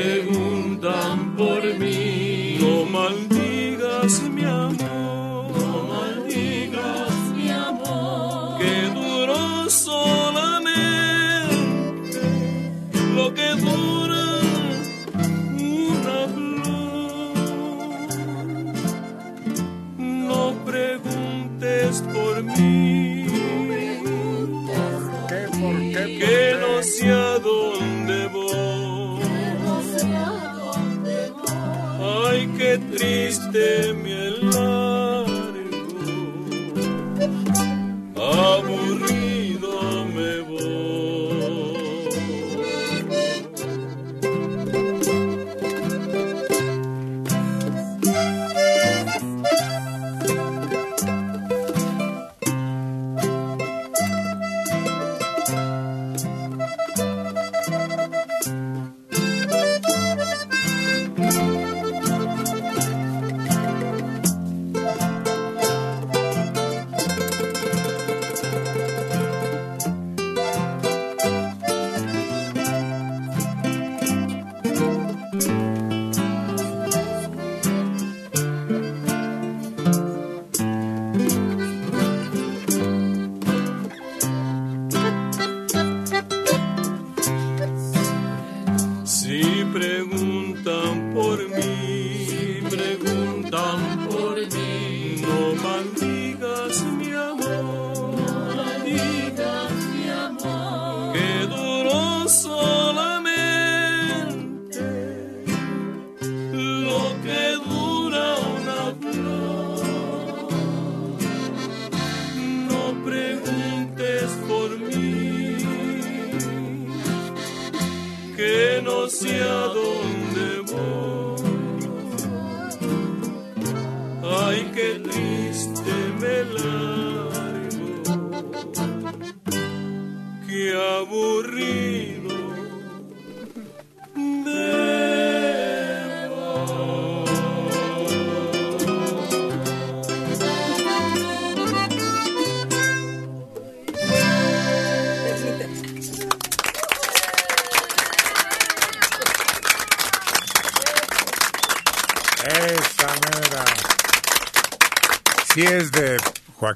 [0.00, 0.21] Hebrew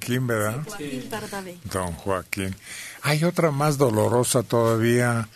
[0.07, 0.63] Joaquín, ¿verdad?
[0.67, 1.59] Joaquín Pardavé.
[1.73, 2.55] Don Joaquín.
[3.03, 5.29] Hay otra más dolorosa todavía.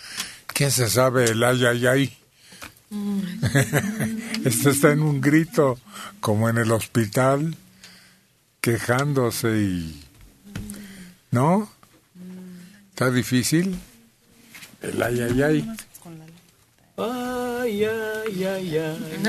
[0.47, 2.17] ¿Quién se sabe el ay, ay, ay?
[4.45, 5.79] este está en un grito,
[6.21, 7.57] como en el hospital,
[8.61, 10.05] quejándose y...
[11.33, 11.69] ¿No?
[12.91, 13.77] ¿Está difícil?
[14.83, 15.69] El ay, ay, ay.
[16.97, 19.21] Ay, ay, ay, ay.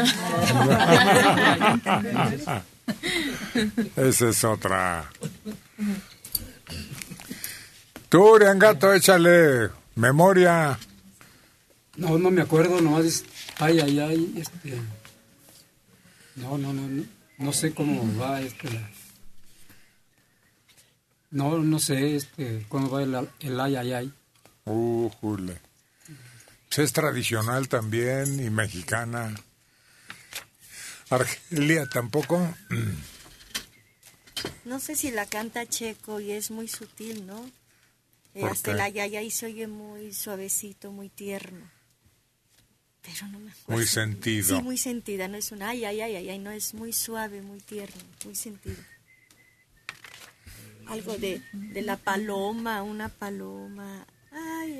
[3.95, 5.09] Esa es otra.
[8.09, 10.77] Tú, Gato, échale memoria.
[11.97, 13.25] No, no me acuerdo, nomás es,
[13.59, 14.79] ay, ay, ay, este,
[16.35, 17.03] no, no, no, no,
[17.37, 18.89] no sé cómo va este, la-
[21.31, 24.13] no, no sé, este, cómo va el, el ay, ay, ay.
[24.65, 25.59] Uh, jule.
[26.67, 29.33] Pues es tradicional también y mexicana.
[31.11, 32.39] Argelia tampoco.
[34.65, 37.45] No sé si la canta Checo y es muy sutil, ¿no?
[38.33, 38.81] Eh, ¿Por hasta qué?
[38.81, 41.69] ay, ay, ay se oye muy suavecito, muy tierno.
[43.01, 43.73] Pero no me acuerdo.
[43.77, 44.57] Muy sentido.
[44.57, 47.41] Sí, muy sentida, no es un ay, ay, ay, ay, ay, no, es muy suave,
[47.41, 48.77] muy tierno, muy sentido.
[50.87, 54.05] Algo de, de la paloma, una paloma.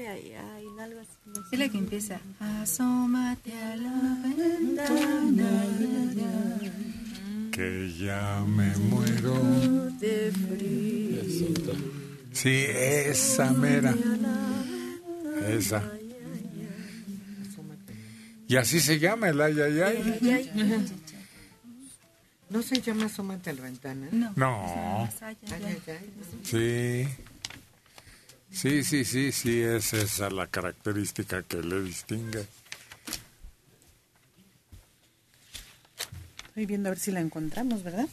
[0.02, 1.12] Ay, ay, ay, algo así.
[1.26, 1.34] no.
[1.52, 2.20] Es la que empieza.
[2.40, 5.50] Asómate a la ventana.
[7.52, 9.36] Que ya me muero.
[10.00, 11.22] De frío.
[12.32, 13.94] Sí, esa mera.
[15.48, 15.84] Esa.
[18.48, 20.92] Y así se llama el ay, ay, ay.
[22.50, 24.08] ¿No se llama Asómate a la ventana?
[24.36, 25.08] No.
[25.22, 26.10] Ay, ay, ay.
[26.44, 27.31] Sí.
[28.52, 32.46] Sí, sí, sí, sí, es esa la característica que le distingue.
[36.48, 38.08] Estoy viendo a ver si la encontramos, ¿verdad?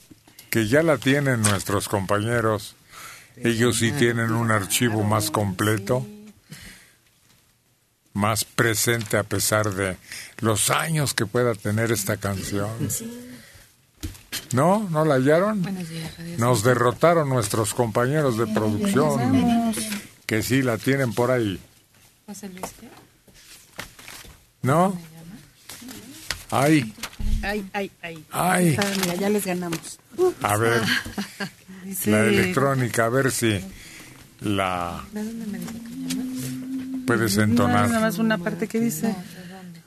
[0.49, 2.77] Que ya la tienen nuestros compañeros.
[3.37, 6.07] Ellos sí tienen un archivo más completo,
[8.13, 9.97] más presente a pesar de
[10.39, 12.71] los años que pueda tener esta canción.
[14.53, 14.89] ¿No?
[14.91, 15.63] ¿No la hallaron?
[15.63, 19.73] Buenos días, Radio Nos derrotaron nuestros compañeros de producción,
[20.29, 21.59] que sí la tienen por ahí.
[22.27, 22.87] José Luis, ¿qué?
[24.61, 24.95] ¿No?
[26.51, 26.93] Ay,
[27.43, 28.25] Ay, ay, ay.
[28.31, 28.77] Ay.
[28.79, 29.99] Ah, mira, ya les ganamos.
[30.43, 30.83] a ver,
[31.85, 33.59] Dice- la electrónica, a ver si
[34.41, 37.03] la ¿De dónde me dijo que llama?
[37.07, 37.89] puedes No, entonar.
[37.89, 39.15] nada más una parte que dice.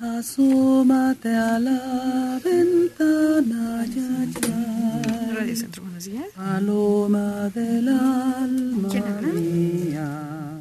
[0.02, 5.36] Asómate a la ventana, ya, ya.
[5.36, 6.26] Radio Centro, buenos días.
[6.36, 8.90] Paloma del alma
[9.32, 10.60] mía,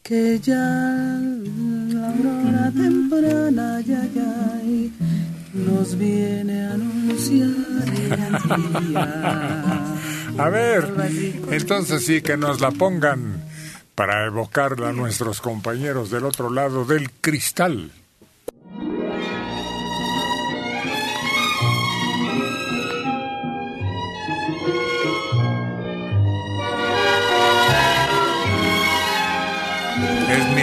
[0.00, 4.60] que ya la aurora temprana, ya, ya,
[5.52, 7.48] nos viene a anunciar
[7.96, 9.96] el día.
[10.38, 10.88] A ver,
[11.50, 13.42] entonces sí que nos la pongan
[13.96, 17.90] para evocarla a nuestros compañeros del otro lado del cristal.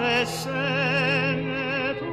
[0.00, 2.12] alguna vez en tu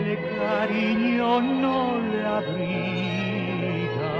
[0.00, 1.78] el cariño no
[2.10, 4.12] le abriga.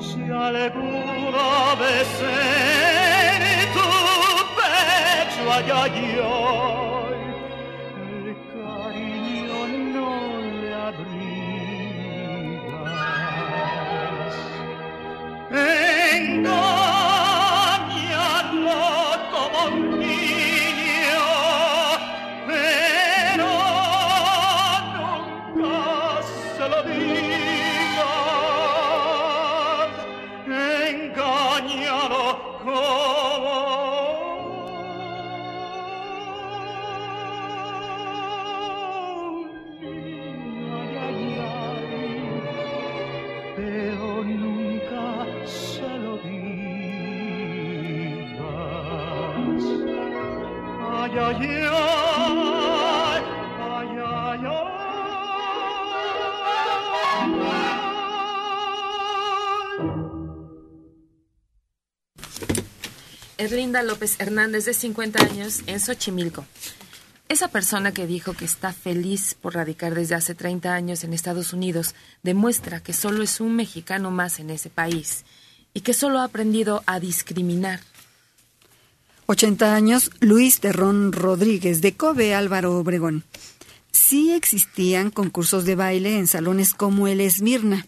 [0.00, 1.50] Si alguna
[1.80, 3.42] vez en
[3.74, 3.88] tu
[4.56, 5.96] pecho ay,
[63.50, 66.46] Erlinda López Hernández, de 50 años, en Xochimilco.
[67.28, 71.52] Esa persona que dijo que está feliz por radicar desde hace 30 años en Estados
[71.52, 75.24] Unidos demuestra que solo es un mexicano más en ese país
[75.74, 77.80] y que solo ha aprendido a discriminar.
[79.26, 83.24] 80 años, Luis Terrón Rodríguez, de Kobe, Álvaro Obregón.
[83.90, 87.86] Sí existían concursos de baile en salones como el Esmirna.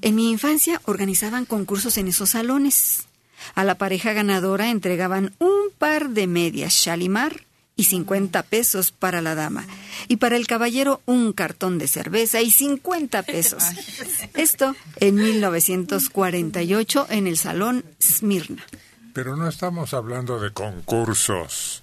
[0.00, 3.05] En mi infancia organizaban concursos en esos salones.
[3.54, 7.46] A la pareja ganadora entregaban un par de medias Shalimar
[7.76, 9.66] y 50 pesos para la dama.
[10.08, 13.62] Y para el caballero un cartón de cerveza y 50 pesos.
[14.34, 18.64] Esto en 1948 en el Salón Smirna.
[19.12, 21.82] Pero no estamos hablando de concursos.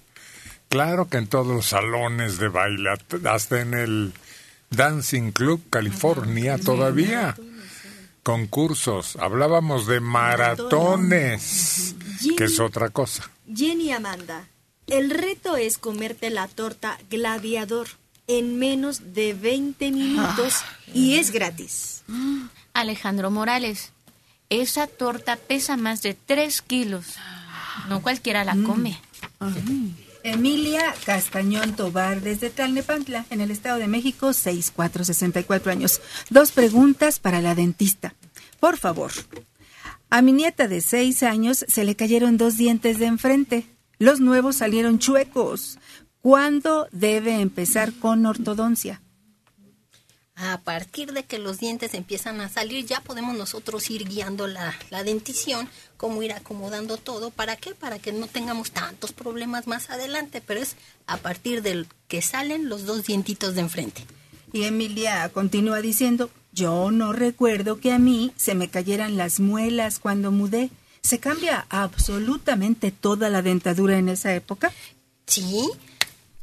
[0.68, 2.90] Claro que en todos los salones de baile,
[3.24, 4.12] hasta en el
[4.70, 7.36] Dancing Club California todavía.
[8.24, 9.16] Concursos.
[9.16, 11.94] Hablábamos de maratones,
[12.36, 13.30] que es otra cosa.
[13.54, 14.48] Jenny Amanda,
[14.86, 17.86] el reto es comerte la torta gladiador
[18.26, 22.02] en menos de 20 minutos y es gratis.
[22.72, 23.92] Alejandro Morales,
[24.48, 27.16] esa torta pesa más de 3 kilos.
[27.88, 28.98] No cualquiera la come.
[30.24, 36.00] Emilia Castañón Tobar, desde Tlalnepantla, en el Estado de México, 6464 años.
[36.30, 38.14] Dos preguntas para la dentista.
[38.58, 39.12] Por favor.
[40.08, 43.66] A mi nieta de seis años se le cayeron dos dientes de enfrente.
[43.98, 45.78] Los nuevos salieron chuecos.
[46.22, 49.02] ¿Cuándo debe empezar con ortodoncia?
[50.36, 54.74] A partir de que los dientes empiezan a salir, ya podemos nosotros ir guiando la,
[54.90, 57.30] la dentición, cómo ir acomodando todo.
[57.30, 57.74] ¿Para qué?
[57.74, 60.42] Para que no tengamos tantos problemas más adelante.
[60.44, 64.04] Pero es a partir del que salen los dos dientitos de enfrente.
[64.52, 69.98] Y Emilia continúa diciendo, yo no recuerdo que a mí se me cayeran las muelas
[69.98, 70.70] cuando mudé.
[71.02, 74.72] ¿Se cambia absolutamente toda la dentadura en esa época?
[75.26, 75.70] Sí.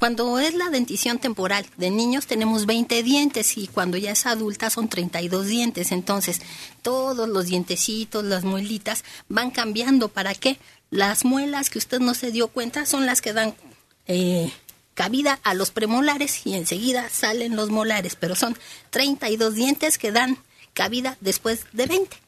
[0.02, 4.72] Cuando es la dentición temporal de niños tenemos 20 dientes y cuando ya es adulta
[4.72, 5.92] son 32 dientes.
[5.92, 6.42] Entonces,
[6.82, 10.08] todos los dientecitos, las muelitas van cambiando.
[10.08, 10.58] ¿Para qué?
[10.90, 13.54] Las muelas que usted no se dio cuenta son las que dan
[14.08, 14.52] eh,
[14.96, 18.16] cabida a los premolares y enseguida salen los molares.
[18.16, 18.58] Pero son
[18.90, 20.40] 32 dientes que dan
[20.74, 22.21] cabida después de 20.